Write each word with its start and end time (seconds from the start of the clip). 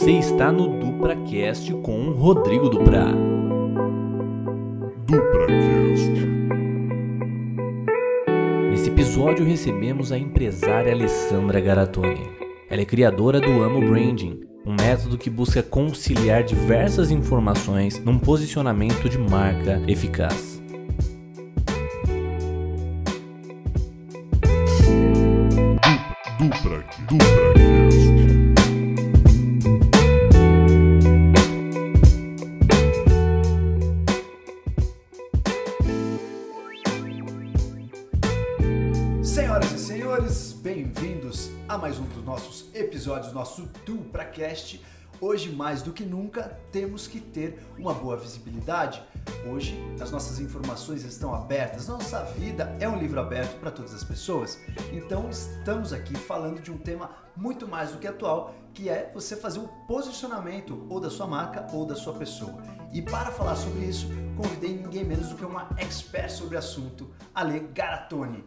Você 0.00 0.12
está 0.12 0.50
no 0.50 0.78
DupraCast 0.80 1.74
com 1.82 2.12
Rodrigo 2.12 2.70
Dupra. 2.70 3.04
DupraCast. 5.06 6.10
Nesse 8.70 8.88
episódio 8.88 9.44
recebemos 9.44 10.10
a 10.10 10.16
empresária 10.16 10.90
Alessandra 10.90 11.60
Garatoni. 11.60 12.30
Ela 12.70 12.80
é 12.80 12.84
criadora 12.86 13.38
do 13.42 13.62
Amo 13.62 13.86
Branding, 13.90 14.40
um 14.64 14.72
método 14.72 15.18
que 15.18 15.28
busca 15.28 15.62
conciliar 15.62 16.44
diversas 16.44 17.10
informações 17.10 18.02
num 18.02 18.18
posicionamento 18.18 19.06
de 19.06 19.18
marca 19.18 19.82
eficaz. 19.86 20.49
DupraCast. 44.60 44.80
Hoje, 45.20 45.50
mais 45.50 45.82
do 45.82 45.92
que 45.92 46.02
nunca, 46.02 46.58
temos 46.72 47.06
que 47.06 47.20
ter 47.20 47.62
uma 47.78 47.92
boa 47.92 48.16
visibilidade. 48.16 49.02
Hoje, 49.46 49.78
as 50.00 50.10
nossas 50.10 50.40
informações 50.40 51.04
estão 51.04 51.34
abertas, 51.34 51.88
nossa 51.88 52.24
vida 52.24 52.74
é 52.80 52.88
um 52.88 52.98
livro 52.98 53.20
aberto 53.20 53.60
para 53.60 53.70
todas 53.70 53.92
as 53.92 54.02
pessoas. 54.02 54.58
Então, 54.90 55.28
estamos 55.28 55.92
aqui 55.92 56.16
falando 56.16 56.62
de 56.62 56.72
um 56.72 56.78
tema 56.78 57.10
muito 57.36 57.68
mais 57.68 57.92
do 57.92 57.98
que 57.98 58.06
atual, 58.06 58.54
que 58.72 58.88
é 58.88 59.10
você 59.12 59.36
fazer 59.36 59.58
o 59.58 59.68
posicionamento 59.86 60.86
ou 60.88 60.98
da 60.98 61.10
sua 61.10 61.26
marca 61.26 61.66
ou 61.74 61.84
da 61.84 61.94
sua 61.94 62.14
pessoa. 62.14 62.62
E 62.90 63.02
para 63.02 63.30
falar 63.30 63.56
sobre 63.56 63.84
isso, 63.84 64.06
convidei 64.38 64.74
ninguém 64.74 65.04
menos 65.04 65.28
do 65.28 65.36
que 65.36 65.44
uma 65.44 65.68
expert 65.76 66.30
sobre 66.30 66.56
o 66.56 66.58
assunto, 66.58 67.10
Ale 67.34 67.60
Garatoni. 67.60 68.42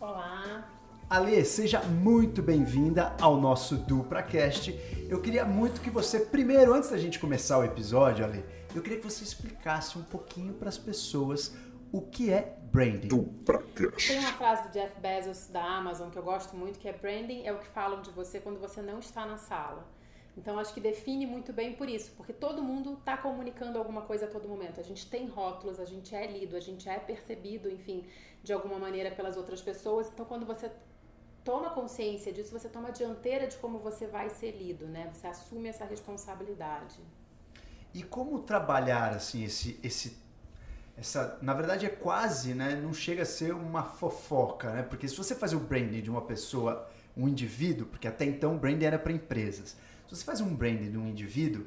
Olá, 0.00 0.66
Ale, 1.10 1.42
seja 1.42 1.80
muito 1.80 2.42
bem-vinda 2.42 3.16
ao 3.18 3.38
nosso 3.38 3.76
DupraCast. 3.76 4.78
Eu 5.08 5.22
queria 5.22 5.42
muito 5.42 5.80
que 5.80 5.88
você, 5.88 6.20
primeiro, 6.20 6.74
antes 6.74 6.90
da 6.90 6.98
gente 6.98 7.18
começar 7.18 7.56
o 7.56 7.64
episódio, 7.64 8.26
Ale, 8.26 8.44
eu 8.74 8.82
queria 8.82 8.98
que 8.98 9.04
você 9.04 9.24
explicasse 9.24 9.96
um 9.96 10.02
pouquinho 10.02 10.52
para 10.52 10.68
as 10.68 10.76
pessoas 10.76 11.56
o 11.90 12.02
que 12.02 12.30
é 12.30 12.58
branding. 12.64 13.08
DupraCast. 13.08 14.06
tem 14.06 14.18
uma 14.18 14.34
frase 14.34 14.68
do 14.68 14.72
Jeff 14.74 15.00
Bezos 15.00 15.46
da 15.46 15.64
Amazon 15.64 16.10
que 16.10 16.18
eu 16.18 16.22
gosto 16.22 16.54
muito, 16.54 16.78
que 16.78 16.86
é 16.86 16.92
branding 16.92 17.46
é 17.46 17.52
o 17.54 17.58
que 17.58 17.68
falam 17.68 18.02
de 18.02 18.10
você 18.10 18.38
quando 18.38 18.60
você 18.60 18.82
não 18.82 18.98
está 18.98 19.24
na 19.24 19.38
sala. 19.38 19.88
Então 20.36 20.58
acho 20.58 20.74
que 20.74 20.80
define 20.80 21.26
muito 21.26 21.54
bem 21.54 21.72
por 21.72 21.88
isso, 21.88 22.12
porque 22.18 22.34
todo 22.34 22.62
mundo 22.62 22.92
está 22.92 23.16
comunicando 23.16 23.78
alguma 23.78 24.02
coisa 24.02 24.26
a 24.26 24.28
todo 24.28 24.46
momento. 24.46 24.78
A 24.78 24.84
gente 24.84 25.08
tem 25.08 25.26
rótulos, 25.26 25.80
a 25.80 25.86
gente 25.86 26.14
é 26.14 26.26
lido, 26.26 26.54
a 26.54 26.60
gente 26.60 26.86
é 26.86 26.98
percebido, 26.98 27.70
enfim, 27.70 28.06
de 28.42 28.52
alguma 28.52 28.78
maneira 28.78 29.10
pelas 29.10 29.38
outras 29.38 29.62
pessoas. 29.62 30.06
Então 30.12 30.26
quando 30.26 30.44
você 30.44 30.70
toma 31.44 31.70
consciência 31.70 32.32
disso, 32.32 32.52
você 32.52 32.68
toma 32.68 32.88
a 32.88 32.92
dianteira 32.92 33.46
de 33.46 33.56
como 33.56 33.78
você 33.78 34.06
vai 34.06 34.28
ser 34.30 34.52
lido, 34.52 34.86
né? 34.86 35.10
Você 35.12 35.26
assume 35.26 35.68
essa 35.68 35.84
responsabilidade. 35.84 37.00
E 37.94 38.02
como 38.02 38.40
trabalhar 38.40 39.14
assim 39.14 39.44
esse 39.44 39.78
esse 39.82 40.16
essa, 40.98 41.38
na 41.40 41.54
verdade 41.54 41.86
é 41.86 41.88
quase, 41.88 42.54
né, 42.54 42.74
não 42.74 42.92
chega 42.92 43.22
a 43.22 43.26
ser 43.26 43.54
uma 43.54 43.84
fofoca, 43.84 44.72
né? 44.72 44.82
Porque 44.82 45.06
se 45.06 45.16
você 45.16 45.32
faz 45.34 45.52
o 45.52 45.60
branding 45.60 46.02
de 46.02 46.10
uma 46.10 46.22
pessoa, 46.22 46.90
um 47.16 47.28
indivíduo, 47.28 47.86
porque 47.86 48.08
até 48.08 48.24
então 48.24 48.56
o 48.56 48.58
branding 48.58 48.84
era 48.84 48.98
para 48.98 49.12
empresas. 49.12 49.76
Se 50.08 50.16
você 50.16 50.24
faz 50.24 50.40
um 50.40 50.52
branding 50.54 50.90
de 50.90 50.98
um 50.98 51.06
indivíduo 51.06 51.66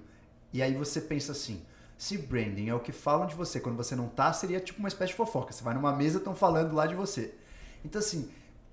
e 0.52 0.62
aí 0.62 0.74
você 0.76 1.00
pensa 1.00 1.32
assim, 1.32 1.66
se 1.98 2.18
branding 2.18 2.68
é 2.68 2.76
o 2.76 2.80
que 2.82 2.92
falam 2.92 3.26
de 3.26 3.34
você 3.34 3.60
quando 3.60 3.78
você 3.78 3.96
não 3.96 4.10
tá, 4.10 4.34
seria 4.34 4.60
tipo 4.60 4.80
uma 4.80 4.90
espécie 4.90 5.12
de 5.12 5.18
fofoca. 5.18 5.54
Você 5.54 5.64
vai 5.64 5.74
numa 5.74 5.96
mesa, 5.96 6.18
estão 6.18 6.36
falando 6.36 6.76
lá 6.76 6.86
de 6.86 6.96
você. 6.96 7.34
Então 7.86 8.00
assim, 8.00 8.30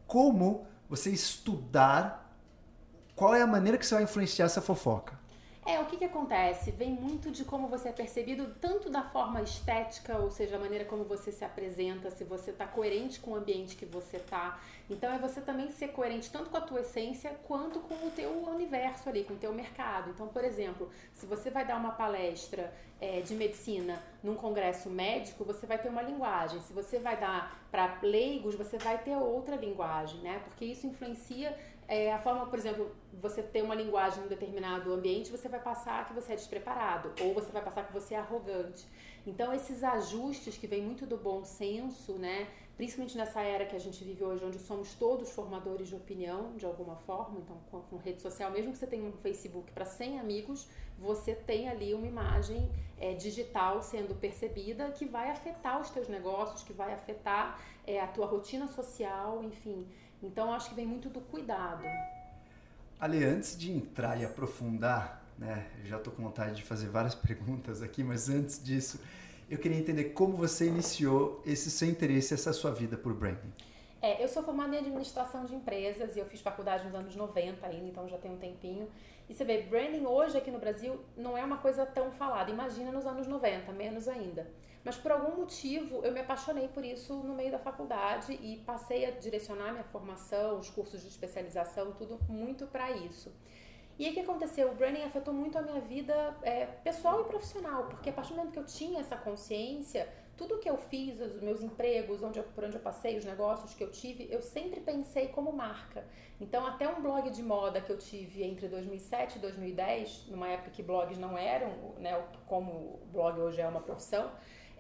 como 0.09 0.66
você 0.88 1.10
estudar 1.10 2.28
qual 3.15 3.34
é 3.34 3.43
a 3.43 3.47
maneira 3.47 3.76
que 3.76 3.84
você 3.84 3.97
vai 3.97 4.04
influenciar 4.04 4.47
essa 4.47 4.62
fofoca? 4.62 5.17
É, 5.68 5.78
o 5.78 5.84
que, 5.84 5.98
que 5.98 6.04
acontece? 6.06 6.70
Vem 6.70 6.94
muito 6.94 7.30
de 7.30 7.44
como 7.44 7.68
você 7.68 7.90
é 7.90 7.92
percebido, 7.92 8.54
tanto 8.58 8.88
da 8.88 9.02
forma 9.02 9.42
estética, 9.42 10.16
ou 10.16 10.30
seja, 10.30 10.56
a 10.56 10.58
maneira 10.58 10.86
como 10.86 11.04
você 11.04 11.30
se 11.30 11.44
apresenta, 11.44 12.10
se 12.10 12.24
você 12.24 12.52
está 12.52 12.66
coerente 12.66 13.20
com 13.20 13.32
o 13.32 13.36
ambiente 13.36 13.76
que 13.76 13.84
você 13.84 14.16
está. 14.16 14.58
Então 14.88 15.12
é 15.12 15.18
você 15.18 15.42
também 15.42 15.70
ser 15.70 15.88
coerente 15.88 16.30
tanto 16.30 16.48
com 16.48 16.56
a 16.56 16.62
tua 16.62 16.80
essência 16.80 17.36
quanto 17.46 17.80
com 17.80 17.94
o 17.96 18.10
teu 18.10 18.30
universo 18.48 19.10
ali, 19.10 19.24
com 19.24 19.34
o 19.34 19.36
teu 19.36 19.52
mercado. 19.52 20.08
Então, 20.08 20.26
por 20.28 20.42
exemplo, 20.42 20.90
se 21.12 21.26
você 21.26 21.50
vai 21.50 21.66
dar 21.66 21.76
uma 21.76 21.90
palestra 21.90 22.72
é, 22.98 23.20
de 23.20 23.34
medicina 23.34 24.02
num 24.22 24.36
congresso 24.36 24.88
médico, 24.88 25.44
você 25.44 25.66
vai 25.66 25.76
ter 25.76 25.90
uma 25.90 26.00
linguagem. 26.00 26.62
Se 26.62 26.72
você 26.72 26.98
vai 26.98 27.20
dar 27.20 27.68
para 27.70 27.98
leigos, 28.02 28.54
você 28.54 28.78
vai 28.78 28.96
ter 28.96 29.14
outra 29.18 29.54
linguagem, 29.54 30.18
né? 30.20 30.40
Porque 30.46 30.64
isso 30.64 30.86
influencia 30.86 31.54
é, 31.88 32.12
a 32.12 32.19
forma, 32.19 32.47
por 32.47 32.59
exemplo, 32.59 32.94
você 33.15 33.43
ter 33.43 33.62
uma 33.62 33.75
linguagem 33.75 34.22
em 34.22 34.26
um 34.26 34.28
determinado 34.28 34.93
ambiente, 34.93 35.31
você 35.31 35.49
vai 35.49 35.59
passar 35.59 36.06
que 36.06 36.12
você 36.12 36.34
é 36.34 36.37
despreparado, 36.37 37.10
ou 37.22 37.32
você 37.32 37.50
vai 37.50 37.65
passar 37.65 37.87
que 37.87 37.93
você 37.94 38.15
é 38.15 38.19
arrogante. 38.19 38.87
Então, 39.26 39.54
esses 39.54 39.82
ajustes 39.82 40.59
que 40.59 40.66
vêm 40.66 40.82
muito 40.82 41.06
do 41.06 41.16
bom 41.16 41.44
senso, 41.44 42.12
né? 42.19 42.47
Principalmente 42.77 43.16
nessa 43.16 43.41
era 43.41 43.65
que 43.66 43.75
a 43.75 43.78
gente 43.78 44.04
vive 44.04 44.22
hoje, 44.22 44.44
onde 44.44 44.59
somos 44.59 44.94
todos 44.94 45.31
formadores 45.31 45.88
de 45.88 45.97
opinião, 45.97 46.54
de 46.56 46.65
alguma 46.65 46.94
forma, 46.94 47.41
então 47.41 47.56
com, 47.71 47.81
com 47.81 47.97
rede 47.97 48.22
social, 48.22 48.53
mesmo 48.53 48.71
que 48.71 48.78
você 48.78 48.87
tenha 48.87 49.04
um 49.04 49.12
Facebook 49.12 49.72
para 49.72 49.84
100 49.84 50.21
amigos, 50.21 50.69
você 50.98 51.34
tem 51.34 51.69
ali 51.69 51.93
uma 51.94 52.06
imagem 52.06 52.71
é, 52.97 53.15
digital 53.15 53.82
sendo 53.82 54.15
percebida 54.15 54.91
que 54.93 55.04
vai 55.04 55.31
afetar 55.31 55.81
os 55.81 55.91
teus 55.91 56.06
negócios, 56.06 56.62
que 56.62 56.72
vai 56.72 56.93
afetar 56.93 57.60
é, 57.87 58.00
a 58.00 58.06
tua 58.06 58.27
rotina 58.27 58.69
social, 58.69 59.43
enfim. 59.43 59.87
Então, 60.22 60.52
acho 60.52 60.70
que 60.70 60.74
vem 60.74 60.86
muito 60.86 61.08
do 61.08 61.20
cuidado. 61.20 61.84
Ale, 62.98 63.24
antes 63.24 63.56
de 63.56 63.70
entrar 63.70 64.20
e 64.20 64.24
aprofundar, 64.24 65.24
né, 65.38 65.68
já 65.84 65.96
estou 65.96 66.12
com 66.12 66.22
vontade 66.22 66.56
de 66.56 66.62
fazer 66.62 66.88
várias 66.88 67.14
perguntas 67.16 67.82
aqui, 67.82 68.02
mas 68.02 68.28
antes 68.28 68.62
disso, 68.62 69.00
eu 69.48 69.58
queria 69.58 69.78
entender 69.78 70.04
como 70.10 70.36
você 70.36 70.66
iniciou 70.66 71.42
esse 71.46 71.70
seu 71.70 71.88
interesse, 71.88 72.34
essa 72.34 72.52
sua 72.52 72.72
vida 72.72 72.96
por 72.96 73.14
branding. 73.14 73.52
É, 74.00 74.22
eu 74.22 74.28
sou 74.28 74.42
formada 74.42 74.76
em 74.76 74.78
administração 74.78 75.44
de 75.44 75.54
empresas 75.54 76.14
e 76.14 76.20
eu 76.20 76.26
fiz 76.26 76.40
faculdade 76.40 76.84
nos 76.84 76.94
anos 76.94 77.16
90 77.16 77.66
ainda, 77.66 77.86
então 77.86 78.08
já 78.08 78.16
tem 78.16 78.30
um 78.30 78.36
tempinho. 78.36 78.88
E 79.28 79.34
você 79.34 79.44
vê, 79.44 79.62
branding 79.62 80.06
hoje 80.06 80.39
aqui 80.39 80.50
no 80.50 80.59
Brasil 80.59 80.99
não 81.16 81.37
é 81.37 81.44
uma 81.44 81.59
coisa 81.59 81.84
tão 81.84 82.11
falada. 82.11 82.50
Imagina 82.50 82.91
nos 82.91 83.06
anos 83.06 83.27
90, 83.27 83.72
menos 83.72 84.09
ainda. 84.09 84.50
Mas 84.83 84.97
por 84.97 85.12
algum 85.12 85.37
motivo 85.37 86.03
eu 86.05 86.12
me 86.12 86.21
apaixonei 86.21 86.69
por 86.69 86.84
isso 86.84 87.15
no 87.15 87.34
meio 87.34 87.50
da 87.50 87.59
faculdade 87.59 88.33
e 88.33 88.56
passei 88.59 89.05
a 89.05 89.11
direcionar 89.11 89.72
minha 89.72 89.84
formação, 89.84 90.59
os 90.59 90.71
cursos 90.71 91.03
de 91.03 91.09
especialização, 91.09 91.93
tudo 91.93 92.19
muito 92.28 92.66
para 92.66 92.91
isso. 92.93 93.31
E 93.99 94.05
aí 94.05 94.12
o 94.12 94.15
que 94.15 94.21
aconteceu? 94.21 94.71
O 94.71 94.75
branding 94.75 95.03
afetou 95.03 95.34
muito 95.34 95.59
a 95.59 95.62
minha 95.62 95.81
vida 95.81 96.15
é, 96.43 96.66
pessoal 96.66 97.21
e 97.21 97.25
profissional, 97.25 97.87
porque 97.87 98.10
a 98.10 98.12
partir 98.12 98.31
do 98.31 98.37
momento 98.37 98.53
que 98.53 98.59
eu 98.59 98.65
tinha 98.65 99.00
essa 99.00 99.16
consciência, 99.16 100.09
tudo 100.38 100.59
que 100.59 100.71
eu 100.71 100.78
fiz, 100.78 101.21
os 101.21 101.43
meus 101.43 101.60
empregos, 101.60 102.22
onde 102.22 102.38
eu, 102.38 102.44
por 102.44 102.65
onde 102.65 102.76
eu 102.76 102.81
passei, 102.81 103.19
os 103.19 103.25
negócios 103.25 103.75
que 103.75 103.82
eu 103.82 103.91
tive, 103.91 104.28
eu 104.31 104.41
sempre 104.41 104.81
pensei 104.81 105.26
como 105.28 105.53
marca. 105.53 106.06
Então, 106.41 106.65
até 106.65 106.88
um 106.88 107.03
blog 107.03 107.28
de 107.28 107.43
moda 107.43 107.81
que 107.81 107.91
eu 107.91 107.99
tive 107.99 108.44
entre 108.44 108.69
2007 108.69 109.37
e 109.37 109.41
2010, 109.41 110.28
numa 110.28 110.48
época 110.48 110.71
que 110.71 110.82
blogs 110.82 111.19
não 111.19 111.37
eram, 111.37 111.71
né, 111.98 112.25
como 112.47 113.00
blog 113.12 113.41
hoje 113.41 113.60
é 113.60 113.66
uma 113.66 113.81
profissão, 113.81 114.31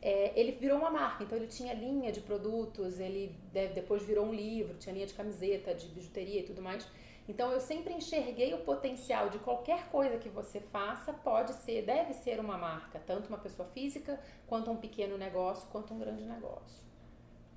é, 0.00 0.32
ele 0.38 0.52
virou 0.52 0.78
uma 0.78 0.90
marca. 0.90 1.24
Então, 1.24 1.36
ele 1.36 1.48
tinha 1.48 1.74
linha 1.74 2.12
de 2.12 2.20
produtos, 2.20 3.00
ele 3.00 3.34
depois 3.74 4.04
virou 4.04 4.26
um 4.26 4.32
livro, 4.32 4.78
tinha 4.78 4.94
linha 4.94 5.06
de 5.06 5.14
camiseta, 5.14 5.74
de 5.74 5.88
bijuteria 5.88 6.40
e 6.40 6.44
tudo 6.44 6.62
mais. 6.62 6.86
Então 7.28 7.52
eu 7.52 7.60
sempre 7.60 7.92
enxerguei 7.92 8.54
o 8.54 8.64
potencial 8.64 9.28
de 9.28 9.38
qualquer 9.38 9.90
coisa 9.90 10.16
que 10.16 10.30
você 10.30 10.60
faça 10.60 11.12
pode 11.12 11.52
ser, 11.52 11.84
deve 11.84 12.14
ser 12.14 12.40
uma 12.40 12.56
marca, 12.56 12.98
tanto 12.98 13.28
uma 13.28 13.36
pessoa 13.36 13.68
física, 13.68 14.18
quanto 14.46 14.70
um 14.70 14.76
pequeno 14.76 15.18
negócio, 15.18 15.68
quanto 15.68 15.92
um 15.92 15.98
grande 15.98 16.24
negócio. 16.24 16.82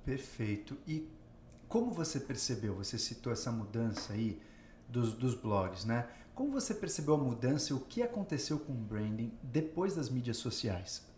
Perfeito. 0.04 0.76
E 0.86 1.08
como 1.68 1.90
você 1.90 2.20
percebeu? 2.20 2.74
Você 2.74 2.98
citou 2.98 3.32
essa 3.32 3.50
mudança 3.50 4.12
aí 4.12 4.40
dos, 4.86 5.14
dos 5.14 5.34
blogs, 5.34 5.86
né? 5.86 6.06
Como 6.34 6.50
você 6.50 6.74
percebeu 6.74 7.14
a 7.14 7.18
mudança 7.18 7.72
e 7.72 7.76
o 7.76 7.80
que 7.80 8.02
aconteceu 8.02 8.58
com 8.58 8.72
o 8.72 8.76
branding 8.76 9.32
depois 9.42 9.96
das 9.96 10.10
mídias 10.10 10.36
sociais? 10.36 11.10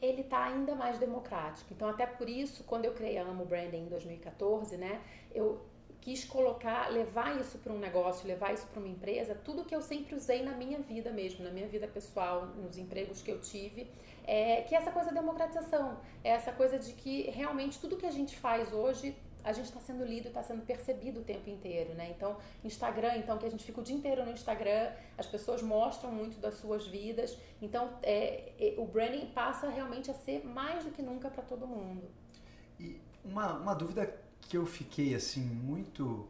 ele 0.00 0.20
está 0.20 0.44
ainda 0.44 0.74
mais 0.74 0.98
democrático. 0.98 1.72
Então, 1.72 1.88
até 1.88 2.06
por 2.06 2.28
isso, 2.28 2.62
quando 2.64 2.84
eu 2.84 2.92
criei 2.92 3.18
a 3.18 3.22
Amo 3.22 3.44
Branding 3.44 3.84
em 3.84 3.88
2014, 3.88 4.76
né, 4.76 5.00
eu 5.34 5.64
quis 6.06 6.24
colocar, 6.24 6.88
levar 6.88 7.36
isso 7.40 7.58
para 7.58 7.72
um 7.72 7.80
negócio, 7.80 8.28
levar 8.28 8.54
isso 8.54 8.64
para 8.68 8.78
uma 8.78 8.88
empresa, 8.88 9.34
tudo 9.34 9.64
que 9.64 9.74
eu 9.74 9.82
sempre 9.82 10.14
usei 10.14 10.40
na 10.40 10.52
minha 10.52 10.78
vida 10.78 11.10
mesmo, 11.10 11.44
na 11.44 11.50
minha 11.50 11.66
vida 11.66 11.88
pessoal, 11.88 12.46
nos 12.46 12.78
empregos 12.78 13.22
que 13.22 13.32
eu 13.32 13.40
tive, 13.40 13.90
é, 14.24 14.62
que 14.62 14.76
essa 14.76 14.92
coisa 14.92 15.10
da 15.10 15.20
democratização, 15.20 15.98
é 16.22 16.30
essa 16.30 16.52
coisa 16.52 16.78
de 16.78 16.92
que 16.92 17.22
realmente 17.30 17.80
tudo 17.80 17.96
que 17.96 18.06
a 18.06 18.12
gente 18.12 18.36
faz 18.36 18.72
hoje 18.72 19.16
a 19.42 19.52
gente 19.52 19.66
está 19.66 19.80
sendo 19.80 20.04
lido 20.04 20.28
está 20.28 20.42
sendo 20.44 20.62
percebido 20.64 21.20
o 21.20 21.24
tempo 21.24 21.48
inteiro, 21.48 21.94
né? 21.94 22.10
Então, 22.10 22.36
Instagram, 22.64 23.16
então, 23.16 23.38
que 23.38 23.46
a 23.46 23.50
gente 23.50 23.64
fica 23.64 23.80
o 23.80 23.84
dia 23.84 23.94
inteiro 23.94 24.24
no 24.24 24.32
Instagram, 24.32 24.90
as 25.16 25.26
pessoas 25.26 25.62
mostram 25.62 26.10
muito 26.10 26.40
das 26.40 26.54
suas 26.54 26.86
vidas, 26.86 27.38
então 27.62 27.90
é, 28.02 28.52
é, 28.58 28.74
o 28.76 28.84
branding 28.84 29.26
passa 29.26 29.68
realmente 29.68 30.10
a 30.10 30.14
ser 30.14 30.44
mais 30.44 30.84
do 30.84 30.90
que 30.90 31.00
nunca 31.00 31.30
para 31.30 31.44
todo 31.44 31.64
mundo. 31.64 32.08
E 32.80 33.00
uma, 33.24 33.52
uma 33.54 33.74
dúvida 33.74 34.25
que 34.40 34.56
eu 34.56 34.66
fiquei 34.66 35.14
assim 35.14 35.40
muito 35.40 36.28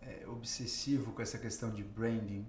é, 0.00 0.26
obsessivo 0.26 1.12
com 1.12 1.22
essa 1.22 1.38
questão 1.38 1.70
de 1.70 1.82
branding, 1.82 2.46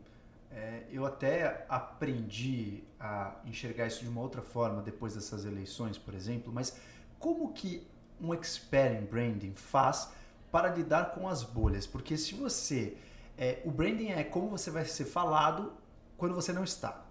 é, 0.51 0.83
eu 0.91 1.05
até 1.05 1.65
aprendi 1.67 2.83
a 2.99 3.35
enxergar 3.45 3.87
isso 3.87 4.01
de 4.01 4.09
uma 4.09 4.21
outra 4.21 4.41
forma 4.41 4.81
depois 4.81 5.15
dessas 5.15 5.45
eleições, 5.45 5.97
por 5.97 6.13
exemplo, 6.13 6.53
mas 6.53 6.77
como 7.19 7.51
que 7.53 7.87
um 8.21 8.33
expert 8.33 9.01
em 9.01 9.05
branding 9.05 9.53
faz 9.55 10.11
para 10.51 10.69
lidar 10.69 11.11
com 11.15 11.27
as 11.27 11.43
bolhas? 11.43 11.87
Porque 11.87 12.17
se 12.17 12.35
você. 12.35 12.95
É, 13.35 13.61
o 13.65 13.71
branding 13.71 14.09
é 14.09 14.23
como 14.23 14.47
você 14.49 14.69
vai 14.69 14.85
ser 14.85 15.05
falado 15.05 15.73
quando 16.17 16.35
você 16.35 16.53
não 16.53 16.63
está. 16.63 17.03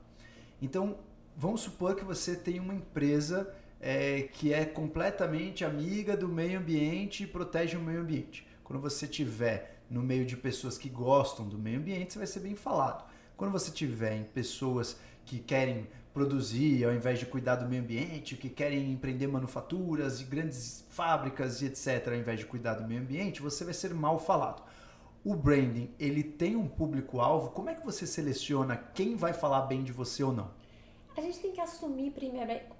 Então, 0.60 0.96
vamos 1.36 1.62
supor 1.62 1.96
que 1.96 2.04
você 2.04 2.36
tem 2.36 2.60
uma 2.60 2.74
empresa 2.74 3.52
é, 3.82 4.28
que 4.32 4.54
é 4.54 4.64
completamente 4.64 5.64
amiga 5.64 6.16
do 6.16 6.28
meio 6.28 6.60
ambiente 6.60 7.24
e 7.24 7.26
protege 7.26 7.76
o 7.76 7.80
meio 7.80 8.00
ambiente. 8.00 8.46
Quando 8.62 8.80
você 8.80 9.06
estiver 9.06 9.82
no 9.90 10.00
meio 10.00 10.24
de 10.24 10.36
pessoas 10.36 10.78
que 10.78 10.88
gostam 10.88 11.46
do 11.48 11.58
meio 11.58 11.80
ambiente, 11.80 12.12
você 12.12 12.18
vai 12.20 12.26
ser 12.28 12.40
bem 12.40 12.54
falado. 12.54 13.04
Quando 13.36 13.50
você 13.50 13.70
estiver 13.70 14.16
em 14.16 14.22
pessoas 14.22 14.96
que 15.26 15.40
querem 15.40 15.88
produzir 16.14 16.84
ao 16.84 16.94
invés 16.94 17.18
de 17.18 17.26
cuidar 17.26 17.56
do 17.56 17.68
meio 17.68 17.82
ambiente, 17.82 18.36
que 18.36 18.48
querem 18.48 18.92
empreender 18.92 19.26
manufaturas 19.26 20.20
e 20.20 20.24
grandes 20.24 20.84
fábricas 20.90 21.60
e 21.60 21.66
etc, 21.66 22.08
ao 22.08 22.14
invés 22.14 22.38
de 22.38 22.46
cuidar 22.46 22.74
do 22.74 22.86
meio 22.86 23.00
ambiente, 23.00 23.42
você 23.42 23.64
vai 23.64 23.74
ser 23.74 23.92
mal 23.92 24.18
falado. 24.18 24.62
O 25.24 25.34
branding, 25.34 25.90
ele 25.98 26.22
tem 26.22 26.54
um 26.54 26.68
público-alvo, 26.68 27.50
como 27.50 27.70
é 27.70 27.74
que 27.74 27.84
você 27.84 28.06
seleciona 28.06 28.76
quem 28.76 29.16
vai 29.16 29.32
falar 29.32 29.62
bem 29.62 29.82
de 29.82 29.92
você 29.92 30.22
ou 30.22 30.32
não? 30.32 30.61
A 31.16 31.20
gente 31.20 31.38
tem 31.40 31.52
que 31.52 31.60
assumir 31.60 32.10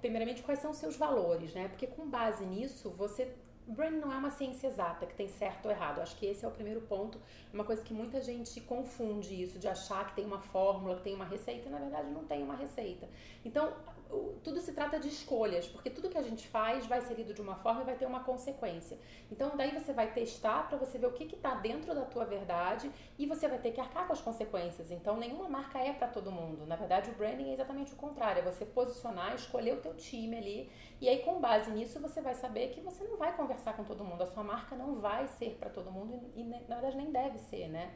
primeiramente 0.01 0.41
quais 0.41 0.59
são 0.59 0.71
os 0.71 0.77
seus 0.77 0.95
valores, 0.95 1.53
né? 1.53 1.67
Porque 1.67 1.87
com 1.87 2.09
base 2.09 2.45
nisso, 2.45 2.89
você 2.91 3.31
Branding 3.65 3.99
não 3.99 4.11
é 4.11 4.17
uma 4.17 4.29
ciência 4.29 4.67
exata 4.67 5.05
que 5.05 5.15
tem 5.15 5.29
certo 5.29 5.65
ou 5.65 5.71
errado. 5.71 6.01
Acho 6.01 6.17
que 6.17 6.25
esse 6.25 6.43
é 6.43 6.47
o 6.47 6.51
primeiro 6.51 6.81
ponto. 6.81 7.17
É 7.51 7.55
uma 7.55 7.63
coisa 7.63 7.81
que 7.81 7.93
muita 7.93 8.21
gente 8.21 8.59
confunde 8.61 9.41
isso 9.41 9.57
de 9.57 9.67
achar 9.67 10.07
que 10.07 10.15
tem 10.15 10.25
uma 10.25 10.39
fórmula, 10.39 10.97
que 10.97 11.03
tem 11.03 11.15
uma 11.15 11.25
receita, 11.25 11.69
e 11.69 11.71
na 11.71 11.79
verdade 11.79 12.09
não 12.09 12.25
tem 12.25 12.43
uma 12.43 12.55
receita. 12.55 13.07
Então, 13.45 13.73
tudo 14.43 14.59
se 14.59 14.73
trata 14.73 14.99
de 14.99 15.07
escolhas, 15.07 15.67
porque 15.67 15.89
tudo 15.89 16.09
que 16.09 16.17
a 16.17 16.21
gente 16.21 16.47
faz 16.47 16.85
vai 16.85 17.01
ser 17.01 17.15
lido 17.15 17.33
de 17.33 17.41
uma 17.41 17.55
forma 17.55 17.81
e 17.81 17.85
vai 17.85 17.95
ter 17.95 18.05
uma 18.05 18.23
consequência. 18.23 18.97
Então, 19.31 19.51
daí 19.55 19.71
você 19.71 19.93
vai 19.93 20.11
testar 20.11 20.67
para 20.67 20.77
você 20.77 20.97
ver 20.97 21.07
o 21.07 21.11
que 21.11 21.23
está 21.23 21.55
dentro 21.55 21.93
da 21.93 22.05
tua 22.05 22.25
verdade 22.25 22.91
e 23.17 23.25
você 23.25 23.47
vai 23.47 23.57
ter 23.57 23.71
que 23.71 23.81
arcar 23.81 24.07
com 24.07 24.13
as 24.13 24.21
consequências. 24.21 24.91
Então, 24.91 25.17
nenhuma 25.17 25.49
marca 25.49 25.79
é 25.79 25.93
para 25.93 26.07
todo 26.07 26.31
mundo. 26.31 26.65
Na 26.65 26.75
verdade, 26.75 27.09
o 27.09 27.13
branding 27.13 27.49
é 27.49 27.53
exatamente 27.53 27.93
o 27.93 27.95
contrário. 27.95 28.39
É 28.39 28.51
você 28.51 28.65
posicionar, 28.65 29.35
escolher 29.35 29.73
o 29.73 29.81
teu 29.81 29.93
time 29.95 30.37
ali 30.37 30.71
e 31.03 31.09
aí, 31.09 31.19
com 31.19 31.41
base 31.41 31.69
nisso, 31.69 31.99
você 31.99 32.21
vai 32.21 32.33
saber 32.33 32.69
que 32.69 32.79
você 32.79 33.03
não 33.03 33.17
vai 33.17 33.35
conversar 33.35 33.75
com 33.75 33.83
todo 33.83 34.05
mundo. 34.05 34.23
A 34.23 34.25
sua 34.25 34.41
marca 34.41 34.73
não 34.73 35.01
vai 35.01 35.27
ser 35.27 35.57
para 35.59 35.69
todo 35.69 35.91
mundo 35.91 36.31
e, 36.33 36.43
na 36.45 36.75
verdade, 36.75 36.95
nem 36.95 37.11
deve 37.11 37.39
ser, 37.39 37.67
né? 37.67 37.91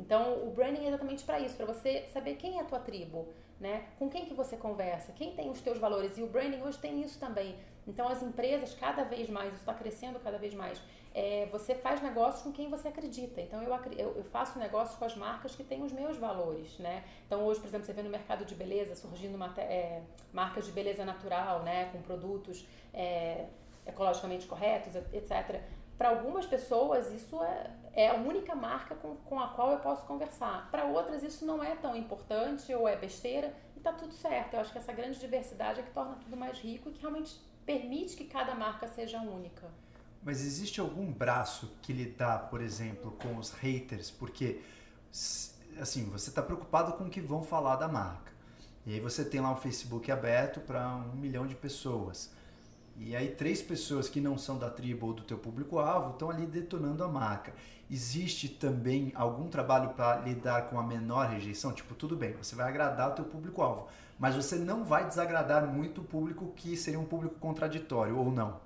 Então, 0.00 0.42
o 0.46 0.50
branding 0.50 0.84
é 0.86 0.88
exatamente 0.88 1.22
para 1.24 1.38
isso, 1.38 1.54
para 1.54 1.66
você 1.66 2.06
saber 2.12 2.36
quem 2.36 2.56
é 2.56 2.62
a 2.62 2.64
tua 2.64 2.78
tribo, 2.78 3.28
né? 3.60 3.84
Com 3.98 4.08
quem 4.08 4.24
que 4.24 4.32
você 4.32 4.56
conversa, 4.56 5.12
quem 5.12 5.34
tem 5.34 5.50
os 5.50 5.60
teus 5.60 5.78
valores. 5.78 6.16
E 6.16 6.22
o 6.22 6.26
branding 6.26 6.62
hoje 6.62 6.78
tem 6.78 7.02
isso 7.02 7.18
também. 7.20 7.54
Então, 7.86 8.08
as 8.08 8.22
empresas, 8.22 8.74
cada 8.74 9.04
vez 9.04 9.28
mais, 9.28 9.48
isso 9.48 9.60
está 9.60 9.74
crescendo 9.74 10.18
cada 10.18 10.38
vez 10.38 10.54
mais, 10.54 10.80
é, 11.14 11.46
você 11.52 11.74
faz 11.74 12.00
negócios 12.00 12.42
com 12.42 12.50
quem 12.50 12.70
você 12.70 12.88
acredita. 12.88 13.42
Então, 13.42 13.62
eu, 13.62 13.70
eu, 13.98 14.16
eu, 14.16 14.24
faço 14.24 14.58
negócios 14.58 14.98
com 14.98 15.04
as 15.04 15.14
marcas 15.14 15.54
que 15.54 15.62
têm 15.62 15.82
os 15.82 15.92
meus 15.92 16.16
valores, 16.16 16.78
né? 16.78 17.04
Então, 17.26 17.44
hoje, 17.44 17.60
por 17.60 17.66
exemplo, 17.66 17.84
você 17.84 17.92
vê 17.92 18.02
no 18.02 18.10
mercado 18.10 18.46
de 18.46 18.54
beleza 18.54 18.94
surgindo 18.94 19.34
uma, 19.34 19.52
é, 19.60 20.00
marcas 20.32 20.64
de 20.64 20.72
beleza 20.72 21.04
natural, 21.04 21.62
né? 21.62 21.90
Com 21.92 22.00
produtos 22.00 22.66
é, 22.94 23.44
ecologicamente 23.86 24.46
corretos, 24.46 24.94
etc 25.12 25.60
para 26.00 26.08
algumas 26.08 26.46
pessoas 26.46 27.12
isso 27.12 27.42
é, 27.42 27.70
é 27.92 28.08
a 28.08 28.14
única 28.14 28.54
marca 28.54 28.94
com, 28.94 29.16
com 29.16 29.38
a 29.38 29.48
qual 29.48 29.72
eu 29.72 29.80
posso 29.80 30.06
conversar. 30.06 30.70
Para 30.70 30.86
outras 30.86 31.22
isso 31.22 31.44
não 31.44 31.62
é 31.62 31.76
tão 31.76 31.94
importante 31.94 32.74
ou 32.74 32.88
é 32.88 32.96
besteira 32.96 33.54
e 33.76 33.80
tá 33.80 33.92
tudo 33.92 34.14
certo. 34.14 34.54
Eu 34.54 34.60
acho 34.60 34.72
que 34.72 34.78
essa 34.78 34.94
grande 34.94 35.20
diversidade 35.20 35.80
é 35.80 35.82
que 35.82 35.90
torna 35.90 36.14
tudo 36.14 36.38
mais 36.38 36.58
rico 36.58 36.88
e 36.88 36.92
que 36.92 37.02
realmente 37.02 37.38
permite 37.66 38.16
que 38.16 38.24
cada 38.24 38.54
marca 38.54 38.88
seja 38.88 39.20
única. 39.20 39.68
Mas 40.22 40.40
existe 40.40 40.80
algum 40.80 41.12
braço 41.12 41.70
que 41.82 41.92
dá, 42.06 42.38
por 42.38 42.62
exemplo, 42.62 43.10
com 43.22 43.36
os 43.36 43.50
haters? 43.50 44.10
Porque 44.10 44.62
assim, 45.78 46.08
você 46.08 46.30
está 46.30 46.40
preocupado 46.40 46.94
com 46.94 47.04
o 47.04 47.10
que 47.10 47.20
vão 47.20 47.42
falar 47.42 47.76
da 47.76 47.88
marca. 47.88 48.32
E 48.86 48.94
aí 48.94 49.00
você 49.00 49.22
tem 49.22 49.38
lá 49.38 49.52
um 49.52 49.56
Facebook 49.56 50.10
aberto 50.10 50.60
para 50.60 50.96
um 50.96 51.16
milhão 51.16 51.46
de 51.46 51.54
pessoas. 51.54 52.32
E 53.02 53.16
aí 53.16 53.28
três 53.28 53.62
pessoas 53.62 54.10
que 54.10 54.20
não 54.20 54.36
são 54.36 54.58
da 54.58 54.68
tribo 54.68 55.06
ou 55.06 55.14
do 55.14 55.22
teu 55.22 55.38
público-alvo 55.38 56.10
estão 56.10 56.28
ali 56.28 56.44
detonando 56.44 57.02
a 57.02 57.08
marca. 57.08 57.54
Existe 57.90 58.46
também 58.46 59.10
algum 59.14 59.48
trabalho 59.48 59.88
para 59.94 60.20
lidar 60.20 60.68
com 60.68 60.78
a 60.78 60.82
menor 60.82 61.26
rejeição? 61.28 61.72
Tipo, 61.72 61.94
tudo 61.94 62.14
bem, 62.14 62.34
você 62.34 62.54
vai 62.54 62.68
agradar 62.68 63.10
o 63.10 63.14
teu 63.14 63.24
público-alvo, 63.24 63.88
mas 64.18 64.36
você 64.36 64.56
não 64.56 64.84
vai 64.84 65.08
desagradar 65.08 65.66
muito 65.66 66.02
o 66.02 66.04
público 66.04 66.52
que 66.54 66.76
seria 66.76 67.00
um 67.00 67.06
público 67.06 67.36
contraditório, 67.36 68.18
ou 68.18 68.30
não? 68.30 68.60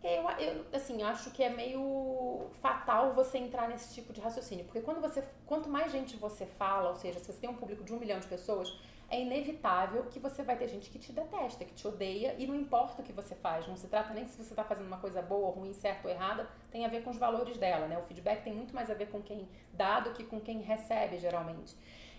Eu, 0.00 0.30
eu, 0.38 0.64
assim, 0.72 1.02
acho 1.02 1.32
que 1.32 1.42
é 1.42 1.50
meio 1.50 2.46
fatal 2.60 3.12
você 3.12 3.38
entrar 3.38 3.68
nesse 3.68 3.92
tipo 3.92 4.12
de 4.12 4.20
raciocínio, 4.20 4.64
porque 4.64 4.80
quando 4.80 5.00
você, 5.00 5.24
quanto 5.44 5.68
mais 5.68 5.90
gente 5.90 6.16
você 6.16 6.46
fala, 6.46 6.90
ou 6.90 6.96
seja, 6.96 7.18
se 7.18 7.26
você 7.26 7.40
tem 7.40 7.50
um 7.50 7.56
público 7.56 7.82
de 7.82 7.92
um 7.92 7.98
milhão 7.98 8.20
de 8.20 8.28
pessoas, 8.28 8.78
é 9.12 9.20
inevitável 9.20 10.04
que 10.04 10.18
você 10.18 10.42
vai 10.42 10.56
ter 10.56 10.66
gente 10.68 10.88
que 10.88 10.98
te 10.98 11.12
detesta, 11.12 11.66
que 11.66 11.74
te 11.74 11.86
odeia, 11.86 12.34
e 12.38 12.46
não 12.46 12.54
importa 12.56 13.02
o 13.02 13.04
que 13.04 13.12
você 13.12 13.34
faz, 13.34 13.68
não 13.68 13.76
se 13.76 13.86
trata 13.86 14.14
nem 14.14 14.26
se 14.26 14.42
você 14.42 14.54
está 14.54 14.64
fazendo 14.64 14.86
uma 14.86 14.96
coisa 14.96 15.20
boa, 15.20 15.52
ruim, 15.52 15.74
certa 15.74 16.08
ou 16.08 16.14
errada, 16.14 16.48
tem 16.70 16.86
a 16.86 16.88
ver 16.88 17.04
com 17.04 17.10
os 17.10 17.18
valores 17.18 17.58
dela, 17.58 17.86
né? 17.86 17.98
O 17.98 18.02
feedback 18.02 18.42
tem 18.42 18.54
muito 18.54 18.74
mais 18.74 18.90
a 18.90 18.94
ver 18.94 19.10
com 19.10 19.20
quem 19.20 19.46
dá 19.74 20.00
do 20.00 20.14
que 20.14 20.24
com 20.24 20.40
quem 20.40 20.62
recebe, 20.62 21.18
geralmente. 21.18 21.76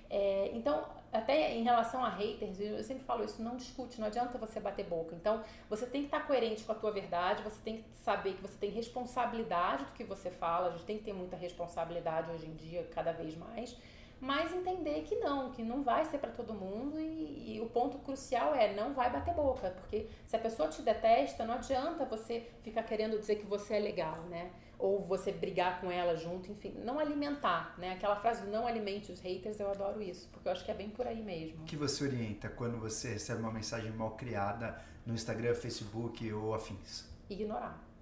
É, 0.08 0.52
então, 0.54 0.86
até 1.12 1.56
em 1.56 1.64
relação 1.64 2.06
a 2.06 2.10
haters, 2.10 2.60
eu 2.60 2.84
sempre 2.84 3.04
falo 3.04 3.26
isso, 3.26 3.42
não 3.42 3.56
discute, 3.56 4.00
não 4.00 4.06
adianta 4.06 4.38
você 4.38 4.60
bater 4.60 4.86
boca. 4.86 5.16
Então, 5.16 5.42
você 5.68 5.88
tem 5.88 6.02
que 6.02 6.08
estar 6.08 6.28
coerente 6.28 6.64
com 6.64 6.74
a 6.74 6.76
tua 6.76 6.92
verdade, 6.92 7.42
você 7.42 7.60
tem 7.64 7.78
que 7.78 7.86
saber 8.04 8.36
que 8.36 8.42
você 8.44 8.56
tem 8.60 8.70
responsabilidade 8.70 9.86
do 9.86 9.92
que 9.94 10.04
você 10.04 10.30
fala, 10.30 10.68
a 10.68 10.72
gente 10.74 10.86
tem 10.86 11.00
que 11.00 11.06
ter 11.06 11.14
muita 11.14 11.36
responsabilidade 11.36 12.30
hoje 12.30 12.46
em 12.46 12.54
dia, 12.54 12.88
cada 12.94 13.12
vez 13.12 13.36
mais 13.36 13.76
mas 14.24 14.54
entender 14.54 15.02
que 15.02 15.16
não, 15.18 15.52
que 15.52 15.62
não 15.62 15.84
vai 15.84 16.06
ser 16.06 16.18
para 16.18 16.32
todo 16.32 16.54
mundo 16.54 16.98
e, 16.98 17.58
e, 17.58 17.62
o 17.62 17.66
ponto 17.68 17.98
crucial 17.98 18.56
é 18.56 18.74
não 18.74 18.94
vai 18.94 19.12
bater 19.12 19.34
boca, 19.34 19.70
porque 19.72 20.08
se 20.26 20.34
a 20.34 20.40
pessoa 20.40 20.70
te 20.70 20.82
detesta, 20.82 21.44
não 21.46 21.56
adianta 21.56 22.06
você 22.06 22.48
ficar 22.62 22.84
querendo 22.84 23.20
dizer 23.20 23.36
que 23.36 23.46
você 23.46 23.74
é 23.76 23.80
legal, 23.80 24.22
né? 24.30 24.50
Ou 24.80 25.02
você 25.02 25.34
brigar 25.34 25.82
com 25.82 25.92
ela 25.92 26.16
junto, 26.16 26.50
enfim, 26.50 26.74
não 26.86 27.00
alimentar, 27.00 27.76
né? 27.78 27.92
Aquela 27.92 28.16
frase 28.16 28.48
não 28.48 28.66
alimente 28.66 29.12
os 29.12 29.20
haters, 29.20 29.60
eu 29.60 29.70
adoro 29.70 30.02
isso, 30.02 30.30
porque 30.32 30.48
eu 30.48 30.54
acho 30.54 30.64
que 30.64 30.72
é 30.72 30.74
bem 30.74 30.90
por 30.90 31.06
aí 31.06 31.22
mesmo. 31.22 31.62
O 31.62 31.66
que 31.66 31.76
você 31.76 32.06
orienta 32.06 32.48
quando 32.48 32.80
você 32.80 33.10
recebe 33.10 33.42
uma 33.42 33.52
mensagem 33.52 33.92
mal 33.92 34.12
criada 34.12 34.82
no 35.06 35.14
Instagram, 35.14 35.54
Facebook 35.54 36.32
ou 36.32 36.54
afins? 36.54 37.06
Ignorar. 37.30 37.93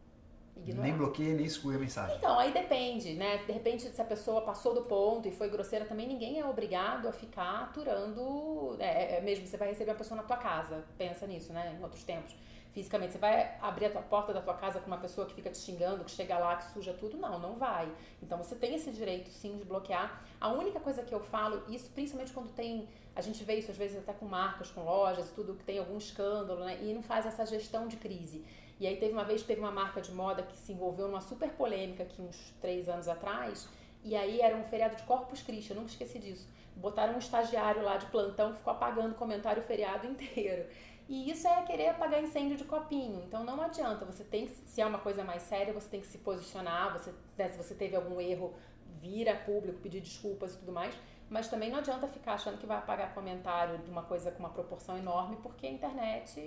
Ignorar. 0.61 0.87
Nem 0.87 0.97
bloqueia, 0.97 1.33
nem 1.33 1.45
exclui 1.45 1.75
a 1.75 1.79
mensagem. 1.79 2.15
Então, 2.17 2.37
aí 2.37 2.51
depende, 2.53 3.13
né? 3.13 3.37
De 3.37 3.51
repente, 3.51 3.83
se 3.83 4.01
a 4.01 4.05
pessoa 4.05 4.41
passou 4.41 4.73
do 4.73 4.83
ponto 4.83 5.27
e 5.27 5.31
foi 5.31 5.49
grosseira 5.49 5.85
também, 5.85 6.07
ninguém 6.07 6.39
é 6.39 6.45
obrigado 6.45 7.07
a 7.07 7.11
ficar 7.11 7.63
aturando. 7.63 8.75
É, 8.79 9.17
é, 9.17 9.21
mesmo 9.21 9.47
você 9.47 9.57
vai 9.57 9.69
receber 9.69 9.91
uma 9.91 9.97
pessoa 9.97 10.17
na 10.21 10.23
tua 10.23 10.37
casa, 10.37 10.85
pensa 10.97 11.25
nisso, 11.25 11.51
né? 11.51 11.75
Em 11.77 11.83
outros 11.83 12.03
tempos. 12.03 12.35
Fisicamente, 12.73 13.11
você 13.11 13.17
vai 13.17 13.57
abrir 13.61 13.87
a 13.87 13.89
tua 13.89 14.01
porta 14.01 14.31
da 14.31 14.41
tua 14.41 14.53
casa 14.53 14.79
com 14.79 14.87
uma 14.87 14.97
pessoa 14.97 15.27
que 15.27 15.33
fica 15.33 15.49
te 15.49 15.57
xingando, 15.57 16.05
que 16.05 16.11
chega 16.11 16.37
lá, 16.37 16.55
que 16.55 16.71
suja 16.71 16.93
tudo? 16.93 17.17
Não, 17.17 17.37
não 17.37 17.55
vai. 17.55 17.91
Então, 18.23 18.37
você 18.37 18.55
tem 18.55 18.75
esse 18.75 18.91
direito, 18.91 19.29
sim, 19.29 19.57
de 19.57 19.65
bloquear. 19.65 20.23
A 20.39 20.49
única 20.53 20.79
coisa 20.79 21.03
que 21.03 21.13
eu 21.13 21.19
falo, 21.19 21.63
isso 21.67 21.89
principalmente 21.89 22.31
quando 22.31 22.49
tem. 22.53 22.87
A 23.13 23.19
gente 23.19 23.43
vê 23.43 23.55
isso 23.55 23.69
às 23.71 23.77
vezes 23.77 23.97
até 23.97 24.13
com 24.13 24.25
marcas, 24.25 24.71
com 24.71 24.85
lojas, 24.85 25.29
tudo 25.31 25.53
que 25.53 25.65
tem 25.65 25.79
algum 25.79 25.97
escândalo, 25.97 26.63
né? 26.63 26.79
E 26.81 26.93
não 26.93 27.03
faz 27.03 27.25
essa 27.25 27.45
gestão 27.45 27.89
de 27.89 27.97
crise. 27.97 28.45
E 28.81 28.87
aí 28.87 28.97
teve 28.97 29.13
uma 29.13 29.23
vez 29.23 29.41
que 29.41 29.47
teve 29.47 29.61
uma 29.61 29.71
marca 29.71 30.01
de 30.01 30.11
moda 30.11 30.41
que 30.41 30.57
se 30.57 30.71
envolveu 30.71 31.07
numa 31.07 31.21
super 31.21 31.51
polêmica 31.51 32.01
aqui 32.01 32.19
uns 32.19 32.51
três 32.59 32.89
anos 32.89 33.07
atrás. 33.07 33.69
E 34.03 34.15
aí 34.15 34.41
era 34.41 34.57
um 34.57 34.63
feriado 34.63 34.95
de 34.95 35.03
Corpus 35.03 35.43
Christi, 35.43 35.69
eu 35.69 35.75
nunca 35.75 35.91
esqueci 35.91 36.17
disso. 36.17 36.49
Botaram 36.75 37.13
um 37.13 37.19
estagiário 37.19 37.83
lá 37.83 37.97
de 37.97 38.07
plantão 38.07 38.51
que 38.51 38.57
ficou 38.57 38.73
apagando 38.73 39.13
comentário 39.13 39.61
o 39.61 39.65
feriado 39.67 40.07
inteiro. 40.09 40.65
E 41.07 41.29
isso 41.29 41.47
é 41.47 41.61
querer 41.61 41.89
apagar 41.89 42.23
incêndio 42.23 42.57
de 42.57 42.63
copinho. 42.63 43.21
Então 43.27 43.43
não 43.43 43.61
adianta, 43.61 44.03
você 44.03 44.23
tem 44.23 44.47
que, 44.47 44.53
se 44.65 44.81
é 44.81 44.85
uma 44.87 44.97
coisa 44.97 45.23
mais 45.23 45.43
séria, 45.43 45.71
você 45.71 45.87
tem 45.87 46.01
que 46.01 46.07
se 46.07 46.17
posicionar, 46.17 46.91
você, 46.91 47.13
né, 47.37 47.49
se 47.49 47.57
você 47.57 47.75
teve 47.75 47.95
algum 47.95 48.19
erro, 48.19 48.51
vir 48.99 49.29
a 49.29 49.35
público, 49.35 49.77
pedir 49.77 50.01
desculpas 50.01 50.55
e 50.55 50.57
tudo 50.57 50.71
mais. 50.71 50.95
Mas 51.31 51.47
também 51.47 51.71
não 51.71 51.79
adianta 51.79 52.05
ficar 52.07 52.33
achando 52.33 52.57
que 52.57 52.65
vai 52.65 52.77
apagar 52.77 53.13
comentário 53.13 53.77
de 53.79 53.89
uma 53.89 54.03
coisa 54.03 54.29
com 54.31 54.39
uma 54.39 54.49
proporção 54.49 54.97
enorme, 54.97 55.37
porque 55.41 55.65
a 55.65 55.71
internet 55.71 56.37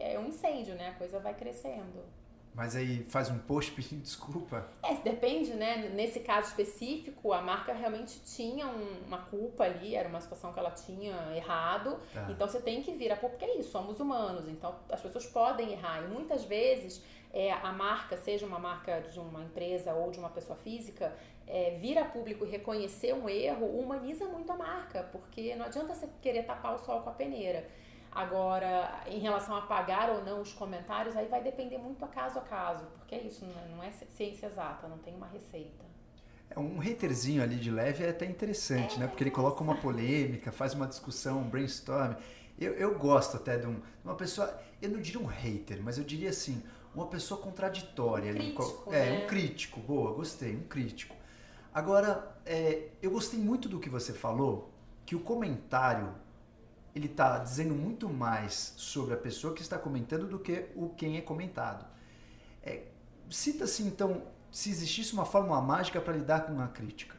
é 0.00 0.18
um 0.18 0.28
incêndio, 0.28 0.74
né? 0.76 0.88
A 0.88 0.94
coisa 0.94 1.20
vai 1.20 1.34
crescendo. 1.34 2.02
Mas 2.54 2.74
aí 2.74 3.04
faz 3.08 3.30
um 3.30 3.38
post 3.38 3.70
pedindo 3.72 4.00
desculpa. 4.02 4.66
É, 4.82 4.94
depende, 4.94 5.52
né? 5.54 5.90
Nesse 5.94 6.20
caso 6.20 6.48
específico, 6.48 7.32
a 7.34 7.42
marca 7.42 7.72
realmente 7.74 8.18
tinha 8.22 8.66
um- 8.66 9.02
uma 9.06 9.18
culpa 9.18 9.64
ali, 9.64 9.94
era 9.94 10.08
uma 10.08 10.20
situação 10.22 10.52
que 10.54 10.58
ela 10.58 10.70
tinha 10.70 11.14
errado. 11.36 12.00
Tá. 12.12 12.26
Então 12.30 12.48
você 12.48 12.60
tem 12.60 12.82
que 12.82 12.92
vir 12.92 13.12
a 13.12 13.16
público, 13.16 13.44
é 13.44 13.56
isso, 13.58 13.70
somos 13.70 14.00
humanos, 14.00 14.48
então 14.48 14.74
as 14.90 15.00
pessoas 15.00 15.26
podem 15.26 15.72
errar. 15.72 16.02
E 16.02 16.08
muitas 16.08 16.42
vezes 16.44 17.04
é, 17.32 17.52
a 17.52 17.72
marca, 17.72 18.16
seja 18.16 18.44
uma 18.44 18.58
marca 18.58 19.00
de 19.02 19.20
uma 19.20 19.44
empresa 19.44 19.92
ou 19.94 20.10
de 20.10 20.18
uma 20.18 20.30
pessoa 20.30 20.58
física, 20.58 21.14
é, 21.50 21.76
vir 21.80 21.98
a 21.98 22.04
público 22.04 22.46
e 22.46 22.48
reconhecer 22.48 23.12
um 23.12 23.28
erro 23.28 23.66
humaniza 23.66 24.24
muito 24.26 24.50
a 24.52 24.56
marca, 24.56 25.08
porque 25.10 25.54
não 25.56 25.66
adianta 25.66 25.94
você 25.94 26.08
querer 26.22 26.44
tapar 26.44 26.74
o 26.74 26.78
sol 26.78 27.00
com 27.00 27.10
a 27.10 27.12
peneira. 27.12 27.68
Agora, 28.12 29.02
em 29.06 29.18
relação 29.18 29.56
a 29.56 29.62
pagar 29.62 30.10
ou 30.10 30.24
não 30.24 30.40
os 30.40 30.52
comentários, 30.52 31.16
aí 31.16 31.26
vai 31.28 31.42
depender 31.42 31.78
muito 31.78 32.04
a 32.04 32.08
caso 32.08 32.38
a 32.38 32.42
caso, 32.42 32.84
porque 32.98 33.14
é 33.14 33.22
isso, 33.22 33.44
não 33.44 33.60
é- 33.60 33.68
não 33.68 33.82
é 33.84 33.90
ciência 33.90 34.46
exata, 34.46 34.88
não 34.88 34.98
tem 34.98 35.14
uma 35.14 35.26
receita. 35.28 35.84
É, 36.50 36.58
um 36.58 36.80
haterzinho 36.80 37.42
ali 37.42 37.56
de 37.56 37.70
leve 37.70 38.04
é 38.04 38.10
até 38.10 38.26
interessante, 38.26 38.98
né? 38.98 39.06
Porque 39.06 39.22
ele 39.22 39.30
coloca 39.30 39.62
uma 39.62 39.76
polêmica, 39.76 40.50
faz 40.50 40.74
uma 40.74 40.86
discussão, 40.86 41.38
um 41.38 41.48
brainstorm. 41.48 42.14
Eu, 42.58 42.74
eu 42.74 42.98
gosto 42.98 43.36
até 43.36 43.56
de, 43.56 43.66
um, 43.66 43.74
de 43.74 43.82
uma 44.04 44.16
pessoa, 44.16 44.60
eu 44.82 44.88
não 44.90 45.00
diria 45.00 45.20
um 45.20 45.26
hater, 45.26 45.80
mas 45.80 45.96
eu 45.96 46.02
diria 46.02 46.30
assim, 46.30 46.60
uma 46.92 47.06
pessoa 47.06 47.40
contraditória. 47.40 48.32
Um 48.32 48.36
ali, 48.36 48.54
crítico, 48.54 48.92
é, 48.92 49.10
né? 49.10 49.24
um 49.24 49.26
crítico, 49.28 49.80
boa, 49.80 50.12
gostei, 50.12 50.56
um 50.56 50.64
crítico. 50.64 51.14
Agora, 51.72 52.36
é, 52.44 52.88
eu 53.02 53.10
gostei 53.10 53.38
muito 53.38 53.68
do 53.68 53.78
que 53.78 53.88
você 53.88 54.12
falou, 54.12 54.70
que 55.06 55.14
o 55.14 55.20
comentário 55.20 56.14
ele 56.94 57.06
está 57.06 57.38
dizendo 57.38 57.74
muito 57.74 58.08
mais 58.08 58.74
sobre 58.76 59.14
a 59.14 59.16
pessoa 59.16 59.54
que 59.54 59.62
está 59.62 59.78
comentando 59.78 60.26
do 60.28 60.38
que 60.38 60.66
o 60.76 60.90
quem 60.90 61.16
é 61.18 61.20
comentado. 61.20 61.86
É, 62.62 62.84
Cita-se 63.30 63.82
então 63.84 64.24
se 64.52 64.70
existisse 64.70 65.12
uma 65.14 65.24
fórmula 65.26 65.60
mágica 65.62 66.00
para 66.00 66.14
lidar 66.14 66.46
com 66.46 66.60
a 66.60 66.68
crítica. 66.68 67.16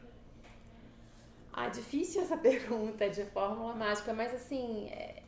Ah, 1.52 1.68
difícil 1.68 2.22
essa 2.22 2.36
pergunta 2.38 3.08
de 3.10 3.24
fórmula 3.26 3.74
mágica, 3.74 4.12
mas 4.12 4.34
assim, 4.34 4.88
é- 4.88 5.22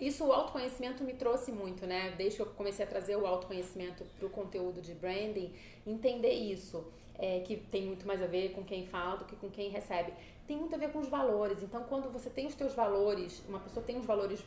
isso 0.00 0.24
o 0.24 0.32
autoconhecimento 0.32 1.04
me 1.04 1.12
trouxe 1.14 1.52
muito, 1.52 1.86
né? 1.86 2.12
Desde 2.16 2.36
que 2.36 2.42
eu 2.42 2.46
comecei 2.46 2.84
a 2.84 2.88
trazer 2.88 3.16
o 3.16 3.26
autoconhecimento 3.26 4.04
para 4.18 4.26
o 4.26 4.30
conteúdo 4.30 4.80
de 4.80 4.94
branding, 4.94 5.54
entender 5.86 6.32
isso, 6.32 6.90
é, 7.20 7.40
que 7.40 7.56
tem 7.56 7.86
muito 7.86 8.06
mais 8.06 8.22
a 8.22 8.26
ver 8.26 8.52
com 8.52 8.64
quem 8.64 8.86
fala 8.86 9.18
do 9.18 9.24
que 9.24 9.36
com 9.36 9.50
quem 9.50 9.70
recebe. 9.70 10.12
Tem 10.46 10.56
muito 10.56 10.74
a 10.74 10.78
ver 10.78 10.90
com 10.90 10.98
os 10.98 11.08
valores. 11.08 11.62
Então, 11.62 11.84
quando 11.84 12.10
você 12.10 12.30
tem 12.30 12.46
os 12.46 12.54
teus 12.54 12.74
valores, 12.74 13.42
uma 13.48 13.60
pessoa 13.60 13.84
tem 13.84 13.98
os 13.98 14.06
valores 14.06 14.44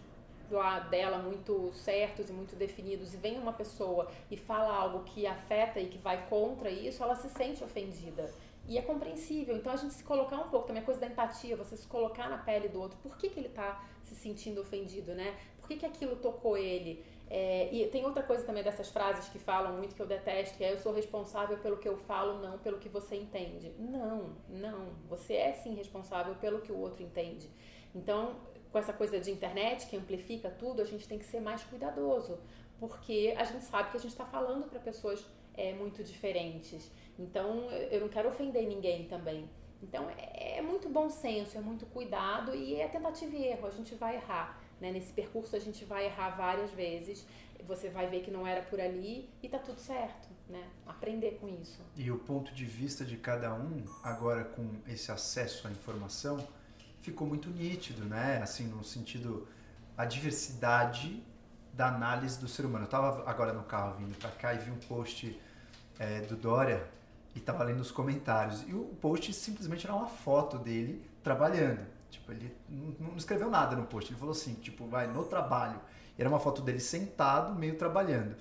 lá 0.51 0.80
dela 0.80 1.18
muito 1.18 1.72
certos 1.74 2.30
e 2.30 2.34
muito 2.34 2.56
definidos 2.56 3.13
e 3.13 3.18
vem 3.18 3.39
uma 3.39 3.53
pessoa 3.53 4.12
e 4.30 4.38
fala 4.38 4.74
algo 4.74 5.03
que 5.03 5.25
afeta 5.25 5.80
e 5.80 5.88
que 5.88 5.98
vai 5.98 6.27
contra 6.27 6.70
isso, 6.70 7.01
ela 7.01 7.15
se 7.15 7.30
sente 7.30 7.63
ofendida. 7.63 8.30
E 8.68 8.77
é 8.77 8.82
compreensível. 8.82 9.56
Então 9.56 9.74
a 9.74 9.75
gente 9.75 9.94
se 9.94 10.03
colocar 10.03 10.38
um 10.38 10.50
pouco, 10.50 10.68
também 10.68 10.82
a 10.82 10.86
coisa 10.86 11.00
da 11.00 11.08
empatia, 11.08 11.56
você 11.56 11.75
se 11.75 11.88
colocar 11.88 12.30
na 12.30 12.38
pele 12.38 12.70
do 12.70 12.80
outro. 12.80 12.98
Por 13.01 13.18
que, 13.18 13.30
que 13.30 13.39
ele 13.39 13.50
tá 13.50 13.84
se 14.03 14.15
sentindo 14.15 14.62
ofendido, 14.62 15.13
né? 15.13 15.36
Por 15.60 15.68
que, 15.68 15.77
que 15.77 15.86
aquilo 15.86 16.15
tocou 16.18 16.58
ele? 16.58 17.03
É, 17.30 17.74
e 17.74 17.88
tem 17.88 18.06
outra 18.06 18.22
coisa 18.22 18.44
também 18.44 18.63
dessas 18.63 18.89
frases 18.89 19.27
que 19.30 19.39
falam 19.39 19.77
muito 19.77 19.96
que 19.96 20.01
eu 20.01 20.06
detesto, 20.06 20.58
que 20.58 20.63
é 20.63 20.72
eu 20.72 20.77
sou 20.77 20.94
responsável 20.94 21.58
pelo 21.58 21.77
que 21.77 21.88
eu 21.88 21.98
falo, 21.98 22.39
não 22.39 22.60
pelo 22.60 22.77
que 22.77 22.89
você 22.89 23.15
entende. 23.15 23.74
Não, 23.80 24.36
não. 24.48 24.89
Você 25.10 25.34
é 25.34 25.53
sim 25.53 25.74
responsável 25.74 26.36
pelo 26.36 26.62
que 26.62 26.72
o 26.72 26.77
outro 26.77 27.03
entende. 27.03 27.50
Então, 27.96 28.36
com 28.72 28.77
essa 28.77 28.94
coisa 28.94 29.20
de 29.20 29.32
internet 29.32 29.88
que 29.88 29.96
amplifica 29.96 30.50
tudo, 30.50 30.82
a 30.82 30.86
gente 30.86 31.08
tem 31.08 31.18
que 31.18 31.25
ser 31.25 31.39
mais 31.39 31.63
cuidadoso, 31.63 32.39
porque 32.80 33.34
a 33.38 33.44
gente 33.44 33.63
sabe 33.63 33.92
que 33.92 33.98
a 33.98 34.00
gente 34.00 34.12
está 34.12 34.25
falando 34.25 34.68
para 34.68 34.80
pessoas 34.80 35.25
é, 35.53 35.74
muito 35.74 36.03
diferentes. 36.03 36.92
Então, 37.18 37.70
eu 37.92 38.01
não 38.01 38.10
quero 38.10 38.30
ofender 38.30 38.68
ninguém 38.68 39.08
também. 39.08 39.50
Então, 39.82 40.10
é, 40.18 40.58
é 40.58 40.62
muito 40.62 40.89
bom 40.89 41.10
senso, 41.10 41.58
é 41.58 41.62
muito 41.62 41.86
cuidado 41.88 42.56
e 42.56 42.75
é 42.75 42.88
tentativa 42.88 43.36
e 43.36 43.46
erro. 43.46 43.68
A 43.68 43.72
gente 43.72 43.94
vai 43.96 44.15
errar. 44.15 44.62
Né? 44.83 44.91
Nesse 44.91 45.13
percurso, 45.13 45.55
a 45.55 45.59
gente 45.59 45.85
vai 45.85 46.07
errar 46.07 46.31
várias 46.31 46.69
vezes. 46.71 47.25
Você 47.65 47.87
vai 47.87 48.09
ver 48.09 48.21
que 48.21 48.29
não 48.29 48.45
era 48.45 48.61
por 48.63 48.81
ali 48.81 49.29
e 49.41 49.47
tá 49.47 49.57
tudo 49.57 49.79
certo. 49.79 50.27
Né? 50.49 50.61
Aprender 50.85 51.37
com 51.39 51.47
isso. 51.47 51.81
E 51.95 52.11
o 52.11 52.19
ponto 52.19 52.53
de 52.53 52.65
vista 52.65 53.05
de 53.05 53.15
cada 53.15 53.53
um, 53.53 53.85
agora 54.03 54.43
com 54.43 54.69
esse 54.85 55.09
acesso 55.09 55.69
à 55.69 55.71
informação, 55.71 56.45
ficou 56.99 57.25
muito 57.25 57.49
nítido, 57.49 58.03
né? 58.03 58.41
Assim, 58.43 58.65
no 58.65 58.83
sentido, 58.83 59.47
a 59.97 60.03
diversidade 60.03 61.23
da 61.71 61.87
análise 61.87 62.37
do 62.37 62.49
ser 62.49 62.65
humano. 62.65 62.83
Eu 62.83 62.87
estava 62.87 63.29
agora 63.29 63.53
no 63.53 63.63
carro 63.63 63.95
vindo 63.97 64.17
para 64.17 64.31
cá 64.31 64.53
e 64.53 64.57
vi 64.57 64.69
um 64.69 64.79
post 64.79 65.39
é, 65.97 66.19
do 66.21 66.35
Dória 66.35 66.85
e 67.33 67.39
estava 67.39 67.63
lendo 67.63 67.79
os 67.79 67.89
comentários. 67.89 68.67
E 68.67 68.73
o 68.73 68.83
post 68.99 69.31
simplesmente 69.31 69.85
era 69.85 69.95
uma 69.95 70.07
foto 70.07 70.57
dele 70.57 71.09
trabalhando. 71.23 71.87
Tipo, 72.24 72.32
ele 72.32 72.56
não, 72.70 73.10
não 73.10 73.18
escreveu 73.18 73.50
nada 73.50 73.75
no 73.75 73.86
post. 73.86 74.12
Ele 74.12 74.20
falou 74.20 74.32
assim, 74.34 74.53
tipo, 74.56 74.88
vai 74.88 75.08
no 75.08 75.25
trabalho. 75.25 75.80
E 76.18 76.22
era 76.22 76.30
uma 76.30 76.39
foto 76.39 76.62
dele 76.62 76.80
sentado, 76.80 77.53
meio 77.56 77.77
trabalhando. 77.77 78.36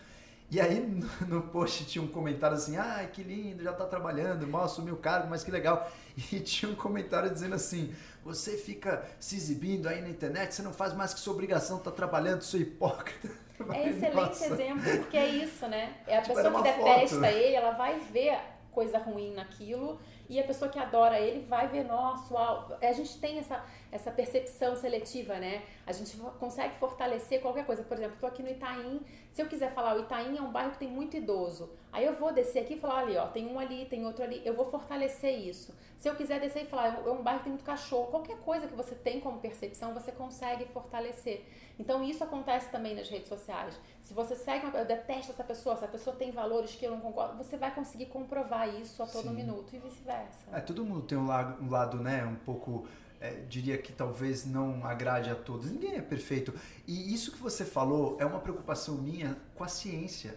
E 0.50 0.60
aí 0.60 0.80
no, 1.28 1.42
post 1.42 1.84
tinha 1.86 2.02
um 2.02 2.08
comentário 2.08 2.56
assim, 2.56 2.76
ai 2.76 3.08
que 3.08 3.22
lindo, 3.22 3.62
já 3.62 3.72
tá 3.72 3.86
trabalhando, 3.86 4.46
mal 4.46 4.64
assumiu 4.64 4.94
o 4.94 4.98
cargo, 4.98 5.28
mas 5.28 5.42
que 5.44 5.50
legal. 5.50 5.90
E 6.30 6.40
tinha 6.40 6.70
um 6.70 6.74
comentário 6.74 7.30
dizendo 7.30 7.54
assim, 7.54 7.94
você 8.22 8.56
fica 8.58 9.02
se 9.18 9.34
exibindo 9.36 9.88
aí 9.88 10.02
na 10.02 10.10
internet, 10.10 10.54
você 10.54 10.60
não 10.62 10.72
faz 10.72 10.92
mais 10.92 11.14
que 11.14 11.20
sua 11.20 11.32
obrigação, 11.32 11.78
tá 11.78 11.90
trabalhando, 11.90 12.42
seu 12.42 12.60
hipócrita. 12.60 13.30
É 13.70 13.88
excelente 13.90 14.14
"Nossa." 14.14 14.44
exemplo, 14.44 14.96
porque 14.98 15.16
é 15.16 15.28
isso, 15.28 15.68
né? 15.68 15.96
É 16.06 16.18
a 16.18 16.22
Tipo, 16.22 16.34
pessoa 16.34 16.52
que 16.52 16.62
detesta 16.62 17.16
foto. 17.20 17.24
ele, 17.28 17.54
ela 17.54 17.72
vai 17.72 17.98
ver 18.00 18.38
coisa 18.72 18.98
ruim 18.98 19.34
naquilo, 19.34 20.00
e 20.28 20.40
a 20.40 20.44
pessoa 20.44 20.70
que 20.70 20.78
adora 20.78 21.18
ele 21.18 21.44
vai 21.46 21.68
ver, 21.68 21.84
nossa, 21.84 22.32
uau. 22.32 22.78
A 22.80 22.92
gente 22.92 23.18
tem 23.18 23.38
essa, 23.38 23.64
essa 23.90 24.10
percepção 24.10 24.74
seletiva, 24.76 25.34
né? 25.34 25.62
A 25.86 25.92
gente 25.92 26.16
consegue 26.38 26.74
fortalecer 26.76 27.40
qualquer 27.40 27.66
coisa. 27.66 27.82
Por 27.82 27.96
exemplo, 27.96 28.16
tô 28.20 28.26
aqui 28.26 28.42
no 28.42 28.50
Itaim, 28.50 29.00
se 29.30 29.40
eu 29.40 29.46
quiser 29.46 29.72
falar, 29.72 29.96
o 29.96 30.00
Itaim 30.00 30.36
é 30.36 30.42
um 30.42 30.52
bairro 30.52 30.72
que 30.72 30.78
tem 30.78 30.88
muito 30.88 31.16
idoso. 31.16 31.72
Aí 31.92 32.04
eu 32.04 32.14
vou 32.14 32.32
descer 32.32 32.60
aqui 32.60 32.74
e 32.74 32.78
falar, 32.78 33.00
ali, 33.00 33.16
ó, 33.16 33.26
tem 33.26 33.46
um 33.46 33.58
ali, 33.58 33.86
tem 33.86 34.06
outro 34.06 34.22
ali, 34.22 34.40
eu 34.44 34.54
vou 34.54 34.64
fortalecer 34.64 35.38
isso. 35.38 35.74
Se 35.96 36.08
eu 36.08 36.16
quiser 36.16 36.40
descer 36.40 36.64
e 36.64 36.66
falar, 36.66 37.00
é 37.06 37.10
um 37.10 37.22
bairro 37.22 37.38
que 37.38 37.44
tem 37.44 37.52
muito 37.52 37.64
cachorro, 37.64 38.10
qualquer 38.10 38.36
coisa 38.38 38.66
que 38.66 38.74
você 38.74 38.94
tem 38.94 39.20
como 39.20 39.38
percepção, 39.38 39.94
você 39.94 40.10
consegue 40.10 40.64
fortalecer. 40.66 41.44
Então 41.78 42.02
isso 42.02 42.22
acontece 42.24 42.70
também 42.70 42.94
nas 42.94 43.08
redes 43.08 43.28
sociais. 43.28 43.78
Se 44.00 44.12
você 44.12 44.34
segue 44.34 44.66
uma 44.66 44.78
eu 44.78 44.84
detesto 44.84 45.32
essa 45.32 45.44
pessoa, 45.44 45.74
essa 45.74 45.88
pessoa 45.88 46.14
tem 46.16 46.30
valores 46.30 46.74
que 46.74 46.84
eu 46.84 46.90
não 46.90 47.00
concordo, 47.00 47.36
você 47.36 47.56
vai 47.56 47.74
conseguir 47.74 48.06
comprovar 48.06 48.68
isso 48.80 49.02
a 49.02 49.06
todo 49.06 49.28
Sim. 49.28 49.34
minuto 49.34 49.74
e 49.74 49.78
vice-versa. 49.78 50.21
É, 50.52 50.60
todo 50.60 50.84
mundo 50.84 51.02
tem 51.02 51.16
um 51.16 51.26
lado, 51.26 51.62
um 51.62 51.70
lado 51.70 51.98
né, 51.98 52.24
um 52.24 52.34
pouco, 52.34 52.86
é, 53.20 53.30
diria 53.48 53.78
que 53.78 53.92
talvez 53.92 54.44
não 54.44 54.84
agrade 54.84 55.30
a 55.30 55.34
todos. 55.34 55.70
Ninguém 55.70 55.96
é 55.96 56.02
perfeito. 56.02 56.52
E 56.86 57.12
isso 57.14 57.32
que 57.32 57.38
você 57.38 57.64
falou 57.64 58.16
é 58.20 58.26
uma 58.26 58.40
preocupação 58.40 58.96
minha 58.96 59.36
com 59.54 59.64
a 59.64 59.68
ciência. 59.68 60.36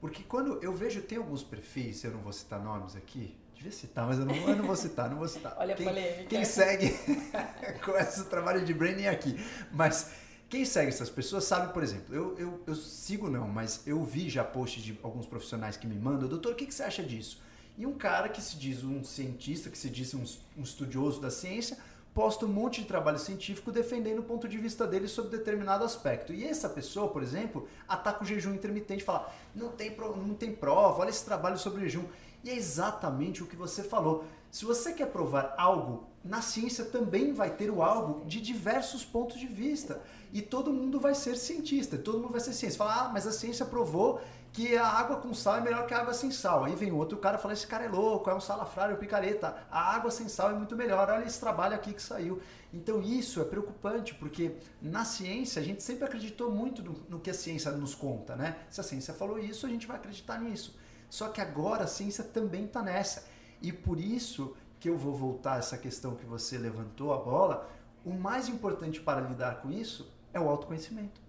Porque 0.00 0.22
quando 0.22 0.62
eu 0.62 0.74
vejo, 0.74 1.02
tem 1.02 1.18
alguns 1.18 1.42
perfis, 1.42 2.04
eu 2.04 2.12
não 2.12 2.20
vou 2.20 2.32
citar 2.32 2.62
nomes 2.62 2.96
aqui, 2.96 3.36
devia 3.54 3.70
citar, 3.70 4.06
mas 4.06 4.18
eu 4.18 4.24
não, 4.24 4.34
eu 4.34 4.56
não 4.56 4.64
vou 4.64 4.76
citar, 4.76 5.10
não 5.10 5.18
vou 5.18 5.28
citar. 5.28 5.54
Olha 5.60 5.74
a 5.74 5.76
quem, 5.76 5.86
polêmica. 5.86 6.24
quem 6.24 6.44
segue 6.44 6.94
começa 7.84 8.22
o 8.22 8.24
trabalho 8.24 8.64
de 8.64 8.72
branding 8.72 9.06
aqui. 9.06 9.36
Mas 9.70 10.12
quem 10.48 10.64
segue 10.64 10.88
essas 10.88 11.10
pessoas 11.10 11.44
sabe, 11.44 11.72
por 11.72 11.82
exemplo, 11.82 12.14
eu, 12.14 12.36
eu, 12.38 12.62
eu 12.66 12.74
sigo 12.74 13.28
não, 13.28 13.46
mas 13.46 13.86
eu 13.86 14.02
vi 14.02 14.30
já 14.30 14.42
posts 14.42 14.82
de 14.82 14.98
alguns 15.02 15.26
profissionais 15.26 15.76
que 15.76 15.86
me 15.86 15.96
mandam, 15.96 16.28
doutor, 16.28 16.52
o 16.52 16.56
que, 16.56 16.64
que 16.64 16.74
você 16.74 16.82
acha 16.82 17.02
disso? 17.02 17.40
E 17.78 17.86
um 17.86 17.92
cara 17.92 18.28
que 18.28 18.42
se 18.42 18.56
diz 18.56 18.84
um 18.84 19.02
cientista, 19.02 19.70
que 19.70 19.78
se 19.78 19.88
diz 19.88 20.12
um, 20.14 20.22
um 20.58 20.62
estudioso 20.62 21.20
da 21.20 21.30
ciência, 21.30 21.78
posta 22.12 22.44
um 22.44 22.48
monte 22.48 22.82
de 22.82 22.86
trabalho 22.88 23.18
científico 23.18 23.70
defendendo 23.72 24.18
o 24.18 24.24
ponto 24.24 24.48
de 24.48 24.58
vista 24.58 24.86
dele 24.86 25.08
sobre 25.08 25.36
determinado 25.38 25.84
aspecto. 25.84 26.32
E 26.32 26.44
essa 26.44 26.68
pessoa, 26.68 27.08
por 27.08 27.22
exemplo, 27.22 27.68
ataca 27.88 28.22
o 28.22 28.26
jejum 28.26 28.52
intermitente 28.52 29.02
e 29.02 29.06
fala: 29.06 29.32
não 29.54 29.68
tem, 29.70 29.90
pro- 29.92 30.16
não 30.16 30.34
tem 30.34 30.52
prova, 30.52 31.00
olha 31.00 31.10
esse 31.10 31.24
trabalho 31.24 31.58
sobre 31.58 31.82
jejum. 31.82 32.04
E 32.42 32.50
é 32.50 32.56
exatamente 32.56 33.42
o 33.42 33.46
que 33.46 33.56
você 33.56 33.82
falou. 33.82 34.24
Se 34.50 34.64
você 34.64 34.92
quer 34.92 35.06
provar 35.06 35.54
algo, 35.56 36.08
na 36.24 36.42
ciência 36.42 36.84
também 36.84 37.32
vai 37.32 37.50
ter 37.50 37.70
o 37.70 37.82
algo 37.82 38.24
de 38.26 38.40
diversos 38.40 39.04
pontos 39.04 39.38
de 39.38 39.46
vista. 39.46 40.02
E 40.32 40.40
todo 40.40 40.72
mundo 40.72 40.98
vai 40.98 41.14
ser 41.14 41.36
cientista, 41.36 41.98
todo 41.98 42.18
mundo 42.18 42.32
vai 42.32 42.40
ser 42.40 42.52
ciência. 42.52 42.78
Fala, 42.78 43.02
ah, 43.06 43.08
mas 43.12 43.26
a 43.26 43.32
ciência 43.32 43.66
provou 43.66 44.20
que 44.52 44.76
a 44.76 44.86
água 44.86 45.16
com 45.18 45.32
sal 45.32 45.58
é 45.58 45.60
melhor 45.60 45.86
que 45.86 45.94
a 45.94 46.00
água 46.00 46.12
sem 46.12 46.30
sal. 46.30 46.64
Aí 46.64 46.74
vem 46.74 46.90
outro 46.92 47.18
cara 47.18 47.38
falando, 47.38 47.56
esse 47.56 47.66
cara 47.66 47.84
é 47.84 47.88
louco, 47.88 48.28
é 48.28 48.34
um 48.34 48.40
salafrário, 48.40 48.96
picareta. 48.96 49.56
A 49.70 49.94
água 49.94 50.10
sem 50.10 50.28
sal 50.28 50.50
é 50.50 50.54
muito 50.54 50.76
melhor, 50.76 51.08
olha 51.08 51.24
esse 51.24 51.38
trabalho 51.38 51.74
aqui 51.74 51.92
que 51.92 52.02
saiu. 52.02 52.40
Então 52.72 53.00
isso 53.00 53.40
é 53.40 53.44
preocupante, 53.44 54.14
porque 54.14 54.56
na 54.82 55.04
ciência 55.04 55.62
a 55.62 55.64
gente 55.64 55.82
sempre 55.82 56.04
acreditou 56.04 56.50
muito 56.50 56.82
no, 56.82 56.94
no 57.08 57.20
que 57.20 57.30
a 57.30 57.34
ciência 57.34 57.70
nos 57.72 57.94
conta, 57.94 58.34
né? 58.34 58.56
Se 58.68 58.80
a 58.80 58.84
ciência 58.84 59.14
falou 59.14 59.38
isso, 59.38 59.66
a 59.66 59.68
gente 59.68 59.86
vai 59.86 59.96
acreditar 59.96 60.38
nisso. 60.40 60.76
Só 61.08 61.28
que 61.28 61.40
agora 61.40 61.84
a 61.84 61.88
ciência 61.88 62.24
também 62.24 62.64
está 62.64 62.82
nessa. 62.82 63.24
E 63.62 63.72
por 63.72 64.00
isso 64.00 64.56
que 64.80 64.88
eu 64.88 64.96
vou 64.96 65.14
voltar 65.14 65.54
a 65.54 65.58
essa 65.58 65.76
questão 65.76 66.14
que 66.14 66.24
você 66.24 66.56
levantou 66.56 67.12
a 67.12 67.18
bola, 67.18 67.68
o 68.04 68.12
mais 68.12 68.48
importante 68.48 69.00
para 69.00 69.20
lidar 69.20 69.60
com 69.60 69.70
isso 69.70 70.10
é 70.32 70.40
o 70.40 70.48
autoconhecimento. 70.48 71.19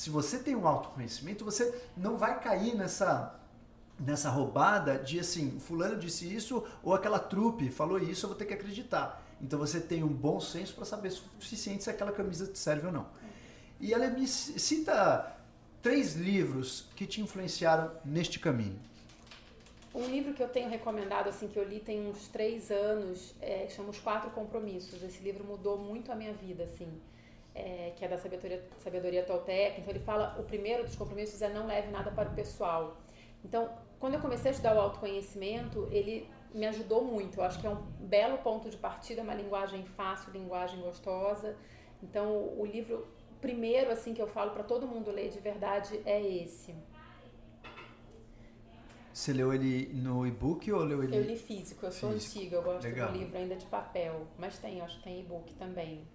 Se 0.00 0.08
você 0.08 0.38
tem 0.38 0.56
um 0.56 0.66
autoconhecimento, 0.66 1.44
você 1.44 1.78
não 1.94 2.16
vai 2.16 2.40
cair 2.40 2.74
nessa 2.74 3.38
nessa 3.98 4.30
roubada 4.30 4.96
de 4.96 5.20
assim, 5.20 5.60
fulano 5.60 5.98
disse 5.98 6.24
isso 6.34 6.66
ou 6.82 6.94
aquela 6.94 7.18
trupe 7.18 7.68
falou 7.68 7.98
isso, 7.98 8.24
eu 8.24 8.30
vou 8.30 8.38
ter 8.38 8.46
que 8.46 8.54
acreditar. 8.54 9.22
Então 9.42 9.58
você 9.58 9.78
tem 9.78 10.02
um 10.02 10.08
bom 10.08 10.40
senso 10.40 10.74
para 10.74 10.86
saber 10.86 11.10
suficiente 11.10 11.84
se 11.84 11.90
aquela 11.90 12.12
camisa 12.12 12.46
te 12.46 12.58
serve 12.58 12.86
ou 12.86 12.92
não. 12.94 13.08
E 13.78 13.92
ela 13.92 14.08
me 14.08 14.26
cita 14.26 15.36
três 15.82 16.14
livros 16.14 16.86
que 16.96 17.06
te 17.06 17.20
influenciaram 17.20 17.92
neste 18.02 18.38
caminho. 18.38 18.80
Um 19.94 20.06
livro 20.06 20.32
que 20.32 20.42
eu 20.42 20.48
tenho 20.48 20.70
recomendado, 20.70 21.28
assim, 21.28 21.46
que 21.46 21.58
eu 21.58 21.68
li 21.68 21.78
tem 21.78 22.08
uns 22.08 22.26
três 22.28 22.70
anos, 22.70 23.34
é, 23.38 23.68
chama 23.68 23.90
Os 23.90 23.98
Quatro 23.98 24.30
Compromissos. 24.30 25.02
Esse 25.02 25.22
livro 25.22 25.44
mudou 25.44 25.76
muito 25.76 26.10
a 26.10 26.14
minha 26.14 26.32
vida, 26.32 26.64
assim, 26.64 26.88
é, 27.54 27.92
que 27.96 28.04
é 28.04 28.08
da 28.08 28.18
sabedoria, 28.18 28.62
sabedoria 28.78 29.22
Toltec. 29.24 29.80
Então 29.80 29.92
ele 29.92 30.00
fala, 30.00 30.36
o 30.38 30.44
primeiro 30.44 30.84
dos 30.84 30.96
compromissos 30.96 31.40
é 31.42 31.48
não 31.48 31.66
leve 31.66 31.90
nada 31.90 32.10
para 32.10 32.28
o 32.30 32.34
pessoal. 32.34 32.96
Então, 33.44 33.70
quando 33.98 34.14
eu 34.14 34.20
comecei 34.20 34.50
a 34.50 34.52
estudar 34.52 34.76
o 34.76 34.80
autoconhecimento, 34.80 35.88
ele 35.90 36.28
me 36.54 36.66
ajudou 36.66 37.04
muito. 37.04 37.40
Eu 37.40 37.44
acho 37.44 37.60
que 37.60 37.66
é 37.66 37.70
um 37.70 37.82
belo 38.00 38.38
ponto 38.38 38.68
de 38.68 38.76
partida, 38.76 39.22
uma 39.22 39.34
linguagem 39.34 39.84
fácil, 39.84 40.32
linguagem 40.32 40.80
gostosa. 40.80 41.56
Então, 42.02 42.54
o 42.58 42.64
livro 42.64 43.06
primeiro 43.40 43.90
assim 43.90 44.12
que 44.12 44.20
eu 44.20 44.26
falo 44.26 44.50
para 44.50 44.62
todo 44.62 44.86
mundo 44.86 45.10
ler 45.10 45.30
de 45.30 45.40
verdade 45.40 46.00
é 46.04 46.20
esse. 46.20 46.74
Você 49.12 49.32
leu 49.32 49.52
ele 49.52 49.92
no 49.92 50.26
e-book 50.26 50.70
ou 50.72 50.82
leu 50.82 51.02
ele? 51.02 51.16
Eu 51.16 51.22
li 51.22 51.36
físico, 51.36 51.84
eu 51.84 51.92
sou 51.92 52.12
Físico. 52.12 52.38
antiga, 52.38 52.56
eu 52.56 52.62
gosto 52.62 52.84
Legal. 52.84 53.12
do 53.12 53.18
livro 53.18 53.36
ainda 53.36 53.56
de 53.56 53.66
papel, 53.66 54.26
mas 54.38 54.58
tem, 54.58 54.80
acho 54.80 54.98
que 54.98 55.04
tem 55.04 55.20
e-book 55.20 55.52
também. 55.54 56.06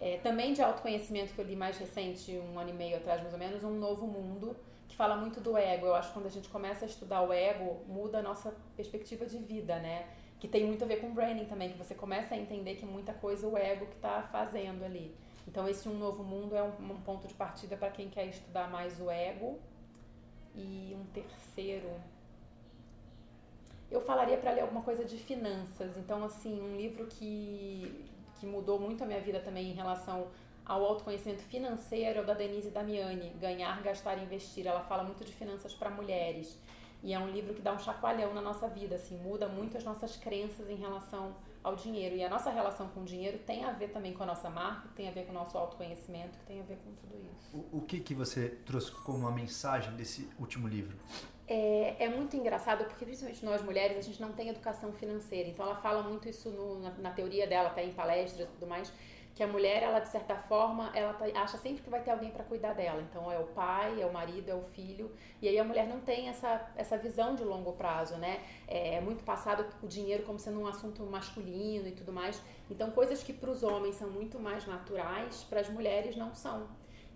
É, 0.00 0.18
também 0.18 0.52
de 0.52 0.60
autoconhecimento 0.62 1.32
que 1.32 1.40
eu 1.40 1.44
li 1.44 1.56
mais 1.56 1.78
recente, 1.78 2.32
um 2.38 2.58
ano 2.58 2.70
e 2.70 2.72
meio 2.72 2.96
atrás 2.96 3.20
mais 3.20 3.32
ou 3.32 3.38
menos, 3.38 3.64
Um 3.64 3.70
Novo 3.70 4.06
Mundo, 4.06 4.54
que 4.88 4.96
fala 4.96 5.16
muito 5.16 5.40
do 5.40 5.56
ego. 5.56 5.86
Eu 5.86 5.94
acho 5.94 6.08
que 6.08 6.14
quando 6.14 6.26
a 6.26 6.30
gente 6.30 6.48
começa 6.48 6.84
a 6.84 6.88
estudar 6.88 7.22
o 7.22 7.32
ego, 7.32 7.82
muda 7.88 8.18
a 8.18 8.22
nossa 8.22 8.54
perspectiva 8.76 9.24
de 9.24 9.38
vida, 9.38 9.78
né? 9.78 10.06
Que 10.38 10.46
tem 10.46 10.66
muito 10.66 10.84
a 10.84 10.86
ver 10.86 10.96
com 10.96 11.14
branding 11.14 11.46
também, 11.46 11.70
que 11.70 11.78
você 11.78 11.94
começa 11.94 12.34
a 12.34 12.38
entender 12.38 12.74
que 12.74 12.84
muita 12.84 13.14
coisa 13.14 13.48
o 13.48 13.56
ego 13.56 13.86
que 13.86 13.96
está 13.96 14.22
fazendo 14.30 14.84
ali. 14.84 15.14
Então 15.48 15.66
esse 15.66 15.88
Um 15.88 15.98
Novo 15.98 16.22
Mundo 16.22 16.54
é 16.54 16.62
um, 16.62 16.92
um 16.92 17.00
ponto 17.00 17.26
de 17.26 17.34
partida 17.34 17.76
para 17.76 17.90
quem 17.90 18.10
quer 18.10 18.26
estudar 18.26 18.68
mais 18.68 19.00
o 19.00 19.10
ego. 19.10 19.58
E 20.54 20.96
um 20.98 21.04
terceiro, 21.12 21.90
eu 23.90 24.00
falaria 24.00 24.38
para 24.38 24.52
ler 24.52 24.62
alguma 24.62 24.82
coisa 24.82 25.04
de 25.04 25.16
finanças. 25.18 25.96
Então, 25.96 26.24
assim, 26.24 26.60
um 26.60 26.76
livro 26.76 27.06
que, 27.06 28.06
que 28.38 28.46
mudou 28.46 28.78
muito 28.78 29.02
a 29.02 29.06
minha 29.06 29.20
vida 29.20 29.40
também 29.40 29.70
em 29.70 29.74
relação 29.74 30.28
ao 30.64 30.84
autoconhecimento 30.84 31.42
financeiro 31.42 32.20
é 32.20 32.24
da 32.24 32.34
Denise 32.34 32.70
Damiani, 32.70 33.30
Ganhar, 33.40 33.80
Gastar 33.82 34.18
e 34.18 34.24
Investir. 34.24 34.66
Ela 34.66 34.82
fala 34.82 35.04
muito 35.04 35.24
de 35.24 35.32
finanças 35.32 35.72
para 35.72 35.90
mulheres. 35.90 36.58
E 37.02 37.12
é 37.12 37.18
um 37.18 37.30
livro 37.30 37.54
que 37.54 37.62
dá 37.62 37.72
um 37.72 37.78
chacoalhão 37.78 38.34
na 38.34 38.40
nossa 38.40 38.66
vida, 38.68 38.96
assim, 38.96 39.16
muda 39.18 39.46
muito 39.46 39.76
as 39.76 39.84
nossas 39.84 40.16
crenças 40.16 40.68
em 40.68 40.74
relação 40.74 41.36
ao 41.62 41.76
dinheiro. 41.76 42.16
E 42.16 42.24
a 42.24 42.28
nossa 42.28 42.50
relação 42.50 42.88
com 42.88 43.02
o 43.02 43.04
dinheiro 43.04 43.38
tem 43.38 43.64
a 43.64 43.70
ver 43.70 43.88
também 43.88 44.12
com 44.12 44.24
a 44.24 44.26
nossa 44.26 44.50
marca, 44.50 44.88
tem 44.96 45.08
a 45.08 45.12
ver 45.12 45.24
com 45.24 45.30
o 45.30 45.34
nosso 45.34 45.56
autoconhecimento, 45.56 46.36
tem 46.46 46.60
a 46.60 46.64
ver 46.64 46.78
com 46.78 46.92
tudo 46.94 47.14
isso. 47.16 47.56
O, 47.56 47.78
o 47.78 47.80
que 47.82 48.00
que 48.00 48.14
você 48.14 48.48
trouxe 48.48 48.90
como 48.90 49.18
uma 49.18 49.30
mensagem 49.30 49.94
desse 49.94 50.28
último 50.38 50.66
livro? 50.66 50.96
É, 51.48 52.04
é 52.04 52.08
muito 52.08 52.36
engraçado 52.36 52.84
porque, 52.86 53.04
principalmente 53.04 53.44
nós 53.44 53.62
mulheres, 53.62 53.96
a 53.98 54.00
gente 54.00 54.20
não 54.20 54.32
tem 54.32 54.48
educação 54.48 54.92
financeira. 54.92 55.48
Então, 55.48 55.64
ela 55.64 55.76
fala 55.76 56.02
muito 56.02 56.28
isso 56.28 56.50
no- 56.50 56.80
na, 56.80 56.90
na 56.90 57.10
teoria 57.12 57.46
dela, 57.46 57.68
até 57.68 57.84
em 57.84 57.92
palestras 57.92 58.48
e 58.48 58.52
tudo 58.52 58.66
mais, 58.66 58.92
que 59.34 59.42
a 59.42 59.46
mulher, 59.46 59.82
ela 59.82 60.00
de 60.00 60.08
certa 60.08 60.34
forma, 60.34 60.90
ela 60.94 61.12
tá- 61.12 61.26
acha 61.40 61.56
sempre 61.58 61.82
que 61.84 61.90
vai 61.90 62.00
ter 62.02 62.10
alguém 62.10 62.30
para 62.30 62.42
cuidar 62.42 62.72
dela. 62.72 63.00
Então, 63.02 63.30
é 63.30 63.38
o 63.38 63.44
pai, 63.44 64.00
é 64.02 64.06
o 64.06 64.12
marido, 64.12 64.48
é 64.48 64.54
o 64.54 64.62
filho. 64.62 65.12
E 65.40 65.46
aí 65.48 65.56
a 65.58 65.62
mulher 65.64 65.86
não 65.86 66.00
tem 66.00 66.28
essa, 66.28 66.68
essa 66.74 66.96
visão 66.98 67.34
de 67.36 67.44
longo 67.44 67.72
prazo, 67.74 68.16
né? 68.16 68.40
É 68.66 69.00
muito 69.00 69.22
passado 69.22 69.64
o 69.82 69.86
dinheiro 69.86 70.24
como 70.24 70.38
sendo 70.40 70.58
um 70.60 70.66
assunto 70.66 71.02
masculino 71.04 71.86
e 71.86 71.92
tudo 71.92 72.12
mais. 72.12 72.40
Então, 72.70 72.90
coisas 72.90 73.22
que 73.22 73.32
para 73.32 73.50
os 73.50 73.62
homens 73.62 73.94
são 73.96 74.10
muito 74.10 74.38
mais 74.40 74.66
naturais, 74.66 75.44
para 75.48 75.60
as 75.60 75.68
mulheres 75.68 76.16
não 76.16 76.34
são. 76.34 76.66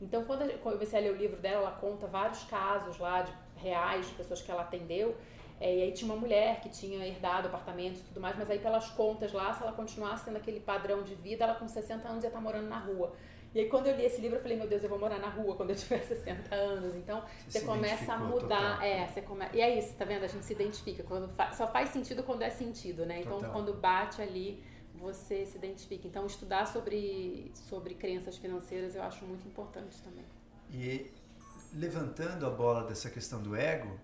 Então, 0.00 0.24
quando 0.24 0.42
eu 0.42 0.58
comecei 0.58 0.98
a 0.98 1.02
ler 1.02 1.12
o 1.12 1.16
livro 1.16 1.36
dela, 1.40 1.62
ela 1.62 1.72
conta 1.72 2.06
vários 2.06 2.42
casos 2.44 2.98
lá 2.98 3.22
de 3.22 3.32
reais, 3.60 4.06
de 4.08 4.14
pessoas 4.14 4.40
que 4.42 4.50
ela 4.50 4.62
atendeu. 4.62 5.16
É, 5.60 5.76
e 5.76 5.82
aí 5.82 5.92
tinha 5.92 6.10
uma 6.10 6.18
mulher 6.18 6.60
que 6.62 6.70
tinha 6.70 7.06
herdado 7.06 7.48
apartamentos 7.48 8.00
e 8.00 8.04
tudo 8.04 8.18
mais, 8.20 8.34
mas 8.36 8.50
aí 8.50 8.58
pelas 8.58 8.88
contas 8.90 9.30
lá, 9.32 9.52
se 9.52 9.62
ela 9.62 9.72
continuasse 9.72 10.24
tendo 10.24 10.36
aquele 10.38 10.58
padrão 10.60 11.02
de 11.02 11.14
vida, 11.14 11.44
ela 11.44 11.54
com 11.54 11.68
60 11.68 12.08
anos 12.08 12.24
ia 12.24 12.28
estar 12.28 12.40
morando 12.40 12.66
na 12.68 12.78
rua. 12.78 13.12
E 13.54 13.58
aí 13.60 13.68
quando 13.68 13.88
eu 13.88 13.96
li 13.96 14.04
esse 14.06 14.20
livro, 14.22 14.38
eu 14.38 14.40
falei, 14.42 14.56
meu 14.56 14.66
Deus, 14.66 14.82
eu 14.82 14.88
vou 14.88 14.98
morar 14.98 15.18
na 15.18 15.28
rua 15.28 15.56
quando 15.56 15.70
eu 15.70 15.76
tiver 15.76 15.98
60 16.06 16.54
anos. 16.54 16.94
Então, 16.94 17.22
Você 17.46 17.58
você 17.60 17.66
começa 17.66 18.12
a 18.14 18.16
mudar. 18.18 18.76
total. 18.76 18.80
É, 18.82 19.06
você 19.08 19.20
come... 19.22 19.44
E 19.52 19.60
é 19.60 19.78
isso, 19.78 19.94
tá 19.96 20.04
vendo? 20.06 20.24
A 20.24 20.28
gente 20.28 20.44
se 20.46 20.52
identifica. 20.54 21.02
Quando 21.02 21.28
fa- 21.34 21.52
Só 21.52 21.66
faz 21.66 21.90
sentido 21.90 22.22
quando 22.22 22.40
é 22.42 22.48
sentido, 22.48 23.04
né? 23.04 23.20
Então, 23.20 23.34
Total. 23.38 23.52
quando 23.52 23.74
bate 23.74 24.22
ali, 24.22 24.62
você 24.94 25.44
se 25.44 25.58
identifica. 25.58 26.06
Então, 26.06 26.24
estudar 26.26 26.64
sobre, 26.66 27.50
sobre 27.54 27.94
crenças 27.94 28.36
financeiras 28.38 28.94
eu 28.94 29.02
acho 29.02 29.24
muito 29.26 29.46
importante 29.46 30.00
também. 30.00 30.24
E 30.72 31.10
levantando 31.74 32.46
a 32.46 32.50
bola 32.50 32.84
dessa 32.84 33.10
questão 33.10 33.42
do 33.42 33.54
ego, 33.54 33.98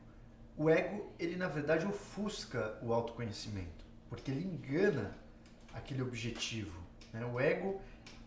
o 0.56 0.70
ego, 0.70 1.12
ele 1.18 1.36
na 1.36 1.48
verdade 1.48 1.86
ofusca 1.86 2.78
o 2.82 2.92
autoconhecimento, 2.92 3.84
porque 4.08 4.30
ele 4.30 4.44
engana 4.44 5.14
aquele 5.74 6.02
objetivo. 6.02 6.80
né? 7.12 7.24
O 7.26 7.38
ego, 7.38 7.80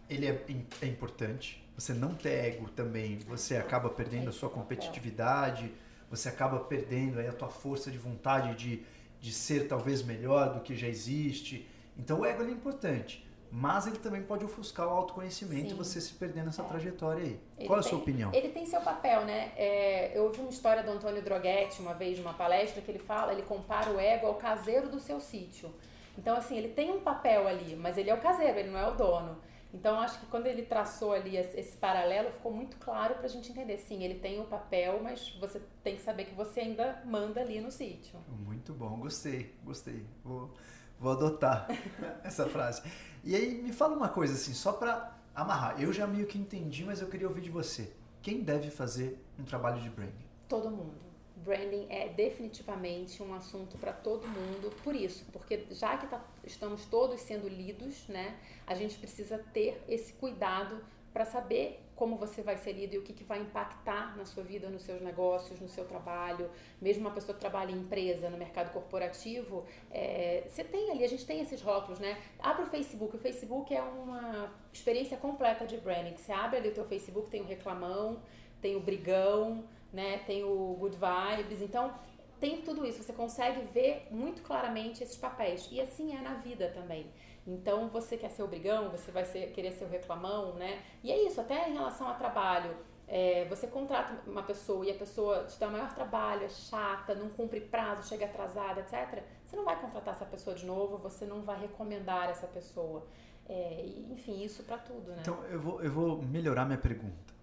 ele 0.09 0.27
é, 0.27 0.45
é 0.81 0.85
importante. 0.85 1.65
Você 1.75 1.93
não 1.93 2.13
ter 2.13 2.29
ego 2.29 2.69
também, 2.69 3.17
você 3.19 3.55
acaba 3.57 3.89
perdendo 3.89 4.29
a 4.29 4.33
sua 4.33 4.49
competitividade, 4.49 5.73
você 6.09 6.29
acaba 6.29 6.59
perdendo 6.59 7.19
aí 7.19 7.27
a 7.27 7.33
tua 7.33 7.49
força 7.49 7.89
de 7.89 7.97
vontade 7.97 8.55
de, 8.55 8.83
de 9.21 9.31
ser 9.31 9.67
talvez 9.67 10.03
melhor 10.03 10.53
do 10.53 10.59
que 10.59 10.75
já 10.75 10.87
existe. 10.87 11.67
Então 11.97 12.19
o 12.19 12.25
ego 12.25 12.43
é 12.43 12.51
importante, 12.51 13.25
mas 13.51 13.87
ele 13.87 13.97
também 13.97 14.21
pode 14.21 14.45
ofuscar 14.45 14.87
o 14.87 14.91
autoconhecimento 14.91 15.67
e 15.67 15.69
Sim. 15.71 15.75
você 15.75 15.99
se 15.99 16.13
perder 16.13 16.43
nessa 16.45 16.63
trajetória 16.63 17.23
aí. 17.23 17.39
Ele 17.57 17.67
Qual 17.67 17.77
é 17.77 17.79
a 17.79 17.83
tem- 17.83 17.89
sua 17.89 17.99
opinião? 17.99 18.31
Ele 18.33 18.49
tem 18.49 18.65
seu 18.65 18.81
papel, 18.81 19.25
né? 19.25 19.51
É, 19.57 20.11
eu 20.17 20.25
ouvi 20.25 20.39
uma 20.39 20.49
história 20.49 20.83
do 20.83 20.91
Antônio 20.91 21.21
Droghetti 21.21 21.81
uma 21.81 21.93
vez 21.93 22.19
numa 22.19 22.33
palestra 22.33 22.81
que 22.81 22.91
ele 22.91 22.99
fala, 22.99 23.31
ele 23.33 23.41
compara 23.43 23.89
o 23.91 23.99
ego 23.99 24.27
ao 24.27 24.35
caseiro 24.35 24.89
do 24.89 24.99
seu 24.99 25.19
sítio. 25.19 25.73
Então, 26.17 26.35
assim, 26.35 26.57
ele 26.57 26.69
tem 26.69 26.91
um 26.91 26.99
papel 26.99 27.47
ali, 27.47 27.75
mas 27.75 27.97
ele 27.97 28.09
é 28.09 28.13
o 28.13 28.19
caseiro, 28.21 28.59
ele 28.59 28.69
não 28.69 28.79
é 28.79 28.87
o 28.87 28.95
dono. 28.95 29.37
Então, 29.73 29.99
acho 29.99 30.19
que 30.19 30.25
quando 30.25 30.47
ele 30.47 30.63
traçou 30.63 31.13
ali 31.13 31.37
esse 31.37 31.77
paralelo, 31.77 32.31
ficou 32.31 32.51
muito 32.51 32.75
claro 32.77 33.15
pra 33.15 33.27
gente 33.27 33.51
entender. 33.51 33.77
Sim, 33.77 34.03
ele 34.03 34.15
tem 34.15 34.39
o 34.41 34.45
papel, 34.45 34.99
mas 35.01 35.29
você 35.39 35.61
tem 35.83 35.95
que 35.95 36.01
saber 36.01 36.25
que 36.25 36.33
você 36.33 36.61
ainda 36.61 37.01
manda 37.05 37.39
ali 37.39 37.61
no 37.61 37.71
sítio. 37.71 38.19
Muito 38.27 38.73
bom, 38.73 38.97
gostei, 38.99 39.53
gostei. 39.63 40.03
Vou, 40.23 40.51
vou 40.99 41.11
adotar 41.11 41.67
essa 42.23 42.47
frase. 42.49 42.81
E 43.23 43.35
aí, 43.35 43.61
me 43.61 43.71
fala 43.73 43.95
uma 43.95 44.09
coisa 44.09 44.33
assim, 44.33 44.53
só 44.53 44.71
pra 44.73 45.15
amarrar. 45.35 45.81
Eu 45.81 45.91
já 45.93 46.07
meio 46.07 46.25
que 46.27 46.37
entendi, 46.37 46.83
mas 46.83 47.01
eu 47.01 47.07
queria 47.07 47.27
ouvir 47.27 47.41
de 47.41 47.49
você. 47.49 47.91
Quem 48.21 48.41
deve 48.41 48.69
fazer 48.69 49.17
um 49.37 49.43
trabalho 49.43 49.81
de 49.81 49.89
branding? 49.89 50.13
Todo 50.47 50.69
mundo. 50.69 50.93
Branding 51.37 51.85
é 51.89 52.09
definitivamente 52.09 53.23
um 53.23 53.33
assunto 53.33 53.77
para 53.77 53.93
todo 53.93 54.27
mundo, 54.27 54.73
por 54.83 54.93
isso, 54.93 55.25
porque 55.31 55.65
já 55.71 55.97
que 55.97 56.05
tá- 56.07 56.21
estamos 56.43 56.85
todos 56.85 57.21
sendo 57.21 57.47
lidos, 57.47 58.05
né, 58.09 58.37
a 58.67 58.75
gente 58.75 58.97
precisa 58.97 59.37
ter 59.53 59.81
esse 59.87 60.11
cuidado 60.13 60.83
para 61.13 61.23
saber 61.25 61.79
como 61.99 62.15
você 62.15 62.41
vai 62.41 62.55
ser 62.55 62.71
lido 62.71 62.95
e 62.95 62.97
o 62.97 63.01
que, 63.01 63.11
que 63.11 63.25
vai 63.25 63.41
impactar 63.41 64.15
na 64.15 64.23
sua 64.23 64.41
vida, 64.41 64.69
nos 64.69 64.83
seus 64.83 65.01
negócios, 65.01 65.59
no 65.59 65.67
seu 65.67 65.83
trabalho. 65.83 66.49
Mesmo 66.81 67.01
uma 67.01 67.11
pessoa 67.11 67.33
que 67.33 67.41
trabalha 67.41 67.71
em 67.71 67.79
empresa, 67.79 68.29
no 68.29 68.37
mercado 68.37 68.71
corporativo, 68.71 69.65
é, 69.91 70.45
você 70.47 70.63
tem 70.63 70.91
ali, 70.91 71.03
a 71.03 71.09
gente 71.09 71.25
tem 71.25 71.41
esses 71.41 71.61
rótulos, 71.61 71.99
né? 71.99 72.17
Abre 72.39 72.63
o 72.63 72.67
Facebook, 72.67 73.17
o 73.17 73.19
Facebook 73.19 73.75
é 73.75 73.81
uma 73.81 74.49
experiência 74.71 75.17
completa 75.17 75.67
de 75.67 75.75
branding. 75.75 76.15
Você 76.15 76.31
abre 76.31 76.59
ali 76.59 76.69
o 76.69 76.73
teu 76.73 76.85
Facebook, 76.85 77.29
tem 77.29 77.41
o 77.41 77.45
reclamão, 77.45 78.21
tem 78.61 78.77
o 78.77 78.79
brigão, 78.79 79.65
né? 79.91 80.19
Tem 80.19 80.41
o 80.45 80.77
good 80.79 80.97
vibes. 80.97 81.61
Então, 81.61 81.93
tem 82.39 82.61
tudo 82.61 82.87
isso. 82.87 83.03
Você 83.03 83.11
consegue 83.11 83.61
ver 83.73 84.07
muito 84.09 84.41
claramente 84.41 85.03
esses 85.03 85.17
papéis. 85.17 85.67
E 85.69 85.81
assim 85.81 86.15
é 86.15 86.21
na 86.21 86.35
vida 86.35 86.69
também. 86.69 87.11
Então, 87.49 87.89
você 87.89 88.15
quer 88.15 88.29
ser 88.29 88.43
o 88.43 88.47
brigão, 88.47 88.89
você 88.89 89.11
vai 89.11 89.25
ser, 89.25 89.51
querer 89.51 89.71
ser 89.71 89.85
o 89.85 89.89
reclamão, 89.89 90.53
né? 90.53 90.83
E 91.03 91.11
é 91.11 91.25
isso, 91.25 91.41
até 91.41 91.69
em 91.69 91.73
relação 91.73 92.07
a 92.07 92.13
trabalho. 92.13 92.75
É, 93.07 93.45
você 93.49 93.65
contrata 93.65 94.29
uma 94.29 94.43
pessoa 94.43 94.85
e 94.85 94.91
a 94.91 94.93
pessoa 94.93 95.45
te 95.45 95.59
dá 95.59 95.67
o 95.67 95.71
maior 95.71 95.91
trabalho, 95.95 96.43
é 96.43 96.49
chata, 96.49 97.15
não 97.15 97.29
cumpre 97.29 97.59
prazo, 97.59 98.07
chega 98.07 98.25
atrasada, 98.25 98.81
etc. 98.81 99.23
Você 99.43 99.55
não 99.55 99.65
vai 99.65 99.81
contratar 99.81 100.13
essa 100.13 100.25
pessoa 100.25 100.55
de 100.55 100.63
novo, 100.63 100.99
você 100.99 101.25
não 101.25 101.41
vai 101.41 101.59
recomendar 101.59 102.29
essa 102.29 102.45
pessoa. 102.45 103.07
É, 103.47 103.83
enfim, 104.11 104.43
isso 104.43 104.61
para 104.61 104.77
tudo, 104.77 105.09
né? 105.09 105.17
Então, 105.21 105.43
eu 105.45 105.59
vou, 105.59 105.81
eu 105.81 105.91
vou 105.91 106.21
melhorar 106.21 106.65
minha 106.65 106.77
pergunta. 106.77 107.33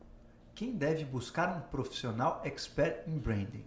Quem 0.54 0.70
deve 0.70 1.04
buscar 1.04 1.56
um 1.56 1.60
profissional 1.62 2.40
expert 2.44 3.02
em 3.08 3.18
branding? 3.18 3.64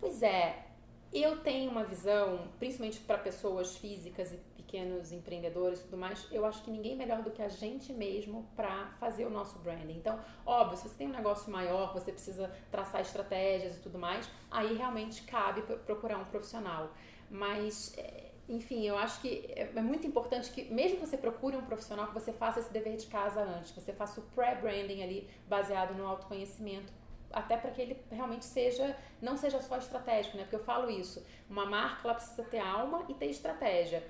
Pois 0.00 0.22
é, 0.22 0.66
eu 1.12 1.38
tenho 1.38 1.70
uma 1.70 1.84
visão, 1.84 2.48
principalmente 2.58 2.98
para 3.00 3.16
pessoas 3.16 3.76
físicas 3.76 4.32
e 4.32 4.40
pequenos 4.68 5.12
empreendedores 5.12 5.80
e 5.80 5.84
tudo 5.84 5.96
mais, 5.96 6.28
eu 6.30 6.44
acho 6.44 6.62
que 6.62 6.70
ninguém 6.70 6.94
melhor 6.94 7.22
do 7.22 7.30
que 7.30 7.40
a 7.40 7.48
gente 7.48 7.90
mesmo 7.90 8.46
para 8.54 8.88
fazer 9.00 9.24
o 9.24 9.30
nosso 9.30 9.58
branding. 9.60 9.96
Então, 9.96 10.20
óbvio, 10.44 10.76
se 10.76 10.88
você 10.88 10.94
tem 10.94 11.08
um 11.08 11.12
negócio 11.12 11.50
maior, 11.50 11.94
você 11.94 12.12
precisa 12.12 12.52
traçar 12.70 13.00
estratégias 13.00 13.78
e 13.78 13.80
tudo 13.80 13.98
mais, 13.98 14.30
aí 14.50 14.76
realmente 14.76 15.22
cabe 15.22 15.62
procurar 15.62 16.18
um 16.18 16.26
profissional. 16.26 16.92
Mas 17.30 17.94
é, 17.96 18.30
enfim, 18.46 18.86
eu 18.86 18.98
acho 18.98 19.22
que 19.22 19.50
é, 19.56 19.72
é 19.74 19.80
muito 19.80 20.06
importante 20.06 20.50
que, 20.50 20.64
mesmo 20.72 20.98
que 20.98 21.06
você 21.06 21.16
procure 21.16 21.56
um 21.56 21.64
profissional, 21.64 22.06
que 22.08 22.14
você 22.14 22.32
faça 22.32 22.60
esse 22.60 22.72
dever 22.72 22.96
de 22.96 23.06
casa 23.06 23.40
antes, 23.40 23.72
que 23.72 23.80
você 23.80 23.94
faça 23.94 24.20
o 24.20 24.24
pré-branding 24.34 25.02
ali, 25.02 25.30
baseado 25.48 25.94
no 25.94 26.06
autoconhecimento, 26.06 26.92
até 27.32 27.56
para 27.56 27.70
que 27.70 27.80
ele 27.80 27.96
realmente 28.10 28.44
seja, 28.44 28.96
não 29.20 29.36
seja 29.36 29.60
só 29.60 29.78
estratégico, 29.78 30.36
né? 30.36 30.42
Porque 30.42 30.56
eu 30.56 30.64
falo 30.64 30.90
isso, 30.90 31.24
uma 31.48 31.64
marca 31.64 32.00
ela 32.04 32.14
precisa 32.14 32.42
ter 32.44 32.58
alma 32.58 33.04
e 33.08 33.14
ter 33.14 33.26
estratégia. 33.26 34.06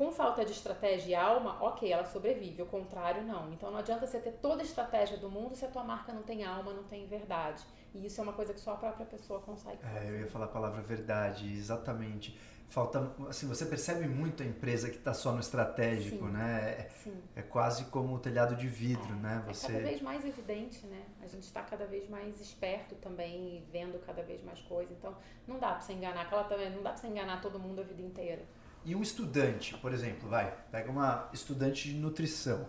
Com 0.00 0.10
falta 0.10 0.46
de 0.46 0.52
estratégia 0.52 1.10
e 1.10 1.14
alma, 1.14 1.62
ok, 1.62 1.92
ela 1.92 2.06
sobrevive, 2.06 2.62
o 2.62 2.64
contrário 2.66 3.22
não. 3.22 3.52
Então 3.52 3.70
não 3.70 3.80
adianta 3.80 4.06
você 4.06 4.18
ter 4.18 4.32
toda 4.32 4.62
a 4.62 4.64
estratégia 4.64 5.18
do 5.18 5.30
mundo 5.30 5.54
se 5.54 5.62
a 5.62 5.68
tua 5.68 5.84
marca 5.84 6.10
não 6.10 6.22
tem 6.22 6.42
alma, 6.42 6.72
não 6.72 6.84
tem 6.84 7.06
verdade. 7.06 7.62
E 7.94 8.06
isso 8.06 8.18
é 8.18 8.24
uma 8.24 8.32
coisa 8.32 8.54
que 8.54 8.60
só 8.60 8.72
a 8.72 8.76
própria 8.78 9.04
pessoa 9.04 9.40
consegue 9.40 9.76
fazer. 9.76 10.06
É, 10.06 10.08
eu 10.08 10.20
ia 10.20 10.26
falar 10.26 10.46
a 10.46 10.48
palavra 10.48 10.80
verdade, 10.80 11.52
exatamente 11.52 12.34
falta 12.70 13.12
assim 13.28 13.48
você 13.48 13.66
percebe 13.66 14.06
muito 14.06 14.44
a 14.44 14.46
empresa 14.46 14.88
que 14.88 14.96
está 14.96 15.12
só 15.12 15.32
no 15.32 15.40
estratégico 15.40 16.26
Sim. 16.26 16.32
né 16.32 16.76
é, 16.78 16.88
Sim. 17.02 17.20
é 17.34 17.42
quase 17.42 17.86
como 17.86 18.14
o 18.14 18.18
telhado 18.20 18.54
de 18.54 18.68
vidro 18.68 19.12
é, 19.12 19.16
né 19.16 19.44
você 19.44 19.66
é 19.66 19.72
cada 19.72 19.88
vez 19.88 20.00
mais 20.00 20.24
evidente 20.24 20.86
né 20.86 21.02
a 21.20 21.26
gente 21.26 21.42
está 21.42 21.62
cada 21.62 21.84
vez 21.84 22.08
mais 22.08 22.40
esperto 22.40 22.94
também 22.94 23.66
vendo 23.72 23.98
cada 24.06 24.22
vez 24.22 24.40
mais 24.44 24.60
coisas 24.60 24.96
então 24.96 25.16
não 25.48 25.58
dá 25.58 25.72
para 25.72 25.80
você 25.80 25.94
enganar 25.94 26.22
aquela 26.22 26.44
também 26.44 26.70
não 26.70 26.80
dá 26.80 26.90
para 26.90 27.00
você 27.00 27.08
enganar 27.08 27.42
todo 27.42 27.58
mundo 27.58 27.80
a 27.80 27.82
vida 27.82 28.02
inteira 28.02 28.42
e 28.84 28.94
um 28.94 29.02
estudante 29.02 29.76
por 29.78 29.92
exemplo 29.92 30.28
vai 30.28 30.54
pega 30.70 30.90
uma 30.90 31.28
estudante 31.32 31.88
de 31.88 31.94
nutrição 31.94 32.68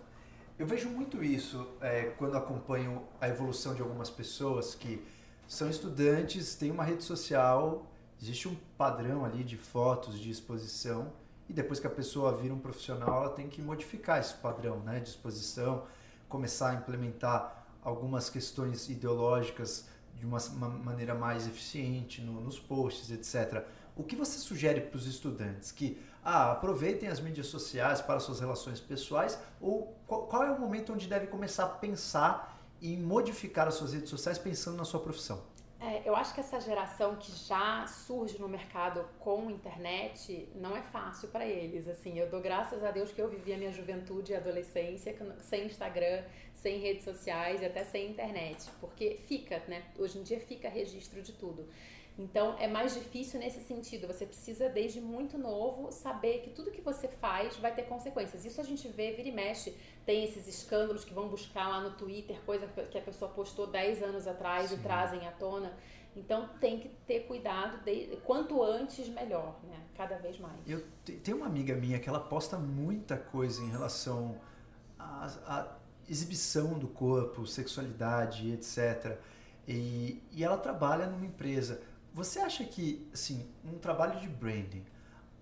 eu 0.60 0.68
vejo 0.68 0.90
muito 0.90 1.24
isso 1.24 1.68
é, 1.82 2.14
quando 2.18 2.38
acompanho 2.38 3.04
a 3.20 3.28
evolução 3.28 3.74
de 3.74 3.82
algumas 3.82 4.10
pessoas 4.10 4.76
que 4.76 5.04
são 5.48 5.70
estudantes 5.70 6.56
têm 6.56 6.72
uma 6.72 6.84
rede 6.84 7.04
social 7.04 7.92
existe 8.22 8.48
um 8.48 8.56
padrão 8.78 9.26
ali 9.26 9.44
de 9.44 9.58
fotos, 9.58 10.20
de 10.20 10.30
exposição, 10.30 11.12
e 11.50 11.54
depois 11.54 11.80
que 11.80 11.88
a 11.88 11.90
pessoa 11.90 12.38
vira 12.38 12.54
um 12.54 12.60
profissional, 12.60 13.24
ela 13.24 13.34
tem 13.34 13.50
que 13.50 13.62
modificar 13.62 14.20
esse 14.20 14.36
padrão 14.36 14.80
né, 14.82 15.00
de 15.00 15.10
exposição, 15.10 15.86
começar 16.30 16.70
a 16.70 16.76
implementar 16.76 17.66
algumas 17.84 18.30
questões 18.30 18.90
ideológicas 18.90 19.88
de 20.16 20.26
uma, 20.26 20.38
uma 20.50 20.70
maneira 20.70 21.16
mais 21.16 21.48
eficiente 21.48 22.22
no, 22.22 22.40
nos 22.40 22.60
posts, 22.60 23.10
etc. 23.10 23.66
O 24.02 24.04
que 24.04 24.16
você 24.16 24.40
sugere 24.40 24.82
para 24.82 24.98
os 24.98 25.06
estudantes? 25.06 25.72
Que 25.72 26.02
ah, 26.24 26.54
aproveitem 26.54 27.08
as 27.08 27.20
mídias 27.20 27.46
sociais 27.46 28.02
para 28.02 28.20
suas 28.20 28.40
relações 28.40 28.80
pessoais 28.80 29.38
ou 29.62 29.96
qual, 30.08 30.26
qual 30.26 30.44
é 30.44 30.50
o 30.50 30.60
momento 30.60 30.92
onde 30.92 31.08
deve 31.08 31.28
começar 31.28 31.66
a 31.66 31.70
pensar 31.70 32.60
em 32.82 32.98
modificar 32.98 33.68
as 33.68 33.76
suas 33.76 33.94
redes 33.94 34.10
sociais 34.10 34.40
pensando 34.40 34.76
na 34.76 34.86
sua 34.86 35.02
profissão? 35.02 35.44
É, 35.80 36.02
eu 36.04 36.16
acho 36.16 36.34
que 36.34 36.40
essa 36.40 36.60
geração 36.60 37.16
que 37.16 37.32
já 37.32 37.86
surge 37.86 38.40
no 38.40 38.50
mercado 38.50 39.06
com 39.20 39.52
internet 39.52 40.50
não 40.56 40.76
é 40.76 40.82
fácil 40.82 41.28
para 41.28 41.46
eles. 41.46 41.88
Assim, 41.88 42.18
eu 42.18 42.28
dou 42.28 42.42
graças 42.42 42.84
a 42.84 42.90
Deus 42.90 43.12
que 43.12 43.22
eu 43.22 43.30
vivi 43.30 43.54
a 43.54 43.58
minha 43.58 43.72
juventude 43.72 44.32
e 44.32 44.36
adolescência 44.36 45.16
sem 45.42 45.68
Instagram, 45.68 46.24
sem 46.56 46.80
redes 46.80 47.04
sociais 47.04 47.62
e 47.62 47.66
até 47.66 47.84
sem 47.84 48.10
internet, 48.10 48.68
porque 48.80 49.20
fica, 49.28 49.62
né? 49.68 49.84
Hoje 49.96 50.18
em 50.18 50.24
dia 50.24 50.40
fica 50.40 50.68
registro 50.70 51.22
de 51.22 51.34
tudo. 51.34 51.68
Então 52.22 52.56
é 52.60 52.68
mais 52.68 52.94
difícil 52.94 53.40
nesse 53.40 53.62
sentido. 53.62 54.06
Você 54.06 54.26
precisa, 54.28 54.70
desde 54.70 55.02
muito 55.02 55.38
novo, 55.40 55.92
saber 55.92 56.42
que 56.42 56.52
tudo 56.52 56.70
que 56.70 56.82
você 56.82 57.08
faz 57.08 57.58
vai 57.58 57.74
ter 57.74 57.84
consequências. 57.84 58.46
Isso 58.46 58.62
a 58.62 58.64
gente 58.64 58.88
vê, 58.88 59.12
vira 59.12 59.28
e 59.28 59.32
mexe. 59.32 59.76
Tem 60.06 60.24
esses 60.24 60.48
escândalos 60.48 61.04
que 61.04 61.14
vão 61.14 61.28
buscar 61.30 61.68
lá 61.68 61.82
no 61.82 61.92
Twitter, 61.92 62.40
coisa 62.46 62.68
que 62.68 62.98
a 62.98 63.02
pessoa 63.02 63.32
postou 63.32 63.66
10 63.66 64.04
anos 64.04 64.28
atrás 64.28 64.70
Sim. 64.70 64.76
e 64.76 64.80
trazem 64.80 65.28
à 65.28 65.32
tona. 65.32 65.76
Então 66.16 66.48
tem 66.60 66.80
que 66.80 66.90
ter 67.08 67.22
cuidado, 67.22 67.84
de, 67.84 68.18
quanto 68.24 68.62
antes 68.62 69.08
melhor, 69.08 69.60
né? 69.64 69.80
Cada 69.96 70.18
vez 70.18 70.38
mais. 70.38 70.56
Eu 70.68 70.84
tenho 71.24 71.38
uma 71.38 71.48
amiga 71.48 71.74
minha 71.74 71.98
que 72.00 72.08
ela 72.08 72.20
posta 72.20 72.58
muita 72.58 73.18
coisa 73.18 73.64
em 73.64 73.70
relação 73.70 74.40
à, 75.00 75.78
exibição 76.08 76.78
do 76.78 76.88
corpo, 76.88 77.48
sexualidade, 77.48 78.52
etc. 78.52 79.18
E, 79.68 80.22
e 80.32 80.44
ela 80.44 80.58
trabalha 80.58 81.08
numa 81.08 81.26
empresa. 81.26 81.82
Você 82.14 82.40
acha 82.40 82.64
que, 82.66 83.08
assim, 83.14 83.50
um 83.64 83.78
trabalho 83.78 84.20
de 84.20 84.28
branding, 84.28 84.84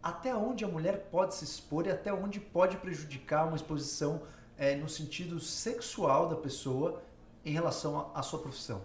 até 0.04 0.36
onde 0.36 0.64
a 0.64 0.68
mulher 0.68 1.08
pode 1.12 1.34
se 1.34 1.44
expor 1.44 1.88
e 1.88 1.92
até 1.92 2.14
onde 2.14 2.40
pode 2.40 2.78
prejudicar 2.78 3.48
uma 3.48 3.56
exposição 3.56 4.22
é, 4.58 4.76
no 4.76 4.88
sentido 4.88 5.40
sexual 5.40 6.30
da 6.30 6.36
pessoa 6.36 7.02
em 7.44 7.52
relação 7.52 8.12
à 8.14 8.22
sua 8.22 8.40
profissão? 8.40 8.84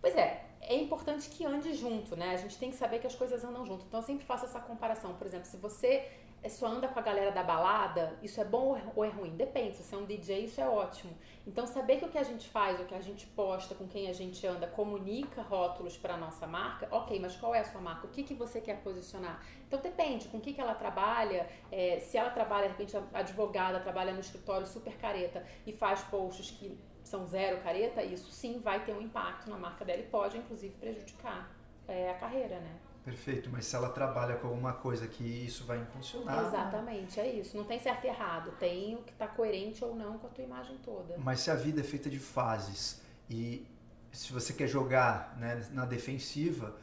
Pois 0.00 0.16
é, 0.16 0.46
é 0.62 0.74
importante 0.76 1.28
que 1.28 1.44
ande 1.44 1.74
junto, 1.74 2.16
né? 2.16 2.30
A 2.30 2.36
gente 2.36 2.56
tem 2.56 2.70
que 2.70 2.76
saber 2.76 2.98
que 2.98 3.06
as 3.06 3.14
coisas 3.14 3.44
andam 3.44 3.64
junto. 3.66 3.84
Então 3.86 4.00
eu 4.00 4.06
sempre 4.06 4.24
faço 4.24 4.46
essa 4.46 4.60
comparação. 4.60 5.14
Por 5.14 5.26
exemplo, 5.26 5.46
se 5.46 5.56
você 5.56 6.08
só 6.46 6.66
anda 6.66 6.86
com 6.86 6.98
a 6.98 7.02
galera 7.02 7.32
da 7.32 7.42
balada, 7.42 8.16
isso 8.22 8.40
é 8.40 8.44
bom 8.44 8.80
ou 8.94 9.04
é 9.04 9.08
ruim? 9.08 9.30
Depende. 9.36 9.76
Se 9.76 9.82
você 9.82 9.94
é 9.94 9.98
um 9.98 10.04
DJ, 10.04 10.44
isso 10.44 10.60
é 10.60 10.68
ótimo. 10.68 11.16
Então, 11.46 11.66
saber 11.66 11.96
que 11.96 12.04
o 12.04 12.08
que 12.08 12.18
a 12.18 12.22
gente 12.22 12.48
faz, 12.48 12.78
o 12.78 12.84
que 12.84 12.94
a 12.94 13.00
gente 13.00 13.26
posta, 13.26 13.74
com 13.74 13.88
quem 13.88 14.08
a 14.08 14.12
gente 14.12 14.46
anda, 14.46 14.66
comunica 14.66 15.42
rótulos 15.42 15.96
para 15.96 16.16
nossa 16.16 16.46
marca, 16.46 16.86
ok, 16.90 17.18
mas 17.18 17.34
qual 17.36 17.54
é 17.54 17.60
a 17.60 17.64
sua 17.64 17.80
marca? 17.80 18.06
O 18.06 18.10
que, 18.10 18.22
que 18.22 18.34
você 18.34 18.60
quer 18.60 18.82
posicionar? 18.82 19.44
Então, 19.66 19.80
depende 19.80 20.28
com 20.28 20.38
o 20.38 20.40
que, 20.40 20.52
que 20.52 20.60
ela 20.60 20.74
trabalha. 20.74 21.48
É, 21.72 21.98
se 22.00 22.16
ela 22.16 22.30
trabalha, 22.30 22.68
de 22.68 22.72
repente, 22.72 22.96
advogada, 23.12 23.80
trabalha 23.80 24.12
no 24.12 24.20
escritório 24.20 24.66
super 24.66 24.96
careta 24.96 25.44
e 25.66 25.72
faz 25.72 26.02
posts 26.02 26.50
que 26.50 26.78
são 27.02 27.24
zero 27.24 27.60
careta, 27.62 28.02
isso 28.02 28.30
sim 28.30 28.60
vai 28.60 28.84
ter 28.84 28.92
um 28.92 29.00
impacto 29.00 29.48
na 29.48 29.56
marca 29.56 29.84
dela 29.84 30.00
e 30.00 30.06
pode, 30.06 30.36
inclusive, 30.36 30.74
prejudicar 30.76 31.50
é, 31.88 32.10
a 32.10 32.14
carreira, 32.14 32.60
né? 32.60 32.87
Perfeito, 33.08 33.48
mas 33.50 33.64
se 33.64 33.74
ela 33.74 33.88
trabalha 33.88 34.36
com 34.36 34.48
alguma 34.48 34.74
coisa 34.74 35.06
que 35.06 35.24
isso 35.24 35.64
vai 35.64 35.78
impulsionar. 35.78 36.46
Exatamente, 36.46 37.18
é 37.18 37.26
isso. 37.26 37.56
Não 37.56 37.64
tem 37.64 37.80
certo 37.80 38.04
e 38.04 38.08
errado, 38.08 38.52
tem 38.58 38.96
o 38.96 38.98
que 38.98 39.12
está 39.12 39.26
coerente 39.26 39.82
ou 39.82 39.94
não 39.94 40.18
com 40.18 40.26
a 40.26 40.30
tua 40.30 40.44
imagem 40.44 40.76
toda. 40.84 41.16
Mas 41.16 41.40
se 41.40 41.50
a 41.50 41.54
vida 41.54 41.80
é 41.80 41.84
feita 41.84 42.10
de 42.10 42.18
fases 42.18 43.00
e 43.30 43.66
se 44.12 44.30
você 44.30 44.52
quer 44.52 44.68
jogar 44.68 45.34
né, 45.38 45.66
na 45.72 45.86
defensiva, 45.86 46.76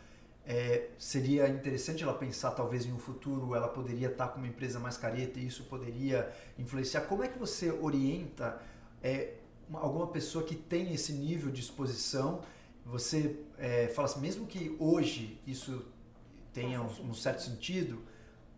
é, 0.47 0.89
seria 0.97 1.47
interessante 1.47 2.01
ela 2.01 2.15
pensar 2.15 2.51
talvez 2.51 2.87
em 2.87 2.91
um 2.91 2.97
futuro 2.97 3.53
ela 3.53 3.67
poderia 3.67 4.07
estar 4.07 4.29
com 4.29 4.39
uma 4.39 4.47
empresa 4.47 4.79
mais 4.79 4.97
careta 4.97 5.39
e 5.39 5.45
isso 5.45 5.65
poderia 5.65 6.33
influenciar. 6.57 7.01
Como 7.01 7.23
é 7.23 7.27
que 7.27 7.37
você 7.37 7.69
orienta 7.69 8.59
é, 9.03 9.33
uma, 9.69 9.79
alguma 9.79 10.07
pessoa 10.07 10.43
que 10.43 10.55
tem 10.55 10.91
esse 10.91 11.13
nível 11.13 11.51
de 11.51 11.61
exposição? 11.61 12.41
Você 12.83 13.39
é, 13.59 13.89
fala 13.89 14.07
assim, 14.07 14.21
mesmo 14.21 14.47
que 14.47 14.75
hoje 14.79 15.39
isso 15.45 15.85
tenha 16.55 16.81
um, 16.81 17.09
um, 17.09 17.13
certo 17.13 17.41
sentido, 17.41 18.01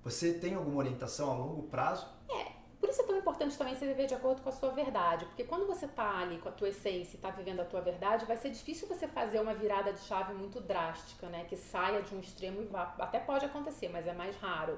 você 0.03 0.33
tem 0.33 0.53
alguma 0.53 0.77
orientação 0.77 1.31
a 1.31 1.35
longo 1.35 1.63
prazo? 1.63 2.07
É, 2.29 2.51
por 2.79 2.87
isso 2.87 3.01
é 3.01 3.05
tão 3.05 3.17
importante 3.17 3.57
também 3.57 3.75
você 3.75 3.87
viver 3.87 4.05
de 4.05 4.13
acordo 4.13 4.41
com 4.41 4.49
a 4.49 4.51
sua 4.51 4.69
verdade, 4.69 5.25
porque 5.25 5.43
quando 5.43 5.65
você 5.65 5.85
está 5.85 6.19
ali 6.19 6.37
com 6.37 6.47
a 6.47 6.51
tua 6.51 6.69
essência 6.69 7.15
e 7.15 7.17
está 7.17 7.31
vivendo 7.31 7.59
a 7.59 7.65
tua 7.65 7.81
verdade, 7.81 8.25
vai 8.25 8.37
ser 8.37 8.51
difícil 8.51 8.87
você 8.87 9.07
fazer 9.07 9.41
uma 9.41 9.55
virada 9.55 9.91
de 9.91 9.99
chave 10.01 10.33
muito 10.33 10.61
drástica, 10.61 11.27
né, 11.27 11.45
que 11.49 11.57
saia 11.57 12.03
de 12.03 12.13
um 12.13 12.19
extremo 12.19 12.61
e 12.61 12.65
vá, 12.65 12.95
até 12.99 13.19
pode 13.19 13.43
acontecer, 13.43 13.89
mas 13.89 14.05
é 14.05 14.13
mais 14.13 14.35
raro. 14.37 14.77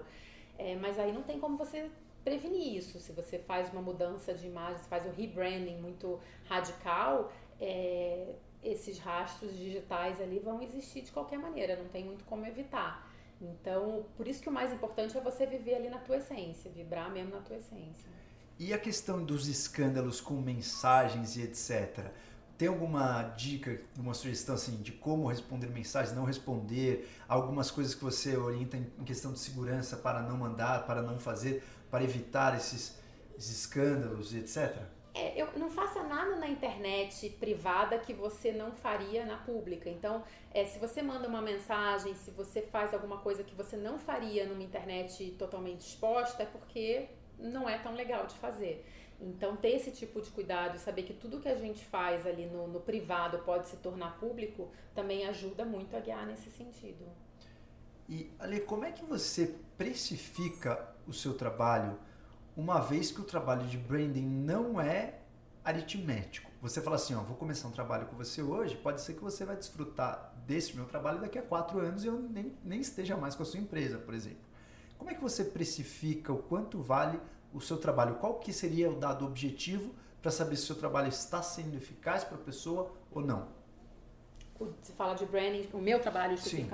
É, 0.58 0.76
mas 0.78 0.98
aí 0.98 1.12
não 1.12 1.24
tem 1.24 1.40
como 1.40 1.58
você 1.58 1.92
prevenir 2.24 2.78
isso. 2.78 3.00
Se 3.00 3.12
você 3.12 3.40
faz 3.40 3.72
uma 3.72 3.82
mudança 3.82 4.34
de 4.34 4.48
imagem, 4.48 4.78
se 4.80 4.90
faz 4.90 5.06
um 5.06 5.12
rebranding 5.12 5.78
muito 5.78 6.20
radical, 6.48 7.32
é, 7.60 8.36
esses 8.64 9.00
rastros 9.00 9.58
digitais 9.58 10.20
ali 10.20 10.40
vão 10.40 10.62
existir 10.62 11.02
de 11.02 11.12
qualquer 11.12 11.40
maneira, 11.40 11.76
não 11.76 11.88
tem 11.88 12.04
muito 12.04 12.26
como 12.26 12.46
evitar. 12.46 13.09
Então, 13.42 14.06
por 14.18 14.28
isso 14.28 14.42
que 14.42 14.50
o 14.50 14.52
mais 14.52 14.74
importante 14.74 15.18
é 15.18 15.22
você 15.22 15.46
viver 15.46 15.76
ali 15.76 15.90
na 15.90 16.00
tua 16.00 16.18
essência, 16.18 16.70
vibrar 16.72 17.12
mesmo 17.12 17.32
na 17.32 17.42
tua 17.42 17.56
essência. 17.56 18.10
E 18.58 18.74
a 18.74 18.78
questão 18.78 19.24
dos 19.24 19.48
escândalos 19.48 20.20
com 20.20 20.34
mensagens 20.36 21.38
e 21.38 21.44
etc. 21.44 22.12
Tem 22.58 22.68
alguma 22.68 23.24
dica, 23.24 23.80
uma 23.98 24.14
sugestão 24.14 24.56
assim 24.56 24.76
de 24.82 24.92
como 24.92 25.30
responder 25.30 25.68
mensagens, 25.68 26.14
não 26.14 26.26
responder, 26.26 27.10
algumas 27.26 27.72
coisas 27.72 27.96
que 27.96 28.04
você 28.04 28.36
orienta 28.36 28.76
em 28.76 29.04
questão 29.06 29.32
de 29.32 29.40
segurança 29.40 29.96
para 29.96 30.22
não 30.22 30.36
mandar, 30.36 30.86
para 30.86 31.02
não 31.02 31.18
fazer, 31.18 31.64
para 31.90 32.04
evitar 32.04 32.58
esses, 32.58 33.00
esses 33.38 33.60
escândalos 33.60 34.34
e 34.34 34.40
etc? 34.40 34.99
É, 35.14 35.42
eu 35.42 35.48
não 35.58 35.70
faça 35.70 36.04
nada 36.04 36.36
na 36.36 36.48
internet 36.48 37.30
privada 37.40 37.98
que 37.98 38.14
você 38.14 38.52
não 38.52 38.72
faria 38.72 39.26
na 39.26 39.38
pública. 39.38 39.90
Então, 39.90 40.24
é, 40.54 40.66
se 40.66 40.78
você 40.78 41.02
manda 41.02 41.28
uma 41.28 41.42
mensagem, 41.42 42.14
se 42.16 42.32
você 42.32 42.62
faz 42.62 42.94
alguma 42.94 43.18
coisa 43.18 43.44
que 43.44 43.56
você 43.56 43.76
não 43.76 43.98
faria 43.98 44.46
numa 44.46 44.64
internet 44.64 45.32
totalmente 45.32 45.82
exposta, 45.82 46.44
é 46.44 46.46
porque 46.46 47.10
não 47.40 47.68
é 47.68 47.78
tão 47.80 47.94
legal 47.94 48.28
de 48.28 48.36
fazer. 48.36 48.86
Então, 49.22 49.56
ter 49.58 49.72
esse 49.72 49.92
tipo 49.92 50.22
de 50.22 50.30
cuidado 50.30 50.78
e 50.78 50.80
saber 50.80 51.04
que 51.04 51.14
tudo 51.14 51.42
que 51.42 51.50
a 51.50 51.56
gente 51.56 51.84
faz 51.84 52.26
ali 52.26 52.46
no, 52.46 52.68
no 52.68 52.80
privado 52.80 53.40
pode 53.40 53.68
se 53.68 53.78
tornar 53.78 54.18
público 54.18 54.72
também 54.96 55.28
ajuda 55.28 55.66
muito 55.66 55.96
a 55.96 56.00
guiar 56.00 56.26
nesse 56.26 56.50
sentido. 56.50 57.06
E, 58.08 58.32
Ale, 58.40 58.62
como 58.62 58.86
é 58.86 58.92
que 58.92 59.04
você 59.04 59.56
precifica 59.78 60.96
o 61.06 61.14
seu 61.14 61.34
trabalho 61.34 62.00
uma 62.60 62.82
vez 62.82 63.10
que 63.10 63.22
o 63.22 63.24
trabalho 63.24 63.66
de 63.68 63.78
branding 63.78 64.26
não 64.26 64.82
é 64.82 65.20
aritmético. 65.64 66.52
Você 66.62 66.82
fala 66.82 66.98
assim, 66.98 67.16
ó, 67.16 67.22
vou 67.22 67.38
começar 67.38 67.70
um 67.70 67.72
trabalho 67.72 68.06
com 68.08 68.18
você 68.18 68.42
hoje, 68.42 68.76
pode 68.76 69.00
ser 69.00 69.14
que 69.14 69.22
você 69.22 69.46
vai 69.46 69.56
desfrutar 69.56 70.34
desse 70.46 70.76
meu 70.76 70.84
trabalho 70.86 71.22
daqui 71.22 71.40
a 71.40 71.42
quatro 71.42 71.80
anos 71.80 72.04
e 72.04 72.08
eu 72.08 72.20
nem, 72.20 72.54
nem 72.66 72.82
esteja 72.82 73.16
mais 73.16 73.34
com 73.34 73.44
a 73.44 73.46
sua 73.46 73.62
empresa, 73.62 73.98
por 73.98 74.14
exemplo. 74.14 74.44
Como 74.98 75.10
é 75.10 75.14
que 75.14 75.22
você 75.22 75.46
precifica 75.46 76.34
o 76.34 76.40
quanto 76.40 76.82
vale 76.82 77.18
o 77.54 77.62
seu 77.62 77.78
trabalho? 77.78 78.16
Qual 78.16 78.40
que 78.40 78.52
seria 78.52 78.90
o 78.92 78.96
dado 78.96 79.26
objetivo 79.26 79.96
para 80.22 80.30
saber 80.30 80.58
se 80.58 80.64
o 80.64 80.66
seu 80.66 80.76
trabalho 80.76 81.08
está 81.08 81.42
sendo 81.42 81.78
eficaz 81.78 82.26
para 82.26 82.36
a 82.36 82.42
pessoa 82.42 82.92
ou 83.10 83.22
não? 83.22 83.48
Você 84.60 84.92
fala 84.92 85.14
de 85.14 85.26
branding, 85.26 85.70
o 85.72 85.78
meu 85.78 86.02
trabalho 86.02 86.38
Sim. 86.38 86.68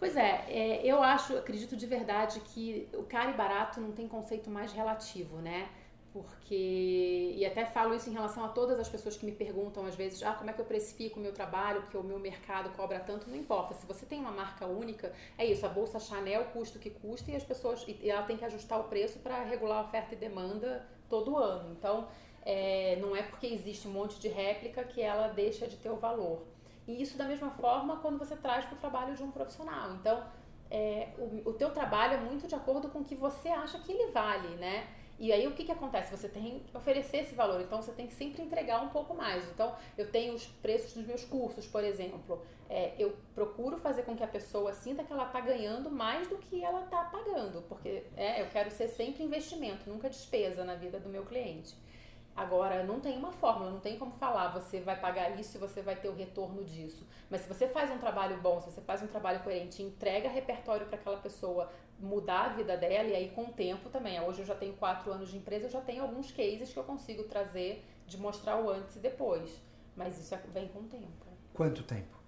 Pois 0.00 0.16
é, 0.16 0.46
é, 0.48 0.80
eu 0.82 1.02
acho, 1.02 1.36
acredito 1.36 1.76
de 1.76 1.86
verdade 1.86 2.40
que 2.40 2.88
o 2.94 3.02
caro 3.02 3.32
e 3.32 3.34
barato 3.34 3.78
não 3.82 3.92
tem 3.92 4.08
conceito 4.08 4.48
mais 4.48 4.72
relativo, 4.72 5.36
né? 5.42 5.68
Porque, 6.10 7.34
e 7.36 7.44
até 7.44 7.66
falo 7.66 7.94
isso 7.94 8.08
em 8.08 8.14
relação 8.14 8.42
a 8.46 8.48
todas 8.48 8.80
as 8.80 8.88
pessoas 8.88 9.14
que 9.18 9.26
me 9.26 9.32
perguntam 9.32 9.84
às 9.84 9.94
vezes, 9.94 10.22
ah, 10.22 10.32
como 10.32 10.48
é 10.48 10.54
que 10.54 10.60
eu 10.60 10.64
precifico 10.64 11.20
o 11.20 11.22
meu 11.22 11.34
trabalho, 11.34 11.82
porque 11.82 11.98
o 11.98 12.02
meu 12.02 12.18
mercado 12.18 12.74
cobra 12.74 12.98
tanto, 12.98 13.28
não 13.28 13.36
importa. 13.36 13.74
Se 13.74 13.84
você 13.84 14.06
tem 14.06 14.18
uma 14.18 14.32
marca 14.32 14.64
única, 14.64 15.12
é 15.36 15.44
isso, 15.44 15.66
a 15.66 15.68
bolsa 15.68 16.00
Chanel 16.00 16.46
custa 16.46 16.78
o 16.78 16.80
que 16.80 16.88
custa 16.88 17.30
e 17.30 17.36
as 17.36 17.44
pessoas, 17.44 17.84
e 17.86 18.08
ela 18.08 18.22
tem 18.22 18.38
que 18.38 18.44
ajustar 18.46 18.80
o 18.80 18.84
preço 18.84 19.18
para 19.18 19.44
regular 19.44 19.80
a 19.80 19.82
oferta 19.82 20.14
e 20.14 20.16
demanda 20.16 20.88
todo 21.10 21.36
ano. 21.36 21.72
Então, 21.72 22.08
é, 22.42 22.96
não 23.02 23.14
é 23.14 23.22
porque 23.22 23.46
existe 23.46 23.86
um 23.86 23.92
monte 23.92 24.18
de 24.18 24.28
réplica 24.28 24.82
que 24.82 25.02
ela 25.02 25.28
deixa 25.28 25.68
de 25.68 25.76
ter 25.76 25.90
o 25.90 25.96
valor. 25.96 26.42
E 26.86 27.00
isso 27.02 27.16
da 27.16 27.24
mesma 27.24 27.50
forma 27.50 27.96
quando 27.98 28.18
você 28.18 28.36
traz 28.36 28.64
para 28.64 28.74
o 28.74 28.78
trabalho 28.78 29.14
de 29.14 29.22
um 29.22 29.30
profissional. 29.30 29.92
Então, 29.94 30.22
é, 30.70 31.08
o, 31.18 31.50
o 31.50 31.52
teu 31.54 31.70
trabalho 31.70 32.14
é 32.14 32.20
muito 32.20 32.46
de 32.46 32.54
acordo 32.54 32.88
com 32.88 33.00
o 33.00 33.04
que 33.04 33.14
você 33.14 33.48
acha 33.48 33.78
que 33.80 33.92
ele 33.92 34.12
vale, 34.12 34.48
né? 34.56 34.88
E 35.20 35.34
aí 35.34 35.46
o 35.46 35.52
que, 35.52 35.64
que 35.64 35.72
acontece? 35.72 36.16
Você 36.16 36.30
tem 36.30 36.60
que 36.60 36.74
oferecer 36.74 37.18
esse 37.18 37.34
valor, 37.34 37.60
então 37.60 37.82
você 37.82 37.92
tem 37.92 38.06
que 38.06 38.14
sempre 38.14 38.42
entregar 38.42 38.80
um 38.80 38.88
pouco 38.88 39.14
mais. 39.14 39.46
Então, 39.50 39.76
eu 39.98 40.10
tenho 40.10 40.32
os 40.32 40.46
preços 40.46 40.94
dos 40.94 41.06
meus 41.06 41.26
cursos, 41.26 41.66
por 41.66 41.84
exemplo. 41.84 42.42
É, 42.70 42.94
eu 42.98 43.14
procuro 43.34 43.76
fazer 43.76 44.04
com 44.04 44.16
que 44.16 44.24
a 44.24 44.26
pessoa 44.26 44.72
sinta 44.72 45.04
que 45.04 45.12
ela 45.12 45.26
está 45.26 45.38
ganhando 45.40 45.90
mais 45.90 46.26
do 46.26 46.38
que 46.38 46.64
ela 46.64 46.84
está 46.84 47.04
pagando, 47.04 47.60
porque 47.68 48.04
é, 48.16 48.40
eu 48.40 48.46
quero 48.46 48.70
ser 48.70 48.88
sempre 48.88 49.22
investimento, 49.22 49.90
nunca 49.90 50.08
despesa 50.08 50.64
na 50.64 50.74
vida 50.74 50.98
do 50.98 51.10
meu 51.10 51.26
cliente. 51.26 51.76
Agora, 52.36 52.84
não 52.84 53.00
tem 53.00 53.18
uma 53.18 53.32
fórmula, 53.32 53.70
não 53.70 53.80
tem 53.80 53.98
como 53.98 54.12
falar, 54.12 54.48
você 54.48 54.80
vai 54.80 54.98
pagar 54.98 55.38
isso 55.38 55.56
e 55.56 55.60
você 55.60 55.82
vai 55.82 55.96
ter 55.96 56.08
o 56.08 56.14
retorno 56.14 56.64
disso. 56.64 57.06
Mas 57.28 57.42
se 57.42 57.48
você 57.48 57.68
faz 57.68 57.90
um 57.90 57.98
trabalho 57.98 58.40
bom, 58.40 58.60
se 58.60 58.70
você 58.70 58.80
faz 58.80 59.02
um 59.02 59.06
trabalho 59.06 59.40
coerente, 59.40 59.82
entrega 59.82 60.28
repertório 60.28 60.86
para 60.86 60.96
aquela 60.96 61.18
pessoa 61.18 61.70
mudar 61.98 62.46
a 62.46 62.48
vida 62.48 62.76
dela, 62.76 63.08
e 63.08 63.14
aí 63.14 63.30
com 63.30 63.44
o 63.44 63.52
tempo 63.52 63.90
também. 63.90 64.18
Hoje 64.20 64.40
eu 64.40 64.46
já 64.46 64.54
tenho 64.54 64.72
quatro 64.74 65.12
anos 65.12 65.30
de 65.30 65.36
empresa, 65.36 65.66
eu 65.66 65.70
já 65.70 65.80
tenho 65.82 66.02
alguns 66.02 66.32
cases 66.32 66.72
que 66.72 66.78
eu 66.78 66.84
consigo 66.84 67.24
trazer 67.24 67.84
de 68.06 68.16
mostrar 68.18 68.56
o 68.56 68.70
antes 68.70 68.96
e 68.96 69.00
depois. 69.00 69.60
Mas 69.94 70.18
isso 70.18 70.34
é- 70.34 70.38
vem 70.52 70.68
com 70.68 70.78
o 70.80 70.84
tempo. 70.84 71.26
Quanto 71.52 71.82
tempo? 71.82 72.19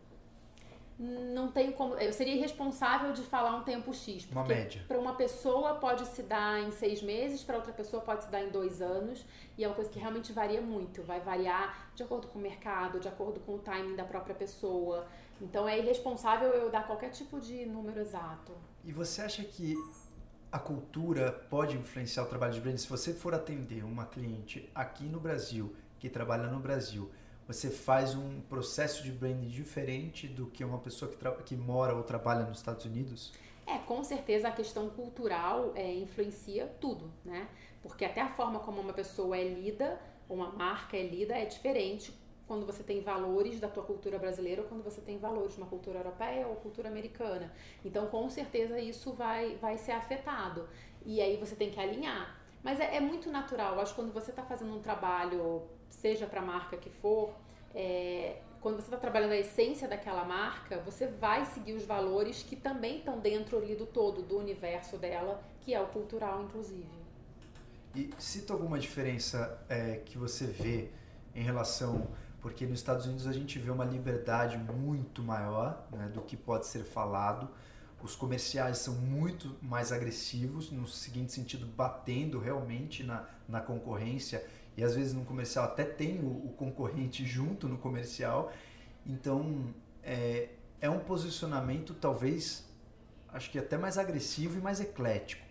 Não 0.99 1.51
tenho 1.51 1.73
como. 1.73 1.95
Eu 1.95 2.13
seria 2.13 2.35
irresponsável 2.35 3.13
de 3.13 3.23
falar 3.23 3.57
um 3.57 3.63
tempo 3.63 3.93
X. 3.93 4.29
Uma 4.31 4.45
média. 4.45 4.85
Para 4.87 4.99
uma 4.99 5.15
pessoa 5.15 5.75
pode 5.75 6.05
se 6.07 6.23
dar 6.23 6.61
em 6.63 6.71
seis 6.71 7.03
meses, 7.03 7.43
para 7.43 7.57
outra 7.57 7.73
pessoa 7.73 8.03
pode 8.03 8.25
se 8.25 8.31
dar 8.31 8.43
em 8.43 8.51
dois 8.51 8.81
anos. 8.81 9.25
E 9.57 9.65
é 9.65 9.69
uma 9.69 9.75
coisa 9.75 9.91
que 9.91 9.99
realmente 9.99 10.33
varia 10.33 10.61
muito. 10.61 11.03
Vai 11.03 11.21
variar 11.21 11.91
de 11.95 12.03
acordo 12.03 12.29
com 12.29 12.39
o 12.39 12.43
mercado, 12.43 13.01
de 13.01 13.09
acordo 13.09 13.41
com 13.41 13.55
o 13.55 13.59
timing 13.59 13.97
da 13.97 14.05
própria 14.05 14.35
pessoa. 14.35 15.07
Então 15.41 15.69
é 15.69 15.79
irresponsável 15.79 16.51
eu 16.51 16.71
dar 16.71 16.87
qualquer 16.87 17.11
tipo 17.11 17.41
de 17.41 17.67
número 17.67 18.01
exato. 18.01 18.53
E 18.85 18.93
você 18.93 19.23
acha 19.23 19.43
que 19.43 19.75
a 20.53 20.59
cultura 20.59 21.33
pode 21.51 21.77
influenciar 21.77 22.25
o 22.25 22.27
trabalho 22.27 22.53
de 22.53 22.61
branding? 22.61 22.79
Se 22.79 22.89
você 22.89 23.13
for 23.13 23.35
atender 23.35 23.85
uma 23.85 24.05
cliente 24.05 24.71
aqui 24.75 25.05
no 25.05 25.19
Brasil, 25.19 25.75
que 25.99 26.09
trabalha 26.09 26.49
no 26.49 26.61
Brasil, 26.61 27.11
você 27.47 27.71
faz 27.71 28.15
um 28.15 28.41
processo 28.43 29.03
de 29.03 29.11
branding 29.11 29.49
diferente 29.49 30.27
do 30.29 30.47
que 30.47 30.65
uma 30.65 30.79
pessoa 30.79 31.11
que, 31.11 31.43
que 31.45 31.57
mora 31.57 31.95
ou 31.95 32.03
trabalha 32.03 32.45
nos 32.45 32.59
Estados 32.59 32.85
Unidos? 32.85 33.33
É, 33.67 33.79
com 33.79 34.03
certeza 34.03 34.49
a 34.49 34.53
questão 34.53 34.89
cultural 34.91 35.73
é, 35.75 35.93
influencia 35.95 36.67
tudo, 36.81 37.13
né? 37.25 37.49
Porque 37.83 38.05
até 38.05 38.21
a 38.21 38.29
forma 38.29 38.61
como 38.61 38.81
uma 38.81 38.93
pessoa 38.93 39.37
é 39.37 39.45
lida, 39.45 40.01
uma 40.29 40.51
marca 40.51 40.97
é 40.97 41.03
lida, 41.03 41.35
é 41.35 41.45
diferente 41.45 42.13
quando 42.47 42.67
você 42.67 42.83
tem 42.83 43.01
valores 43.01 43.61
da 43.61 43.69
tua 43.69 43.83
cultura 43.83 44.19
brasileira 44.19 44.63
ou 44.63 44.69
quando 44.69 44.83
você 44.83 45.01
tem 45.01 45.17
valores 45.19 45.55
de 45.55 45.61
uma 45.61 45.69
cultura 45.69 46.01
europeia 46.01 46.47
ou 46.47 46.57
cultura 46.57 46.89
americana. 46.89 47.53
Então, 47.85 48.07
com 48.09 48.29
certeza 48.29 48.79
isso 48.79 49.13
vai, 49.13 49.57
vai 49.57 49.79
ser 49.79 49.93
afetado. 49.93 50.69
E 51.05 51.21
aí 51.21 51.37
você 51.37 51.55
tem 51.55 51.71
que 51.71 51.81
alinhar. 51.81 52.39
Mas 52.63 52.79
é, 52.79 52.97
é 52.97 53.01
muito 53.01 53.31
natural. 53.31 53.81
Acho 53.81 53.95
que 53.95 54.01
quando 54.01 54.13
você 54.13 54.31
está 54.31 54.43
fazendo 54.43 54.75
um 54.75 54.81
trabalho, 54.81 55.63
seja 55.93 56.27
para 56.27 56.41
a 56.41 56.45
marca 56.45 56.77
que 56.77 56.91
for, 56.91 57.33
é, 57.75 58.37
quando 58.61 58.77
você 58.77 58.83
está 58.83 58.97
trabalhando 58.97 59.33
a 59.33 59.39
essência 59.39 59.89
daquela 59.89 60.25
marca, 60.25 60.79
você 60.79 61.07
vai 61.07 61.45
seguir 61.47 61.73
os 61.73 61.85
valores 61.85 62.43
que 62.43 62.55
também 62.55 62.99
estão 62.99 63.19
dentro 63.19 63.59
ali 63.59 63.75
do 63.75 63.87
todo, 63.87 64.23
do 64.23 64.39
universo 64.39 64.97
dela, 64.97 65.43
que 65.61 65.75
é 65.75 65.81
o 65.81 65.87
cultural, 65.87 66.43
inclusive. 66.43 66.89
E 67.95 68.11
cita 68.19 68.53
alguma 68.53 68.79
diferença 68.79 69.61
é, 69.69 69.97
que 69.97 70.17
você 70.17 70.47
vê 70.47 70.91
em 71.35 71.43
relação. 71.43 72.09
Porque 72.41 72.67
nos 72.67 72.81
Estados 72.81 73.07
Unidos 73.07 73.27
a 73.27 73.33
gente 73.33 73.59
vê 73.59 73.71
uma 73.71 73.85
liberdade 73.85 74.59
muito 74.59 75.23
maior 75.23 75.87
né, 75.93 76.09
do 76.09 76.23
que 76.23 76.37
pode 76.37 76.67
ser 76.67 76.85
falado. 76.85 77.49
Os 78.03 78.17
comerciais 78.17 78.79
são 78.79 78.95
muito 78.95 79.57
mais 79.63 79.93
agressivos, 79.93 80.71
no 80.71 80.89
seguinte 80.89 81.33
sentido, 81.33 81.67
batendo 81.67 82.41
realmente 82.41 83.05
na, 83.05 83.29
na 83.49 83.61
concorrência. 83.61 84.45
E 84.77 84.83
às 84.83 84.95
vezes 84.95 85.13
no 85.13 85.25
comercial 85.25 85.65
até 85.65 85.85
tem 85.85 86.21
o, 86.21 86.47
o 86.47 86.55
concorrente 86.57 87.25
junto 87.27 87.69
no 87.69 87.79
comercial. 87.79 88.53
Então 89.07 89.75
é, 90.03 90.49
é 90.81 90.91
um 90.91 90.99
posicionamento 90.99 91.95
talvez, 91.95 92.65
acho 93.33 93.51
que 93.51 93.59
até 93.59 93.77
mais 93.77 93.99
agressivo 93.99 94.59
e 94.59 94.61
mais 94.61 94.81
eclético. 94.81 95.47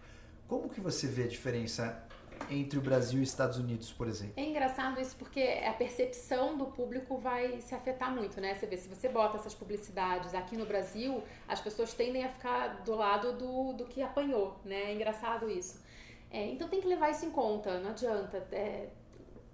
Como 0.47 0.69
que 0.69 0.81
você 0.81 1.07
vê 1.07 1.23
a 1.23 1.27
diferença 1.27 2.05
entre 2.49 2.77
o 2.77 2.81
Brasil 2.81 3.19
e 3.19 3.23
os 3.23 3.29
Estados 3.29 3.57
Unidos, 3.57 3.91
por 3.91 4.07
exemplo? 4.07 4.33
É 4.35 4.43
engraçado 4.43 4.99
isso 4.99 5.15
porque 5.15 5.41
a 5.65 5.73
percepção 5.73 6.57
do 6.57 6.65
público 6.65 7.17
vai 7.17 7.61
se 7.61 7.75
afetar 7.75 8.13
muito, 8.13 8.41
né? 8.41 8.55
Você 8.55 8.65
vê, 8.65 8.77
se 8.77 8.89
você 8.89 9.07
bota 9.07 9.37
essas 9.37 9.53
publicidades 9.53 10.33
aqui 10.33 10.57
no 10.57 10.65
Brasil, 10.65 11.23
as 11.47 11.61
pessoas 11.61 11.93
tendem 11.93 12.23
a 12.23 12.29
ficar 12.29 12.81
do 12.83 12.95
lado 12.95 13.33
do, 13.33 13.73
do 13.73 13.85
que 13.85 14.01
apanhou, 14.01 14.59
né? 14.65 14.91
É 14.91 14.93
engraçado 14.93 15.49
isso. 15.49 15.79
É, 16.29 16.47
então 16.47 16.67
tem 16.67 16.81
que 16.81 16.87
levar 16.87 17.11
isso 17.11 17.25
em 17.25 17.31
conta, 17.31 17.79
não 17.79 17.91
adianta. 17.91 18.37
É, 18.51 18.89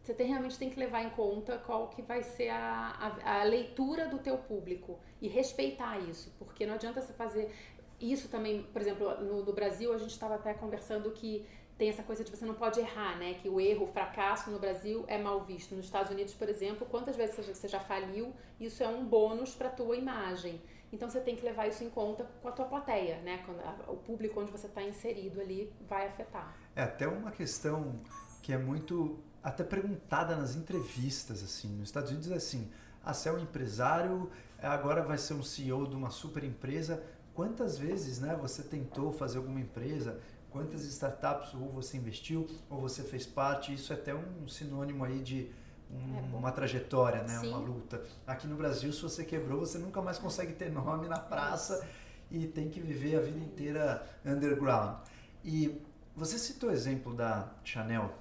você 0.07 0.13
tem, 0.13 0.27
realmente 0.27 0.57
tem 0.57 0.69
que 0.69 0.79
levar 0.79 1.03
em 1.03 1.09
conta 1.09 1.57
qual 1.57 1.89
que 1.89 2.01
vai 2.01 2.23
ser 2.23 2.47
a, 2.47 3.17
a, 3.25 3.41
a 3.41 3.43
leitura 3.43 4.07
do 4.07 4.17
teu 4.19 4.37
público 4.37 4.97
e 5.21 5.27
respeitar 5.27 5.99
isso, 5.99 6.33
porque 6.39 6.65
não 6.65 6.75
adianta 6.75 7.01
você 7.01 7.11
fazer 7.11 7.53
isso 7.99 8.29
também, 8.29 8.63
por 8.63 8.81
exemplo, 8.81 9.21
no, 9.21 9.43
no 9.43 9.51
Brasil 9.51 9.93
a 9.93 9.97
gente 9.97 10.11
estava 10.11 10.35
até 10.35 10.53
conversando 10.53 11.11
que 11.11 11.45
tem 11.77 11.89
essa 11.89 12.03
coisa 12.03 12.23
de 12.23 12.31
você 12.31 12.45
não 12.45 12.53
pode 12.53 12.79
errar, 12.79 13.19
né? 13.19 13.33
Que 13.35 13.49
o 13.49 13.59
erro, 13.59 13.83
o 13.83 13.87
fracasso 13.87 14.49
no 14.49 14.57
Brasil 14.57 15.03
é 15.07 15.17
mal 15.17 15.41
visto. 15.43 15.75
Nos 15.75 15.85
Estados 15.85 16.11
Unidos, 16.11 16.33
por 16.33 16.47
exemplo, 16.49 16.87
quantas 16.89 17.15
vezes 17.15 17.35
você 17.45 17.67
já- 17.67 17.79
faliu, 17.79 18.33
isso 18.59 18.81
é 18.81 18.87
um 18.87 19.05
bônus 19.05 19.53
para 19.53 19.69
tua 19.69 19.95
imagem. 19.95 20.61
Então 20.91 21.09
você 21.09 21.19
tem 21.19 21.35
que 21.35 21.43
levar 21.43 21.67
isso 21.67 21.83
em 21.83 21.89
conta 21.89 22.23
com 22.41 22.47
a 22.47 22.51
tua 22.51 22.65
plateia, 22.65 23.17
né? 23.21 23.43
O 23.87 23.97
público 23.97 24.39
onde 24.39 24.51
você 24.51 24.67
está 24.67 24.81
inserido 24.81 25.41
ali 25.41 25.71
vai 25.81 26.07
afetar. 26.07 26.57
É 26.75 26.81
até 26.81 27.07
uma 27.07 27.29
questão 27.29 27.99
que 28.41 28.53
é 28.53 28.57
muito 28.57 29.19
até 29.47 29.63
perguntada 29.63 30.35
nas 30.35 30.55
entrevistas 30.55 31.41
assim. 31.41 31.69
Nos 31.69 31.87
Estados 31.89 32.11
Unidos 32.11 32.29
é 32.31 32.35
assim: 32.35 32.69
ah, 33.03 33.13
você 33.13 33.29
é 33.29 33.31
um 33.31 33.39
empresário, 33.39 34.29
agora 34.61 35.01
vai 35.01 35.17
ser 35.17 35.33
um 35.35 35.43
CEO 35.43 35.87
de 35.87 35.95
uma 35.95 36.09
super 36.09 36.43
empresa. 36.43 37.01
Quantas 37.33 37.77
vezes, 37.77 38.19
né, 38.19 38.35
você 38.35 38.63
tentou 38.63 39.13
fazer 39.13 39.37
alguma 39.37 39.59
empresa? 39.59 40.19
Quantas 40.49 40.83
startups 40.85 41.53
ou 41.53 41.69
você 41.71 41.97
investiu 41.97 42.47
ou 42.69 42.81
você 42.81 43.03
fez 43.03 43.25
parte? 43.25 43.73
Isso 43.73 43.93
é 43.93 43.95
até 43.95 44.13
um 44.13 44.47
sinônimo 44.47 45.03
aí 45.05 45.19
de 45.21 45.49
um- 45.89 46.17
É 46.17 46.37
uma 46.37 46.51
trajetória, 46.51 47.23
né, 47.23 47.39
Sim. 47.39 47.47
uma 47.49 47.59
luta. 47.59 48.01
Aqui 48.25 48.45
no 48.47 48.57
Brasil, 48.57 48.91
se 48.91 49.01
você 49.01 49.23
quebrou, 49.23 49.61
você 49.61 49.77
nunca 49.77 50.01
mais 50.01 50.17
consegue 50.17 50.51
ter 50.53 50.69
nome 50.69 51.07
na 51.07 51.19
praça 51.19 51.87
e 52.29 52.45
tem 52.47 52.69
que 52.69 52.81
viver 52.81 53.15
a 53.15 53.21
vida 53.21 53.39
inteira 53.39 54.05
underground. 54.25 54.97
E 55.45 55.81
você 56.13 56.37
citou 56.37 56.69
o 56.69 56.73
exemplo 56.73 57.13
da 57.15 57.49
Chanel, 57.63 58.13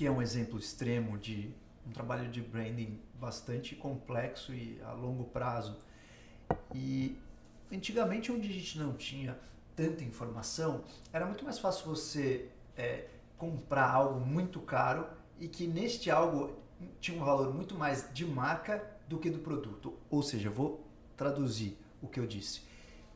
que 0.00 0.06
é 0.06 0.10
um 0.10 0.22
exemplo 0.22 0.58
extremo 0.58 1.18
de 1.18 1.52
um 1.86 1.90
trabalho 1.90 2.30
de 2.30 2.40
branding 2.40 2.98
bastante 3.20 3.76
complexo 3.76 4.54
e 4.54 4.80
a 4.82 4.92
longo 4.92 5.24
prazo. 5.24 5.76
E 6.74 7.18
antigamente, 7.70 8.32
onde 8.32 8.48
a 8.48 8.50
gente 8.50 8.78
não 8.78 8.94
tinha 8.94 9.38
tanta 9.76 10.02
informação, 10.02 10.82
era 11.12 11.26
muito 11.26 11.44
mais 11.44 11.58
fácil 11.58 11.84
você 11.84 12.48
é, 12.78 13.08
comprar 13.36 13.90
algo 13.90 14.18
muito 14.20 14.58
caro 14.60 15.06
e 15.38 15.46
que 15.46 15.66
neste 15.66 16.10
algo 16.10 16.56
tinha 16.98 17.20
um 17.20 17.22
valor 17.22 17.52
muito 17.52 17.74
mais 17.74 18.08
de 18.10 18.24
marca 18.24 18.82
do 19.06 19.18
que 19.18 19.28
do 19.28 19.40
produto. 19.40 19.92
Ou 20.08 20.22
seja, 20.22 20.48
vou 20.48 20.82
traduzir 21.14 21.76
o 22.00 22.08
que 22.08 22.18
eu 22.18 22.26
disse. 22.26 22.62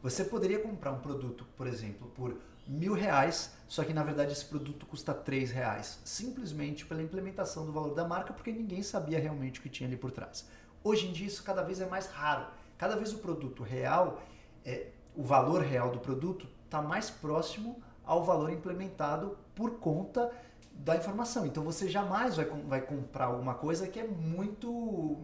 Você 0.03 0.23
poderia 0.23 0.59
comprar 0.59 0.93
um 0.93 1.01
produto, 1.01 1.47
por 1.57 1.67
exemplo, 1.67 2.13
por 2.15 2.39
mil 2.67 2.95
reais, 2.95 3.53
só 3.69 3.85
que 3.85 3.93
na 3.93 4.03
verdade 4.03 4.33
esse 4.33 4.45
produto 4.45 4.87
custa 4.87 5.13
três 5.13 5.51
reais, 5.51 6.01
simplesmente 6.05 6.87
pela 6.87 7.03
implementação 7.03 7.67
do 7.67 7.73
valor 7.73 7.95
da 7.95 8.07
marca, 8.07 8.33
porque 8.33 8.53
ninguém 8.53 8.83
sabia 8.83 9.19
realmente 9.19 9.61
o 9.61 9.63
que 9.63 9.69
tinha 9.69 9.89
ali 9.89 9.97
por 9.97 10.11
trás. 10.11 10.49
Hoje 10.83 11.07
em 11.07 11.13
dia 11.13 11.27
isso 11.27 11.43
cada 11.43 11.63
vez 11.63 11.81
é 11.81 11.87
mais 11.87 12.07
raro. 12.07 12.47
Cada 12.77 12.97
vez 12.97 13.13
o 13.13 13.19
produto 13.19 13.63
real, 13.63 14.23
é, 14.65 14.89
o 15.17 15.23
valor 15.23 15.63
real 15.63 15.91
do 15.91 15.99
produto 15.99 16.47
está 16.65 16.83
mais 16.83 17.11
próximo 17.11 17.81
ao 18.05 18.25
valor 18.25 18.51
implementado 18.51 19.39
por 19.55 19.79
conta 19.79 20.31
da 20.73 20.97
informação. 20.97 21.47
Então 21.47 21.63
você 21.63 21.89
jamais 21.89 22.37
vai, 22.37 22.45
vai 22.45 22.81
comprar 22.81 23.27
alguma 23.27 23.55
coisa 23.55 23.87
que 23.87 23.99
é 23.99 24.07
muito 24.07 25.19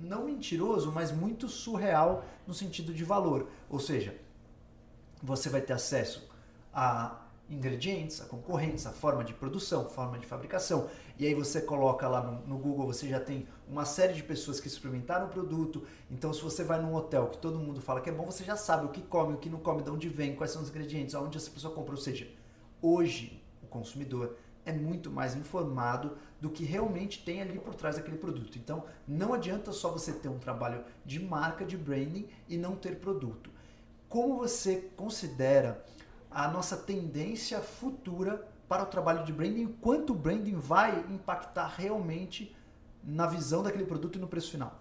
não 0.00 0.24
mentiroso, 0.24 0.90
mas 0.92 1.12
muito 1.12 1.48
surreal 1.48 2.24
no 2.46 2.54
sentido 2.54 2.92
de 2.92 3.04
valor. 3.04 3.48
Ou 3.68 3.78
seja, 3.78 4.14
você 5.22 5.48
vai 5.48 5.60
ter 5.60 5.72
acesso 5.72 6.29
a 6.72 7.20
ingredientes, 7.50 8.20
a 8.20 8.26
concorrentes, 8.26 8.86
a 8.86 8.92
forma 8.92 9.24
de 9.24 9.34
produção, 9.34 9.88
forma 9.88 10.18
de 10.18 10.26
fabricação. 10.26 10.88
E 11.18 11.26
aí 11.26 11.34
você 11.34 11.60
coloca 11.60 12.06
lá 12.08 12.22
no, 12.22 12.46
no, 12.46 12.56
Google, 12.56 12.86
você 12.86 13.08
já 13.08 13.18
tem 13.18 13.46
uma 13.68 13.84
série 13.84 14.14
de 14.14 14.22
pessoas 14.22 14.60
que 14.60 14.68
experimentaram 14.68 15.26
o 15.26 15.28
produto. 15.28 15.84
Então, 16.10 16.32
se 16.32 16.40
você 16.40 16.62
vai 16.62 16.80
num 16.80 16.94
hotel 16.94 17.26
que 17.26 17.38
todo 17.38 17.58
mundo 17.58 17.80
fala 17.80 18.00
que 18.00 18.08
é 18.08 18.12
bom, 18.12 18.24
você 18.24 18.44
já 18.44 18.56
sabe 18.56 18.86
o 18.86 18.90
que 18.90 19.02
come, 19.02 19.34
o 19.34 19.38
que 19.38 19.50
não 19.50 19.58
come, 19.58 19.82
de 19.82 19.90
onde 19.90 20.08
vem, 20.08 20.36
quais 20.36 20.52
são 20.52 20.62
os 20.62 20.70
ingredientes, 20.70 21.14
aonde 21.14 21.36
essa 21.36 21.50
pessoa 21.50 21.74
compra. 21.74 21.92
Ou 21.92 22.00
seja, 22.00 22.28
hoje 22.80 23.42
o 23.62 23.66
consumidor 23.66 24.36
é 24.64 24.72
muito 24.72 25.10
mais 25.10 25.34
informado 25.34 26.16
do 26.40 26.50
que 26.50 26.64
realmente 26.64 27.24
tem 27.24 27.42
ali 27.42 27.58
por 27.58 27.74
trás 27.74 27.96
daquele 27.96 28.16
produto. 28.16 28.56
Então, 28.58 28.84
não 29.06 29.34
adianta 29.34 29.72
só 29.72 29.90
você 29.90 30.12
ter 30.12 30.28
um 30.28 30.38
trabalho 30.38 30.84
de 31.04 31.18
marca, 31.18 31.64
de 31.64 31.76
branding 31.76 32.28
e 32.48 32.56
não 32.56 32.76
ter 32.76 32.96
produto. 32.96 33.50
Como 34.08 34.38
você 34.38 34.90
considera 34.96 35.84
a 36.30 36.48
nossa 36.48 36.76
tendência 36.76 37.60
futura 37.60 38.46
para 38.68 38.84
o 38.84 38.86
trabalho 38.86 39.24
de 39.24 39.32
branding 39.32 39.66
quanto 39.80 40.12
o 40.12 40.16
branding 40.16 40.54
vai 40.54 41.00
impactar 41.10 41.66
realmente 41.66 42.54
na 43.02 43.26
visão 43.26 43.62
daquele 43.62 43.84
produto 43.84 44.16
e 44.16 44.20
no 44.20 44.28
preço 44.28 44.52
final. 44.52 44.78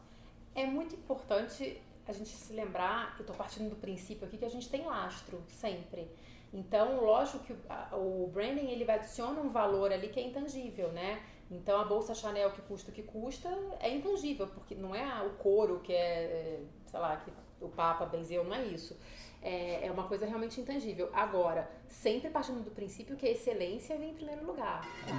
É 0.53 0.65
muito 0.65 0.93
importante 0.95 1.81
a 2.07 2.11
gente 2.11 2.29
se 2.29 2.53
lembrar, 2.53 3.15
eu 3.17 3.21
estou 3.21 3.35
partindo 3.35 3.69
do 3.69 3.75
princípio 3.75 4.27
aqui 4.27 4.37
que 4.37 4.45
a 4.45 4.49
gente 4.49 4.69
tem 4.69 4.85
lastro 4.85 5.41
sempre. 5.47 6.09
Então, 6.51 7.03
lógico 7.03 7.43
que 7.43 7.55
o 7.93 8.27
branding 8.33 8.69
ele 8.71 8.83
vai 8.83 8.95
adicionar 8.95 9.39
um 9.41 9.49
valor 9.49 9.91
ali 9.91 10.09
que 10.09 10.19
é 10.19 10.23
intangível, 10.23 10.91
né? 10.91 11.21
Então, 11.51 11.79
a 11.79 11.83
bolsa 11.83 12.13
Chanel 12.15 12.51
que 12.51 12.61
custa 12.61 12.91
o 12.91 12.93
que 12.93 13.03
custa 13.03 13.49
é 13.79 13.95
intangível, 13.95 14.47
porque 14.47 14.75
não 14.75 14.93
é 14.93 15.23
o 15.23 15.31
couro 15.31 15.79
que 15.79 15.93
é, 15.93 16.61
sei 16.85 16.99
lá, 16.99 17.17
que 17.17 17.31
o 17.61 17.69
Papa 17.69 18.05
benzeu, 18.05 18.43
não 18.43 18.55
é 18.55 18.65
isso 18.65 18.95
é, 19.41 19.87
é 19.87 19.91
uma 19.91 20.03
coisa 20.03 20.25
realmente 20.25 20.59
intangível. 20.59 21.09
Agora, 21.13 21.69
sempre 21.87 22.29
partindo 22.29 22.63
do 22.63 22.71
princípio 22.71 23.15
que 23.15 23.25
a 23.25 23.31
excelência 23.31 23.97
vem 23.97 24.11
em 24.11 24.13
primeiro 24.13 24.45
lugar. 24.45 24.81
Tá? 25.07 25.13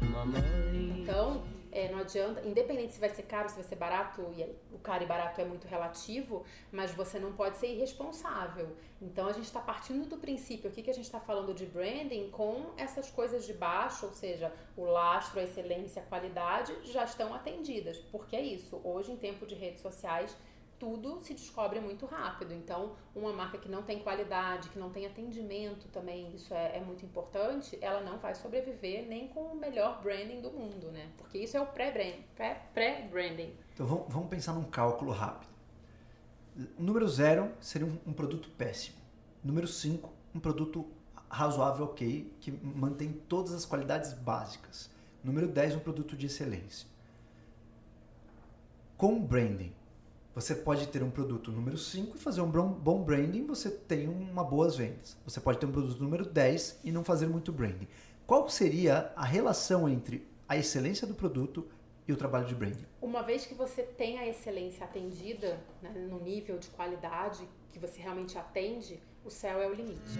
Mamãe, 0.00 1.00
então, 1.00 1.42
é, 1.82 1.90
não 1.90 1.98
adianta, 1.98 2.40
independente 2.46 2.92
se 2.92 3.00
vai 3.00 3.10
ser 3.10 3.24
caro, 3.24 3.48
se 3.48 3.56
vai 3.56 3.64
ser 3.64 3.76
barato, 3.76 4.22
e 4.36 4.42
o 4.74 4.78
caro 4.78 5.02
e 5.02 5.06
barato 5.06 5.40
é 5.40 5.44
muito 5.44 5.66
relativo, 5.66 6.44
mas 6.70 6.92
você 6.92 7.18
não 7.18 7.32
pode 7.32 7.56
ser 7.56 7.68
irresponsável. 7.68 8.76
Então 9.00 9.26
a 9.26 9.32
gente 9.32 9.44
está 9.44 9.60
partindo 9.60 10.08
do 10.08 10.16
princípio 10.16 10.70
aqui 10.70 10.82
que 10.82 10.90
a 10.90 10.94
gente 10.94 11.04
está 11.04 11.20
falando 11.20 11.52
de 11.52 11.66
branding 11.66 12.30
com 12.30 12.72
essas 12.76 13.10
coisas 13.10 13.44
de 13.44 13.52
baixo, 13.52 14.06
ou 14.06 14.12
seja, 14.12 14.52
o 14.76 14.84
lastro, 14.84 15.40
a 15.40 15.42
excelência, 15.42 16.02
a 16.02 16.06
qualidade 16.06 16.72
já 16.84 17.04
estão 17.04 17.34
atendidas. 17.34 17.98
Porque 17.98 18.36
é 18.36 18.42
isso, 18.42 18.80
hoje 18.84 19.12
em 19.12 19.16
tempo 19.16 19.44
de 19.44 19.54
redes 19.54 19.80
sociais 19.80 20.36
tudo 20.82 21.20
se 21.20 21.32
descobre 21.32 21.78
muito 21.78 22.06
rápido. 22.06 22.52
Então, 22.52 22.96
uma 23.14 23.32
marca 23.32 23.56
que 23.56 23.68
não 23.68 23.84
tem 23.84 24.00
qualidade, 24.00 24.68
que 24.68 24.80
não 24.80 24.90
tem 24.90 25.06
atendimento 25.06 25.86
também, 25.92 26.34
isso 26.34 26.52
é, 26.52 26.78
é 26.78 26.80
muito 26.80 27.04
importante, 27.04 27.78
ela 27.80 28.00
não 28.00 28.18
vai 28.18 28.34
sobreviver 28.34 29.06
nem 29.06 29.28
com 29.28 29.42
o 29.42 29.54
melhor 29.54 30.02
branding 30.02 30.40
do 30.40 30.50
mundo, 30.50 30.90
né? 30.90 31.12
Porque 31.16 31.38
isso 31.38 31.56
é 31.56 31.60
o 31.60 31.66
pré-branding. 31.66 32.24
Pré, 32.34 33.08
branding 33.08 33.56
então, 33.72 33.86
vamos, 33.86 34.12
vamos 34.12 34.28
pensar 34.28 34.54
num 34.54 34.64
cálculo 34.64 35.12
rápido. 35.12 35.52
Número 36.76 37.06
zero 37.06 37.52
seria 37.60 37.86
um, 37.86 37.96
um 38.04 38.12
produto 38.12 38.50
péssimo. 38.50 38.96
Número 39.44 39.68
cinco, 39.68 40.12
um 40.34 40.40
produto 40.40 40.90
razoável, 41.30 41.84
ok, 41.84 42.34
que 42.40 42.50
mantém 42.50 43.12
todas 43.12 43.52
as 43.52 43.64
qualidades 43.64 44.14
básicas. 44.14 44.90
Número 45.22 45.46
10, 45.46 45.76
um 45.76 45.78
produto 45.78 46.16
de 46.16 46.26
excelência. 46.26 46.88
Com 48.96 49.22
branding, 49.22 49.72
você 50.34 50.54
pode 50.54 50.88
ter 50.88 51.02
um 51.02 51.10
produto 51.10 51.52
número 51.52 51.76
5 51.76 52.16
e 52.16 52.18
fazer 52.18 52.40
um 52.40 52.48
bom 52.48 53.02
branding, 53.02 53.46
você 53.46 53.70
tem 53.70 54.08
uma 54.08 54.42
boas 54.42 54.76
vendas. 54.76 55.16
Você 55.26 55.40
pode 55.40 55.58
ter 55.58 55.66
um 55.66 55.72
produto 55.72 56.02
número 56.02 56.24
10 56.24 56.80
e 56.84 56.90
não 56.90 57.04
fazer 57.04 57.26
muito 57.26 57.52
branding. 57.52 57.86
Qual 58.26 58.48
seria 58.48 59.12
a 59.14 59.26
relação 59.26 59.86
entre 59.86 60.26
a 60.48 60.56
excelência 60.56 61.06
do 61.06 61.14
produto 61.14 61.68
e 62.08 62.12
o 62.14 62.16
trabalho 62.16 62.46
de 62.46 62.54
branding? 62.54 62.86
Uma 63.02 63.22
vez 63.22 63.44
que 63.44 63.54
você 63.54 63.82
tem 63.82 64.18
a 64.18 64.26
excelência 64.26 64.84
atendida, 64.84 65.60
né, 65.82 65.90
no 65.90 66.18
nível 66.18 66.58
de 66.58 66.68
qualidade 66.68 67.46
que 67.70 67.78
você 67.78 68.00
realmente 68.00 68.38
atende, 68.38 68.98
o 69.24 69.30
céu 69.30 69.60
é 69.60 69.66
o 69.66 69.74
limite. 69.74 70.18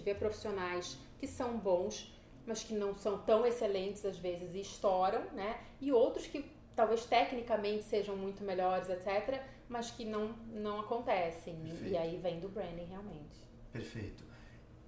Gente 0.00 0.04
vê 0.04 0.14
profissionais 0.14 0.98
que 1.18 1.26
são 1.26 1.58
bons, 1.58 2.12
mas 2.46 2.64
que 2.64 2.74
não 2.74 2.94
são 2.94 3.18
tão 3.18 3.46
excelentes 3.46 4.04
às 4.04 4.18
vezes 4.18 4.54
e 4.54 4.60
estouram, 4.60 5.22
né? 5.32 5.60
E 5.80 5.92
outros 5.92 6.26
que 6.26 6.50
talvez 6.74 7.04
tecnicamente 7.04 7.84
sejam 7.84 8.16
muito 8.16 8.42
melhores, 8.42 8.88
etc., 8.88 9.42
mas 9.68 9.90
que 9.90 10.04
não, 10.04 10.34
não 10.52 10.80
acontecem. 10.80 11.54
Perfeito. 11.56 11.92
E 11.92 11.96
aí 11.96 12.16
vem 12.18 12.40
do 12.40 12.48
branding 12.48 12.86
realmente. 12.86 13.40
Perfeito. 13.70 14.24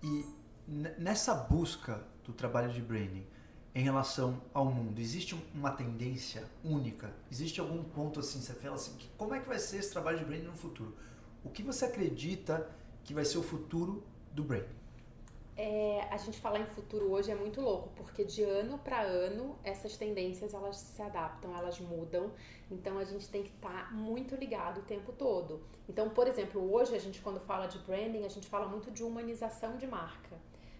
E 0.03 0.25
nessa 0.67 1.35
busca 1.35 2.05
do 2.25 2.33
trabalho 2.33 2.73
de 2.73 2.81
branding 2.81 3.27
em 3.75 3.83
relação 3.83 4.43
ao 4.53 4.67
mundo, 4.67 4.99
existe 5.01 5.37
uma 5.55 5.71
tendência 5.71 6.45
única? 6.65 7.15
Existe 7.31 7.61
algum 7.61 7.85
ponto 7.85 8.19
assim, 8.19 8.41
você 8.41 8.55
fala 8.55 8.75
assim, 8.75 8.97
como 9.17 9.35
é 9.35 9.41
que 9.41 9.49
vai 9.49 9.59
ser 9.59 9.79
esse 9.79 9.93
trabalho 9.93 10.19
de 10.19 10.25
branding 10.25 10.47
no 10.47 10.57
futuro? 10.57 10.97
O 11.45 11.51
que 11.51 11.63
você 11.63 11.85
acredita 11.85 12.69
que 13.05 13.15
vai 13.15 13.25
ser 13.25 13.39
o 13.39 13.43
futuro 13.43 14.05
do 14.33 14.43
branding? 14.43 14.82
É, 15.57 16.07
a 16.11 16.17
gente 16.17 16.41
falar 16.41 16.61
em 16.61 16.67
futuro 16.67 17.11
hoje 17.11 17.31
é 17.31 17.35
muito 17.35 17.61
louco, 17.61 17.91
porque 17.97 18.25
de 18.25 18.43
ano 18.43 18.79
para 18.79 19.03
ano 19.03 19.57
essas 19.63 19.97
tendências 19.97 20.55
elas 20.55 20.77
se 20.77 21.03
adaptam, 21.03 21.57
elas 21.57 21.79
mudam. 21.79 22.31
Então 22.71 22.99
a 22.99 23.05
gente 23.05 23.29
tem 23.29 23.43
que 23.43 23.51
estar 23.51 23.89
tá 23.89 23.91
muito 23.93 24.35
ligado 24.35 24.79
o 24.79 24.83
tempo 24.83 25.13
todo. 25.13 25.63
Então, 25.89 26.09
por 26.09 26.27
exemplo, 26.27 26.73
hoje 26.73 26.95
a 26.95 26.99
gente 26.99 27.21
quando 27.21 27.41
fala 27.41 27.67
de 27.67 27.79
branding, 27.79 28.25
a 28.25 28.29
gente 28.29 28.49
fala 28.49 28.67
muito 28.67 28.91
de 28.91 29.05
humanização 29.05 29.77
de 29.77 29.87
marca. 29.87 30.37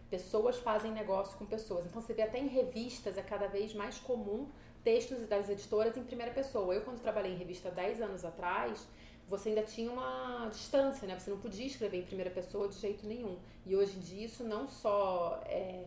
Pessoas 0.09 0.59
fazem 0.59 0.93
negócio 0.93 1.37
com 1.39 1.45
pessoas. 1.45 1.85
Então 1.85 2.01
você 2.01 2.15
vê 2.15 2.23
até 2.23 2.39
em 2.39 2.49
revistas 2.49 3.19
é 3.19 3.23
cada 3.23 3.49
vez 3.49 3.75
mais 3.75 3.99
comum 3.99 4.49
textos 4.83 5.27
das 5.27 5.49
editoras 5.49 5.97
em 5.97 6.05
primeira 6.05 6.33
pessoa. 6.33 6.75
Eu 6.75 6.83
quando 6.83 7.01
trabalhei 7.01 7.33
em 7.33 7.37
revista 7.37 7.71
10 7.71 8.01
anos 8.01 8.25
atrás, 8.25 8.89
você 9.29 9.51
ainda 9.51 9.63
tinha 9.63 9.91
uma 9.91 10.49
distância, 10.51 11.07
né? 11.07 11.19
Você 11.19 11.31
não 11.31 11.39
podia 11.39 11.67
escrever 11.67 11.99
em 11.99 12.05
primeira 12.05 12.31
pessoa 12.31 12.69
de 12.69 12.77
jeito 12.77 13.07
nenhum. 13.07 13.39
E 13.65 13.75
hoje 13.75 13.97
em 13.97 14.01
dia 14.01 14.27
isso 14.27 14.45
não 14.45 14.69
só 14.69 15.43
é, 15.47 15.87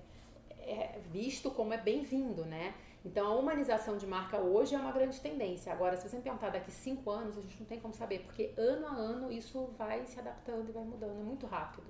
é 0.59 0.99
visto 1.11 1.51
como 1.51 1.73
é 1.73 1.77
bem-vindo, 1.77 2.45
né? 2.45 2.73
Então 3.05 3.27
a 3.27 3.35
humanização 3.35 3.97
de 3.97 4.07
marca 4.07 4.39
hoje 4.39 4.73
é 4.73 4.79
uma 4.79 4.91
grande 4.91 5.21
tendência. 5.21 5.71
Agora, 5.71 5.95
se 5.95 6.09
você 6.09 6.17
me 6.17 6.23
perguntar 6.23 6.49
daqui 6.49 6.71
cinco 6.71 7.11
anos, 7.11 7.37
a 7.37 7.41
gente 7.41 7.59
não 7.59 7.67
tem 7.67 7.79
como 7.79 7.93
saber, 7.93 8.21
porque 8.21 8.51
ano 8.57 8.87
a 8.87 8.95
ano 8.95 9.31
isso 9.31 9.69
vai 9.77 10.05
se 10.07 10.19
adaptando 10.19 10.67
e 10.67 10.71
vai 10.71 10.83
mudando, 10.83 11.19
é 11.19 11.23
muito 11.23 11.45
rápido. 11.45 11.85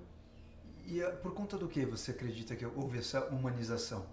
E 0.84 1.00
é 1.00 1.10
por 1.10 1.34
conta 1.34 1.56
do 1.56 1.68
que 1.68 1.84
você 1.86 2.10
acredita 2.10 2.54
que 2.54 2.66
houve 2.66 2.98
essa 2.98 3.24
humanização? 3.26 4.04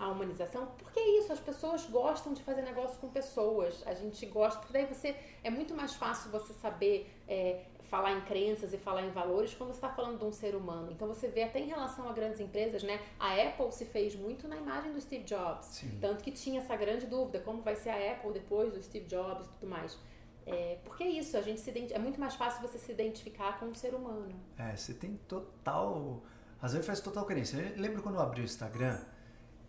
A 0.00 0.08
humanização, 0.08 0.66
porque 0.78 0.98
é 0.98 1.18
isso, 1.18 1.32
as 1.32 1.40
pessoas 1.40 1.84
gostam 1.84 2.32
de 2.32 2.42
fazer 2.42 2.62
negócio 2.62 2.98
com 2.98 3.08
pessoas, 3.08 3.82
a 3.86 3.92
gente 3.92 4.24
gosta, 4.26 4.58
porque 4.58 4.72
daí 4.72 4.86
você, 4.86 5.14
é 5.44 5.50
muito 5.50 5.74
mais 5.74 5.94
fácil 5.94 6.30
você 6.30 6.54
saber 6.54 7.12
é, 7.28 7.64
falar 7.90 8.12
em 8.12 8.20
crenças 8.22 8.72
e 8.72 8.78
falar 8.78 9.02
em 9.02 9.10
valores 9.10 9.52
quando 9.52 9.70
você 9.70 9.76
está 9.76 9.90
falando 9.90 10.18
de 10.18 10.24
um 10.24 10.32
ser 10.32 10.54
humano. 10.54 10.90
Então 10.90 11.06
você 11.06 11.28
vê 11.28 11.42
até 11.42 11.60
em 11.60 11.66
relação 11.66 12.08
a 12.08 12.12
grandes 12.12 12.40
empresas, 12.40 12.82
né? 12.82 13.00
A 13.18 13.34
Apple 13.34 13.70
se 13.72 13.84
fez 13.84 14.16
muito 14.16 14.48
na 14.48 14.56
imagem 14.56 14.92
do 14.92 15.00
Steve 15.00 15.24
Jobs. 15.24 15.66
Sim. 15.66 15.98
Tanto 16.00 16.24
que 16.24 16.30
tinha 16.30 16.60
essa 16.60 16.74
grande 16.76 17.06
dúvida, 17.06 17.40
como 17.40 17.60
vai 17.60 17.74
ser 17.76 17.90
a 17.90 18.12
Apple 18.12 18.32
depois 18.32 18.72
do 18.72 18.82
Steve 18.82 19.06
Jobs 19.06 19.46
e 19.46 19.50
tudo 19.50 19.66
mais. 19.68 19.98
É, 20.46 20.78
porque 20.84 21.04
é 21.04 21.08
isso, 21.08 21.36
a 21.36 21.42
gente 21.42 21.60
se 21.60 21.70
é 21.92 21.98
muito 21.98 22.18
mais 22.18 22.34
fácil 22.36 22.62
você 22.66 22.78
se 22.78 22.90
identificar 22.90 23.58
com 23.58 23.66
um 23.66 23.74
ser 23.74 23.94
humano. 23.94 24.34
É, 24.56 24.74
você 24.74 24.94
tem 24.94 25.16
total. 25.28 26.22
Razão 26.58 26.80
e 26.80 26.82
faz 26.82 27.00
total 27.00 27.24
crença. 27.26 27.56
Eu 27.56 27.80
lembro 27.80 28.02
quando 28.02 28.16
eu 28.16 28.20
abri 28.20 28.40
o 28.40 28.44
Instagram, 28.44 28.98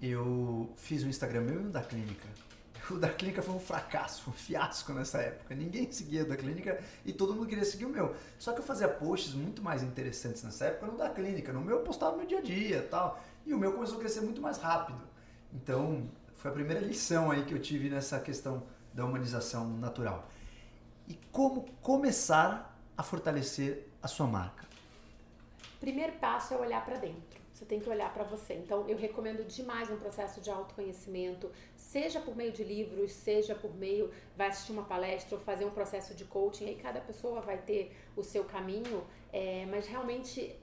eu 0.01 0.73
fiz 0.75 1.03
um 1.03 1.09
Instagram 1.09 1.41
meu 1.41 1.61
e 1.61 1.65
um 1.65 1.71
da 1.71 1.81
clínica. 1.81 2.27
O 2.89 2.97
da 2.97 3.07
clínica 3.07 3.41
foi 3.43 3.53
um 3.53 3.59
fracasso, 3.59 4.29
um 4.29 4.33
fiasco 4.33 4.91
nessa 4.91 5.19
época. 5.19 5.53
Ninguém 5.55 5.89
seguia 5.91 6.23
o 6.23 6.27
da 6.27 6.35
clínica 6.35 6.83
e 7.05 7.13
todo 7.13 7.33
mundo 7.33 7.47
queria 7.47 7.63
seguir 7.63 7.85
o 7.85 7.89
meu. 7.89 8.15
Só 8.39 8.51
que 8.51 8.59
eu 8.59 8.63
fazia 8.63 8.87
posts 8.87 9.33
muito 9.33 9.61
mais 9.61 9.83
interessantes 9.83 10.43
nessa 10.43 10.65
época 10.65 10.87
no 10.87 10.97
da 10.97 11.09
clínica. 11.09 11.53
No 11.53 11.61
meu 11.61 11.77
eu 11.77 11.83
postava 11.83 12.17
meu 12.17 12.25
dia 12.25 12.39
a 12.39 12.41
dia 12.41 12.77
e 12.79 12.81
tal. 12.81 13.23
E 13.45 13.53
o 13.53 13.57
meu 13.57 13.71
começou 13.73 13.97
a 13.97 13.99
crescer 13.99 14.21
muito 14.21 14.41
mais 14.41 14.57
rápido. 14.57 14.99
Então, 15.53 16.09
foi 16.33 16.51
a 16.51 16.53
primeira 16.53 16.81
lição 16.81 17.29
aí 17.29 17.45
que 17.45 17.53
eu 17.53 17.61
tive 17.61 17.89
nessa 17.89 18.19
questão 18.19 18.63
da 18.93 19.05
humanização 19.05 19.69
natural. 19.77 20.27
E 21.07 21.15
como 21.31 21.71
começar 21.81 22.77
a 22.97 23.03
fortalecer 23.03 23.87
a 24.01 24.07
sua 24.07 24.27
marca? 24.27 24.65
Primeiro 25.79 26.13
passo 26.13 26.53
é 26.53 26.57
olhar 26.57 26.83
para 26.83 26.97
dentro. 26.97 27.40
Você 27.61 27.65
tem 27.67 27.79
que 27.79 27.87
olhar 27.87 28.11
para 28.11 28.23
você. 28.23 28.55
Então, 28.55 28.87
eu 28.89 28.97
recomendo 28.97 29.45
demais 29.45 29.87
um 29.91 29.97
processo 29.97 30.41
de 30.41 30.49
autoconhecimento, 30.49 31.51
seja 31.75 32.19
por 32.19 32.35
meio 32.35 32.51
de 32.51 32.63
livros, 32.63 33.11
seja 33.11 33.53
por 33.53 33.71
meio 33.75 34.09
vai 34.35 34.47
assistir 34.47 34.71
uma 34.71 34.81
palestra 34.81 35.37
ou 35.37 35.43
fazer 35.43 35.65
um 35.65 35.69
processo 35.69 36.15
de 36.15 36.25
coaching. 36.25 36.65
Aí 36.65 36.75
cada 36.75 36.99
pessoa 36.99 37.39
vai 37.39 37.59
ter 37.59 37.95
o 38.15 38.23
seu 38.23 38.43
caminho, 38.45 39.05
é, 39.31 39.67
mas 39.69 39.85
realmente 39.85 40.55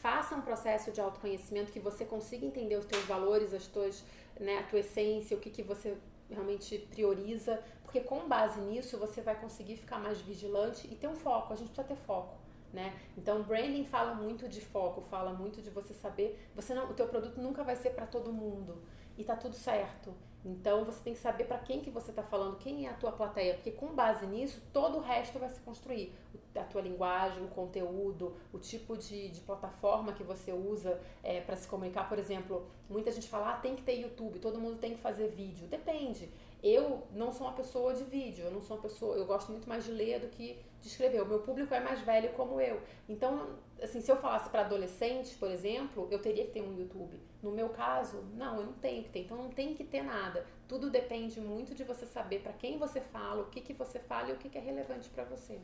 faça 0.00 0.34
um 0.34 0.40
processo 0.40 0.90
de 0.90 0.98
autoconhecimento 0.98 1.70
que 1.70 1.78
você 1.78 2.06
consiga 2.06 2.46
entender 2.46 2.76
os 2.76 2.86
teus 2.86 3.04
valores, 3.04 3.52
as 3.52 3.66
tuas, 3.66 4.02
né, 4.40 4.56
a 4.56 4.62
tua 4.62 4.78
essência, 4.78 5.36
o 5.36 5.40
que, 5.40 5.50
que 5.50 5.62
você 5.62 5.94
realmente 6.30 6.78
prioriza, 6.90 7.62
porque 7.82 8.00
com 8.00 8.26
base 8.26 8.58
nisso 8.62 8.96
você 8.96 9.20
vai 9.20 9.38
conseguir 9.38 9.76
ficar 9.76 9.98
mais 9.98 10.22
vigilante 10.22 10.88
e 10.90 10.94
ter 10.94 11.06
um 11.06 11.16
foco. 11.16 11.52
A 11.52 11.56
gente 11.56 11.68
precisa 11.68 11.86
ter 11.86 12.02
foco. 12.06 12.45
Né? 12.76 12.92
Então, 13.16 13.42
branding 13.42 13.86
fala 13.86 14.14
muito 14.14 14.46
de 14.46 14.60
foco, 14.60 15.00
fala 15.00 15.32
muito 15.32 15.62
de 15.62 15.70
você 15.70 15.94
saber, 15.94 16.46
você 16.54 16.74
não, 16.74 16.90
o 16.90 16.92
teu 16.92 17.08
produto 17.08 17.40
nunca 17.40 17.64
vai 17.64 17.74
ser 17.74 17.88
para 17.94 18.04
todo 18.04 18.30
mundo 18.30 18.82
e 19.16 19.24
tá 19.24 19.34
tudo 19.34 19.54
certo. 19.54 20.12
Então, 20.44 20.84
você 20.84 21.00
tem 21.02 21.14
que 21.14 21.18
saber 21.18 21.44
para 21.44 21.56
quem 21.56 21.80
que 21.80 21.88
você 21.88 22.10
está 22.10 22.22
falando, 22.22 22.58
quem 22.58 22.86
é 22.86 22.90
a 22.90 22.92
tua 22.92 23.12
plateia, 23.12 23.54
porque 23.54 23.70
com 23.70 23.94
base 23.94 24.26
nisso, 24.26 24.62
todo 24.74 24.98
o 24.98 25.00
resto 25.00 25.38
vai 25.38 25.48
se 25.48 25.58
construir. 25.60 26.14
A 26.54 26.64
tua 26.64 26.82
linguagem, 26.82 27.42
o 27.42 27.48
conteúdo, 27.48 28.36
o 28.52 28.58
tipo 28.58 28.94
de, 28.94 29.30
de 29.30 29.40
plataforma 29.40 30.12
que 30.12 30.22
você 30.22 30.52
usa 30.52 31.00
é, 31.22 31.40
para 31.40 31.56
se 31.56 31.66
comunicar. 31.66 32.06
Por 32.10 32.18
exemplo, 32.18 32.66
muita 32.90 33.10
gente 33.10 33.26
fala, 33.26 33.54
ah, 33.54 33.56
tem 33.56 33.74
que 33.74 33.82
ter 33.82 33.98
YouTube, 33.98 34.38
todo 34.38 34.60
mundo 34.60 34.76
tem 34.76 34.92
que 34.92 35.00
fazer 35.00 35.28
vídeo. 35.28 35.66
Depende. 35.66 36.30
Eu 36.62 37.06
não 37.12 37.32
sou 37.32 37.46
uma 37.46 37.54
pessoa 37.54 37.94
de 37.94 38.04
vídeo, 38.04 38.44
eu 38.44 38.50
não 38.50 38.60
sou 38.60 38.76
uma 38.76 38.82
pessoa, 38.82 39.16
eu 39.16 39.24
gosto 39.24 39.50
muito 39.50 39.66
mais 39.66 39.84
de 39.84 39.92
ler 39.92 40.20
do 40.20 40.28
que 40.28 40.58
de 40.86 40.92
escrever. 40.92 41.20
O 41.22 41.26
meu 41.26 41.40
público 41.40 41.74
é 41.74 41.80
mais 41.80 42.00
velho 42.00 42.30
como 42.30 42.60
eu. 42.60 42.80
Então, 43.08 43.58
assim, 43.82 44.00
se 44.00 44.10
eu 44.10 44.16
falasse 44.16 44.48
para 44.48 44.62
adolescentes, 44.62 45.32
por 45.34 45.50
exemplo, 45.50 46.08
eu 46.10 46.18
teria 46.18 46.46
que 46.46 46.52
ter 46.52 46.62
um 46.62 46.78
YouTube. 46.78 47.20
No 47.42 47.50
meu 47.50 47.68
caso, 47.70 48.22
não, 48.34 48.60
eu 48.60 48.66
não 48.66 48.72
tenho 48.74 49.02
que 49.02 49.10
ter. 49.10 49.20
Então 49.20 49.36
não 49.36 49.50
tem 49.50 49.74
que 49.74 49.84
ter 49.84 50.02
nada. 50.02 50.46
Tudo 50.66 50.90
depende 50.90 51.40
muito 51.40 51.74
de 51.74 51.84
você 51.84 52.06
saber 52.06 52.40
para 52.40 52.52
quem 52.52 52.78
você 52.78 53.00
fala, 53.00 53.42
o 53.42 53.46
que 53.46 53.60
que 53.60 53.72
você 53.72 53.98
fala 53.98 54.30
e 54.30 54.32
o 54.32 54.36
que 54.36 54.48
que 54.48 54.58
é 54.58 54.60
relevante 54.60 55.08
para 55.10 55.24
você. 55.24 55.60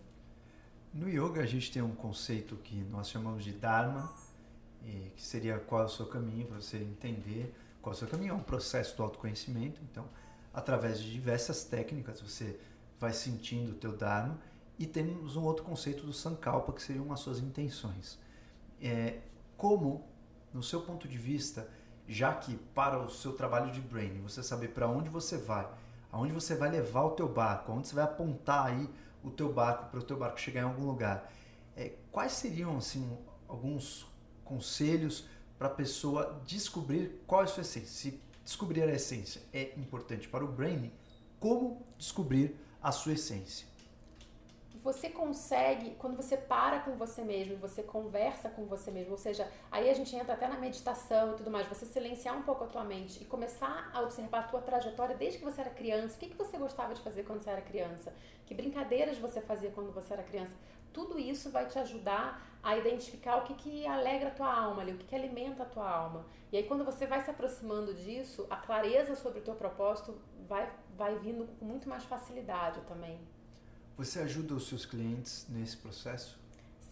No 0.93 1.09
yoga 1.09 1.41
a 1.41 1.47
gente 1.47 1.73
tem 1.73 1.81
um 1.81 1.95
conceito 1.95 2.57
que 2.57 2.77
nós 2.85 3.09
chamamos 3.09 3.43
de 3.43 3.53
Dharma, 3.53 4.13
que 5.17 5.23
seria 5.23 5.59
qual 5.59 5.83
é 5.83 5.85
o 5.87 5.89
seu 5.89 6.07
caminho, 6.07 6.47
para 6.47 6.61
você 6.61 6.77
entender 6.77 7.55
qual 7.81 7.93
é 7.93 7.97
o 7.97 7.99
seu 7.99 8.09
caminho. 8.09 8.33
É 8.33 8.35
um 8.35 8.43
processo 8.43 8.97
do 8.97 9.03
autoconhecimento, 9.03 9.81
então 9.91 10.07
através 10.53 11.01
de 11.01 11.11
diversas 11.11 11.65
técnicas 11.65 12.21
você 12.21 12.61
vai 13.01 13.13
sentindo 13.13 13.73
o 13.73 13.75
teu 13.75 13.97
Dharma 13.97 14.39
e 14.83 14.87
temos 14.87 15.37
um 15.37 15.45
outro 15.45 15.65
conceito 15.65 16.05
do 16.05 16.13
Sankalpa 16.13 16.73
que 16.73 16.83
seriam 16.83 17.13
as 17.13 17.21
suas 17.21 17.39
intenções. 17.39 18.19
É, 18.81 19.21
como, 19.57 20.05
no 20.53 20.61
seu 20.61 20.81
ponto 20.81 21.07
de 21.07 21.17
vista, 21.17 21.69
já 22.09 22.35
que 22.35 22.57
para 22.75 22.99
o 22.99 23.09
seu 23.09 23.33
trabalho 23.33 23.71
de 23.71 23.81
branding, 23.81 24.21
você 24.23 24.43
saber 24.43 24.71
para 24.75 24.89
onde 24.89 25.09
você 25.09 25.39
vai, 25.39 25.71
aonde 26.11 26.33
você 26.33 26.57
vai 26.57 26.69
levar 26.69 27.05
o 27.05 27.11
teu 27.13 27.29
barco, 27.29 27.71
aonde 27.71 27.87
você 27.87 27.95
vai 27.95 28.03
apontar 28.03 28.67
aí 28.67 28.91
o 29.23 29.31
teu 29.31 29.53
barco 29.53 29.89
para 29.89 30.01
o 30.01 30.03
teu 30.03 30.17
barco 30.17 30.41
chegar 30.41 30.63
em 30.63 30.65
algum 30.65 30.85
lugar, 30.85 31.33
é, 31.77 31.93
quais 32.11 32.33
seriam 32.33 32.77
assim 32.77 33.17
alguns 33.47 34.05
conselhos 34.45 35.29
para 35.57 35.69
a 35.69 35.71
pessoa 35.71 36.43
descobrir 36.45 37.23
qual 37.25 37.43
é 37.43 37.45
a 37.45 37.47
sua 37.47 37.61
essência? 37.61 38.11
Se 38.11 38.21
descobrir 38.45 38.83
a 38.83 38.93
essência 38.93 39.43
é 39.53 39.79
importante 39.79 40.29
para 40.29 40.45
o 40.45 40.49
branding, 40.49 40.91
como 41.39 41.87
descobrir 41.97 42.57
a 42.83 42.91
sua 42.91 43.13
essência? 43.13 43.71
Você 44.83 45.09
consegue, 45.09 45.91
quando 45.93 46.17
você 46.17 46.37
para 46.37 46.81
com 46.81 46.97
você 46.97 47.23
mesmo, 47.23 47.57
você 47.57 47.85
conversa 47.85 48.51
com 48.51 48.67
você 48.67 48.91
mesmo, 48.91 49.13
ou 49.13 49.19
seja, 49.19 49.49
aí 49.71 49.89
a 49.89 49.95
gente 49.95 50.15
entra 50.17 50.35
até 50.35 50.49
na 50.49 50.59
meditação 50.59 51.33
e 51.33 51.37
tudo 51.37 51.53
mais, 51.53 51.69
você 51.69 51.87
silenciar 51.87 52.37
um 52.37 52.43
pouco 52.43 52.65
a 52.65 52.67
tua 52.67 52.83
mente 52.83 53.23
e 53.23 53.25
começar 53.25 53.91
a 53.95 54.01
observar 54.01 54.41
a 54.41 54.49
tua 54.49 54.61
trajetória 54.61 55.17
desde 55.17 55.39
que 55.39 55.45
você 55.45 55.61
era 55.61 55.71
criança, 55.71 56.17
o 56.17 56.19
que, 56.19 56.31
que 56.31 56.37
você 56.37 56.57
gostava 56.57 56.95
de 56.95 57.01
fazer 57.01 57.23
quando 57.23 57.41
você 57.41 57.51
era 57.51 57.63
criança, 57.63 58.13
que 58.45 58.55
brincadeiras 58.55 59.19
você 59.19 59.41
fazia 59.41 59.71
quando 59.71 59.93
você 59.93 60.15
era 60.15 60.23
criança, 60.25 60.57
tudo 60.93 61.17
isso 61.17 61.49
vai 61.51 61.67
te 61.67 61.79
ajudar 61.79 62.45
a 62.61 62.77
identificar 62.77 63.37
o 63.37 63.43
que, 63.43 63.55
que 63.55 63.87
alegra 63.87 64.29
a 64.29 64.33
tua 64.33 64.53
alma 64.53 64.83
ali, 64.83 64.93
o 64.93 64.99
que, 64.99 65.07
que 65.07 65.15
alimenta 65.15 65.63
a 65.63 65.67
tua 65.67 65.89
alma. 65.89 66.27
E 66.51 66.57
aí 66.57 66.65
quando 66.65 66.85
você 66.85 67.07
vai 67.07 67.21
se 67.23 67.31
aproximando 67.31 67.95
disso, 67.95 68.47
a 68.51 68.57
clareza 68.57 69.15
sobre 69.15 69.39
o 69.39 69.43
teu 69.43 69.55
propósito 69.55 70.21
vai, 70.49 70.71
vai 70.97 71.17
vindo 71.19 71.47
com 71.59 71.65
muito 71.65 71.89
mais 71.89 72.05
facilidade 72.05 72.81
também. 72.83 73.19
Você 74.03 74.19
ajuda 74.19 74.55
os 74.55 74.67
seus 74.67 74.85
clientes 74.85 75.47
nesse 75.49 75.77
processo? 75.77 76.37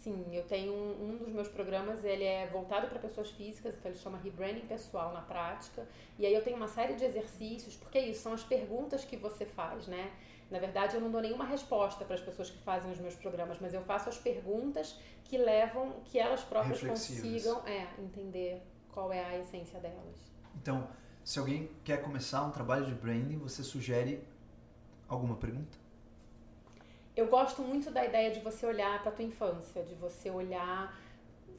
Sim, 0.01 0.25
eu 0.31 0.43
tenho 0.43 0.71
um, 0.71 1.09
um 1.09 1.17
dos 1.17 1.27
meus 1.27 1.49
programas, 1.49 2.05
ele 2.05 2.23
é 2.23 2.47
voltado 2.47 2.87
para 2.87 2.99
pessoas 2.99 3.29
físicas, 3.31 3.75
então 3.75 3.91
ele 3.91 3.99
chama 3.99 4.17
Rebranding 4.17 4.65
Pessoal 4.65 5.11
na 5.11 5.19
Prática. 5.19 5.85
E 6.17 6.25
aí 6.25 6.33
eu 6.33 6.41
tenho 6.41 6.55
uma 6.55 6.69
série 6.69 6.93
de 6.93 7.03
exercícios, 7.03 7.75
porque 7.75 7.97
é 7.97 8.07
isso, 8.07 8.21
são 8.21 8.31
as 8.31 8.45
perguntas 8.45 9.03
que 9.03 9.17
você 9.17 9.45
faz, 9.45 9.87
né? 9.87 10.09
Na 10.49 10.57
verdade, 10.57 10.95
eu 10.95 11.01
não 11.01 11.11
dou 11.11 11.19
nenhuma 11.19 11.43
resposta 11.43 12.05
para 12.05 12.15
as 12.15 12.21
pessoas 12.21 12.49
que 12.49 12.57
fazem 12.59 12.89
os 12.89 12.97
meus 12.97 13.15
programas, 13.15 13.57
mas 13.59 13.73
eu 13.73 13.81
faço 13.81 14.07
as 14.07 14.17
perguntas 14.17 14.97
que 15.25 15.37
levam, 15.37 15.99
que 16.05 16.17
elas 16.17 16.45
próprias 16.45 16.81
consigam 16.81 17.61
é, 17.67 17.89
entender 17.99 18.61
qual 18.89 19.11
é 19.11 19.21
a 19.21 19.37
essência 19.37 19.81
delas. 19.81 20.15
Então, 20.55 20.87
se 21.25 21.37
alguém 21.39 21.69
quer 21.83 22.01
começar 22.01 22.41
um 22.45 22.51
trabalho 22.51 22.85
de 22.85 22.93
branding, 22.93 23.37
você 23.37 23.63
sugere 23.63 24.23
alguma 25.09 25.35
pergunta? 25.35 25.80
Eu 27.15 27.27
gosto 27.27 27.61
muito 27.61 27.91
da 27.91 28.05
ideia 28.05 28.31
de 28.31 28.39
você 28.39 28.65
olhar 28.65 29.01
para 29.01 29.11
tua 29.11 29.25
infância, 29.25 29.83
de 29.83 29.93
você 29.95 30.29
olhar. 30.29 30.97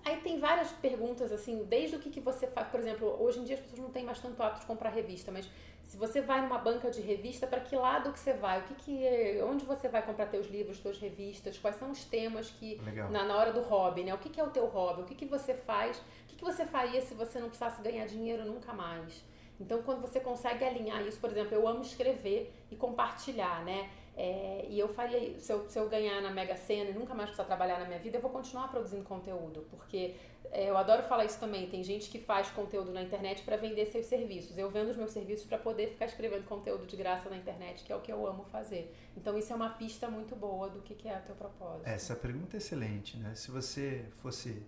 Aí 0.05 0.16
tem 0.20 0.40
várias 0.40 0.72
perguntas 0.72 1.30
assim, 1.30 1.64
desde 1.64 1.96
o 1.96 1.98
que, 1.98 2.11
que 2.11 2.20
você 2.20 2.46
faz, 2.46 2.68
por 2.68 2.80
exemplo, 2.80 3.16
hoje 3.20 3.38
em 3.38 3.44
dia 3.44 3.57
as 3.57 3.61
pessoas 3.61 3.80
não 3.80 3.90
têm 3.90 4.05
mais 4.05 4.18
tanto 4.18 4.42
hábito 4.42 4.61
de 4.61 4.66
comprar 4.66 4.90
revista, 4.90 5.30
mas 5.30 5.48
se 5.84 5.96
você 5.96 6.20
vai 6.20 6.40
numa 6.40 6.59
banca 6.59 6.90
de 6.90 7.00
revista, 7.03 7.46
para 7.46 7.61
que 7.61 7.76
lado 7.76 8.12
que 8.12 8.18
você 8.18 8.32
vai? 8.32 8.61
O 8.61 8.62
que 8.64 8.74
que 8.74 9.42
onde 9.42 9.64
você 9.64 9.88
vai 9.88 10.05
comprar 10.05 10.26
teus 10.26 10.46
livros, 10.46 10.80
tuas 10.80 10.98
revistas? 10.98 11.59
Quais 11.59 11.76
são 11.76 11.90
os 11.90 12.05
temas 12.05 12.50
que 12.50 12.80
na, 13.11 13.24
na, 13.24 13.36
hora 13.36 13.53
do 13.53 13.61
hobby, 13.61 14.03
né? 14.03 14.14
O 14.14 14.18
que, 14.18 14.30
que 14.30 14.40
é 14.40 14.44
o 14.44 14.50
teu 14.50 14.66
hobby? 14.66 15.03
O 15.03 15.05
que, 15.05 15.14
que 15.14 15.26
você 15.26 15.55
faz? 15.55 15.98
O 15.98 16.28
que, 16.28 16.36
que 16.36 16.44
você 16.44 16.64
faria 16.64 17.00
se 17.03 17.14
você 17.14 17.38
não 17.38 17.48
precisasse 17.48 17.82
ganhar 17.82 18.07
dinheiro 18.07 18.44
nunca 18.44 18.72
mais? 18.72 19.22
Então, 19.61 19.82
quando 19.82 20.00
você 20.00 20.18
consegue 20.18 20.64
alinhar 20.64 21.07
isso, 21.07 21.20
por 21.20 21.30
exemplo, 21.30 21.55
eu 21.55 21.68
amo 21.68 21.82
escrever 21.82 22.53
e 22.70 22.74
compartilhar, 22.74 23.62
né? 23.64 23.90
É, 24.15 24.67
e 24.69 24.79
eu 24.79 24.89
faria 24.89 25.39
se 25.41 25.51
eu, 25.51 25.67
se 25.67 25.79
eu 25.79 25.89
ganhar 25.89 26.21
na 26.21 26.31
Mega 26.31 26.55
Sena 26.55 26.91
e 26.91 26.93
nunca 26.93 27.15
mais 27.15 27.31
precisar 27.31 27.45
trabalhar 27.45 27.79
na 27.79 27.87
minha 27.87 27.99
vida, 27.99 28.19
eu 28.19 28.21
vou 28.21 28.31
continuar 28.31 28.69
produzindo 28.69 29.03
conteúdo, 29.05 29.67
porque 29.71 30.15
é, 30.51 30.69
eu 30.69 30.77
adoro 30.77 31.03
falar 31.05 31.25
isso 31.25 31.41
também. 31.41 31.69
Tem 31.69 31.83
gente 31.83 32.11
que 32.11 32.19
faz 32.19 32.51
conteúdo 32.51 32.93
na 32.93 33.03
internet 33.03 33.43
para 33.43 33.57
vender 33.57 33.87
seus 33.87 34.07
serviços. 34.07 34.57
Eu 34.59 34.71
vendo 34.71 34.91
os 34.91 34.97
meus 34.97 35.11
serviços 35.11 35.47
para 35.47 35.57
poder 35.57 35.89
ficar 35.89 36.07
escrevendo 36.07 36.45
conteúdo 36.45 36.87
de 36.87 36.95
graça 36.95 37.31
na 37.31 37.37
internet, 37.37 37.83
que 37.85 37.93
é 37.93 37.97
o 37.97 38.01
que 38.01 38.13
eu 38.13 38.27
amo 38.27 38.45
fazer. 38.45 38.95
Então, 39.17 39.37
isso 39.39 39.53
é 39.53 39.57
uma 39.57 39.71
pista 39.71 40.09
muito 40.09 40.37
boa 40.37 40.69
do 40.69 40.81
que, 40.81 40.95
que 40.95 41.09
é 41.09 41.19
o 41.19 41.23
teu 41.23 41.35
propósito. 41.35 41.89
Essa 41.89 42.15
pergunta 42.15 42.57
é 42.57 42.59
excelente, 42.59 43.17
né? 43.17 43.35
Se 43.35 43.51
você 43.51 44.05
fosse 44.19 44.63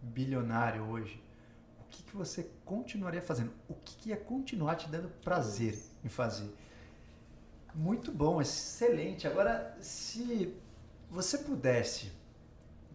bilionário 0.00 0.88
hoje, 0.88 1.22
o 1.80 1.84
que, 1.90 2.02
que 2.02 2.16
você 2.16 2.50
continuaria 2.64 3.20
fazendo? 3.20 3.52
O 3.68 3.74
que, 3.74 3.96
que 3.96 4.08
ia 4.10 4.16
continuar 4.16 4.76
te 4.76 4.88
dando 4.88 5.08
prazer 5.22 5.78
em 6.02 6.08
fazer? 6.08 6.50
Muito 7.76 8.10
bom, 8.10 8.40
excelente. 8.40 9.28
Agora, 9.28 9.76
se 9.82 10.54
você 11.10 11.36
pudesse 11.36 12.10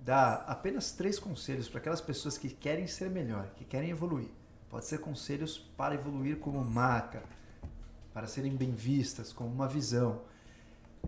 dar 0.04 0.44
apenas 0.48 0.92
três 0.92 1.20
conselhos 1.20 1.70
para 1.70 1.80
aquelas 1.80 2.02
pessoas 2.02 2.36
que 2.36 2.50
querem 2.50 2.88
ser 2.88 3.08
melhor, 3.08 3.52
que 3.56 3.64
querem 3.64 3.92
evoluir, 3.92 4.30
pode 4.72 4.86
ser 4.86 4.98
conselhos 4.98 5.60
para 5.78 5.94
evoluir 5.94 6.40
como 6.40 6.66
marca, 6.66 7.22
para 8.12 8.26
serem 8.26 8.56
bem 8.56 8.72
vistas, 8.72 9.32
como 9.32 9.52
uma 9.52 9.68
visão, 9.68 10.22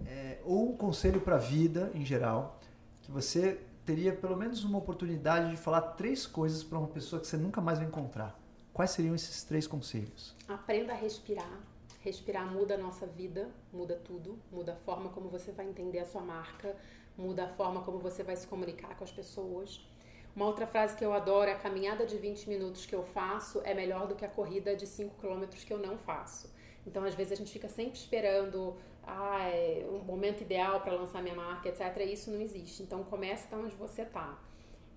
é, 0.06 0.40
ou 0.46 0.72
um 0.72 0.78
conselho 0.78 1.20
para 1.20 1.38
a 1.38 1.40
vida 1.40 1.92
em 1.96 2.06
geral, 2.06 2.60
que 3.02 3.12
você 3.12 3.60
teria 3.84 4.14
pelo 4.14 4.38
menos 4.38 4.64
uma 4.64 4.78
oportunidade 4.78 5.50
de 5.50 5.58
falar 5.58 5.82
três 5.82 6.28
coisas 6.28 6.64
para 6.64 6.78
uma 6.78 6.88
pessoa 6.88 7.20
que 7.20 7.28
você 7.28 7.38
nunca 7.38 7.60
mais 7.60 7.80
vai 7.80 7.88
encontrar, 7.88 8.40
quais 8.72 8.92
seriam 8.92 9.16
esses 9.16 9.44
três 9.44 9.66
conselhos? 9.66 10.36
Aprenda 10.48 10.94
a 10.94 10.96
respirar. 10.96 11.73
Respirar 12.04 12.46
muda 12.46 12.76
a 12.76 12.78
nossa 12.78 13.08
vida, 13.08 13.50
muda 13.72 13.96
tudo, 13.96 14.38
muda 14.52 14.74
a 14.74 14.76
forma 14.76 15.10
como 15.10 15.30
você 15.30 15.52
vai 15.52 15.66
entender 15.66 16.00
a 16.00 16.06
sua 16.06 16.22
marca, 16.22 16.76
muda 17.18 17.46
a 17.46 17.48
forma 17.48 17.82
como 17.82 17.98
você 17.98 18.24
vai 18.24 18.36
se 18.36 18.46
comunicar 18.46 18.98
com 18.98 19.04
as 19.06 19.12
pessoas. 19.12 19.88
Uma 20.36 20.46
outra 20.46 20.68
frase 20.68 20.98
que 20.98 21.06
eu 21.06 21.14
adoro 21.14 21.50
é 21.50 21.54
a 21.54 21.58
caminhada 21.58 22.06
de 22.06 22.18
20 22.18 22.50
minutos 22.50 22.86
que 22.86 22.94
eu 22.94 23.04
faço 23.04 23.62
é 23.64 23.74
melhor 23.74 24.08
do 24.08 24.16
que 24.16 24.26
a 24.26 24.28
corrida 24.28 24.76
de 24.76 24.86
5 24.86 25.16
quilômetros 25.20 25.64
que 25.64 25.72
eu 25.72 25.78
não 25.78 25.98
faço. 25.98 26.52
Então, 26.86 27.04
às 27.04 27.16
vezes, 27.16 27.34
a 27.34 27.36
gente 27.36 27.54
fica 27.54 27.70
sempre 27.70 27.98
esperando 27.98 28.76
ah, 29.06 29.48
é 29.50 29.86
um 29.90 30.00
momento 30.00 30.42
ideal 30.42 30.82
para 30.82 30.94
lançar 30.94 31.22
minha 31.22 31.36
marca, 31.36 31.70
etc. 31.70 31.82
E 32.00 32.14
isso 32.14 32.32
não 32.32 32.42
existe. 32.42 32.84
Então, 32.84 33.04
comece 33.04 33.50
da 33.50 33.58
onde 33.58 33.76
você 33.76 34.02
está. 34.02 34.38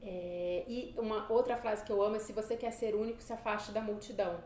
É, 0.03 0.65
e 0.69 0.95
uma 0.97 1.31
outra 1.31 1.57
frase 1.57 1.85
que 1.85 1.93
eu 1.93 2.03
amo 2.03 2.17
é: 2.17 2.19
se 2.19 2.33
você 2.33 2.57
quer 2.57 2.73
ser 2.73 2.95
único, 2.95 3.21
se 3.23 3.33
afaste 3.33 3.73
da 3.73 3.81
multidão. 3.81 4.43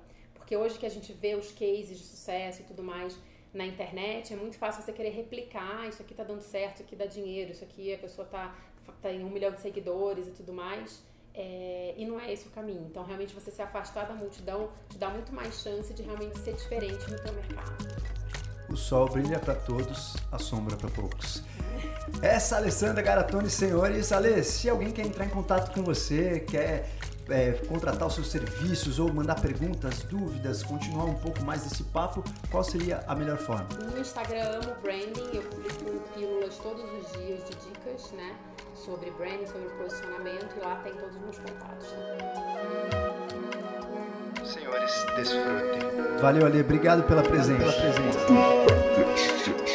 Porque 0.51 0.57
hoje 0.57 0.81
que 0.81 0.87
a 0.87 0.91
gente 0.91 1.13
vê 1.13 1.37
os 1.37 1.53
cases 1.53 1.97
de 1.97 2.05
sucesso 2.05 2.63
e 2.63 2.65
tudo 2.65 2.83
mais 2.83 3.17
na 3.55 3.65
internet, 3.65 4.33
é 4.33 4.37
muito 4.37 4.59
fácil 4.59 4.83
você 4.83 4.93
querer 4.93 5.11
replicar: 5.11 5.89
isso 5.89 6.03
aqui 6.03 6.13
tá 6.13 6.25
dando 6.25 6.41
certo, 6.41 6.75
isso 6.75 6.83
aqui 6.83 6.97
dá 6.97 7.07
dinheiro, 7.07 7.53
isso 7.53 7.63
aqui 7.63 7.95
a 7.95 7.99
pessoa 7.99 8.27
tá, 8.27 8.53
tá 9.01 9.13
em 9.13 9.23
um 9.25 9.31
milhão 9.31 9.53
de 9.53 9.61
seguidores 9.61 10.27
e 10.27 10.33
tudo 10.33 10.53
mais. 10.53 11.05
É, 11.33 11.95
e 11.97 12.05
não 12.05 12.19
é 12.19 12.33
esse 12.33 12.49
o 12.49 12.51
caminho. 12.51 12.85
Então, 12.91 13.05
realmente, 13.05 13.33
você 13.33 13.49
se 13.53 13.63
afastar 13.63 14.09
da 14.09 14.15
multidão 14.15 14.73
te 14.89 14.99
dá 14.99 15.09
muito 15.09 15.33
mais 15.33 15.63
chance 15.63 15.95
de 15.95 16.03
realmente 16.03 16.37
ser 16.41 16.55
diferente 16.55 17.09
no 17.09 17.23
teu 17.23 17.33
mercado. 17.33 17.87
O 18.69 18.77
sol 18.77 19.09
brilha 19.09 19.39
para 19.39 19.55
todos, 19.55 20.17
a 20.33 20.39
sombra 20.41 20.77
para 20.77 20.91
poucos. 20.91 21.45
Essa 22.21 22.57
é 22.57 22.59
a 22.59 22.61
Alessandra 22.63 23.03
Garatoni, 23.03 23.49
senhores. 23.49 24.11
Ale, 24.11 24.43
se 24.43 24.69
alguém 24.69 24.91
quer 24.91 25.07
entrar 25.07 25.27
em 25.27 25.31
contato 25.31 25.73
com 25.73 25.85
você, 25.85 26.41
quer 26.41 26.91
é, 27.31 27.53
contratar 27.69 28.09
os 28.09 28.15
seus 28.15 28.31
serviços 28.31 28.99
ou 28.99 29.13
mandar 29.13 29.41
perguntas, 29.41 30.03
dúvidas, 30.03 30.63
continuar 30.63 31.05
um 31.05 31.15
pouco 31.15 31.43
mais 31.45 31.63
desse 31.63 31.85
papo, 31.85 32.23
qual 32.51 32.65
seria 32.65 33.05
a 33.07 33.15
melhor 33.15 33.39
forma? 33.39 33.67
No 33.93 33.99
Instagram 33.99 34.43
amo 34.43 34.75
branding, 34.83 35.31
eu 35.33 35.43
publico 35.43 36.03
pílulas 36.15 36.57
todos 36.59 36.83
os 36.83 37.13
dias 37.13 37.41
de 37.45 37.57
dicas, 37.57 38.11
né? 38.13 38.35
Sobre 38.75 39.11
branding, 39.13 39.47
sobre 39.47 39.69
posicionamento 39.71 40.57
e 40.57 40.61
lá 40.61 40.77
tem 40.77 40.93
todos 40.95 41.17
os 41.17 41.23
meus 41.23 41.39
contatos. 41.39 41.89
Senhores, 44.45 45.07
desfrutem. 45.17 46.19
Valeu, 46.21 46.47
Ale. 46.47 46.61
Obrigado 46.61 47.03
pela 47.05 47.23
presença. 47.23 47.59
Pela 47.59 47.73
presença. 47.73 49.70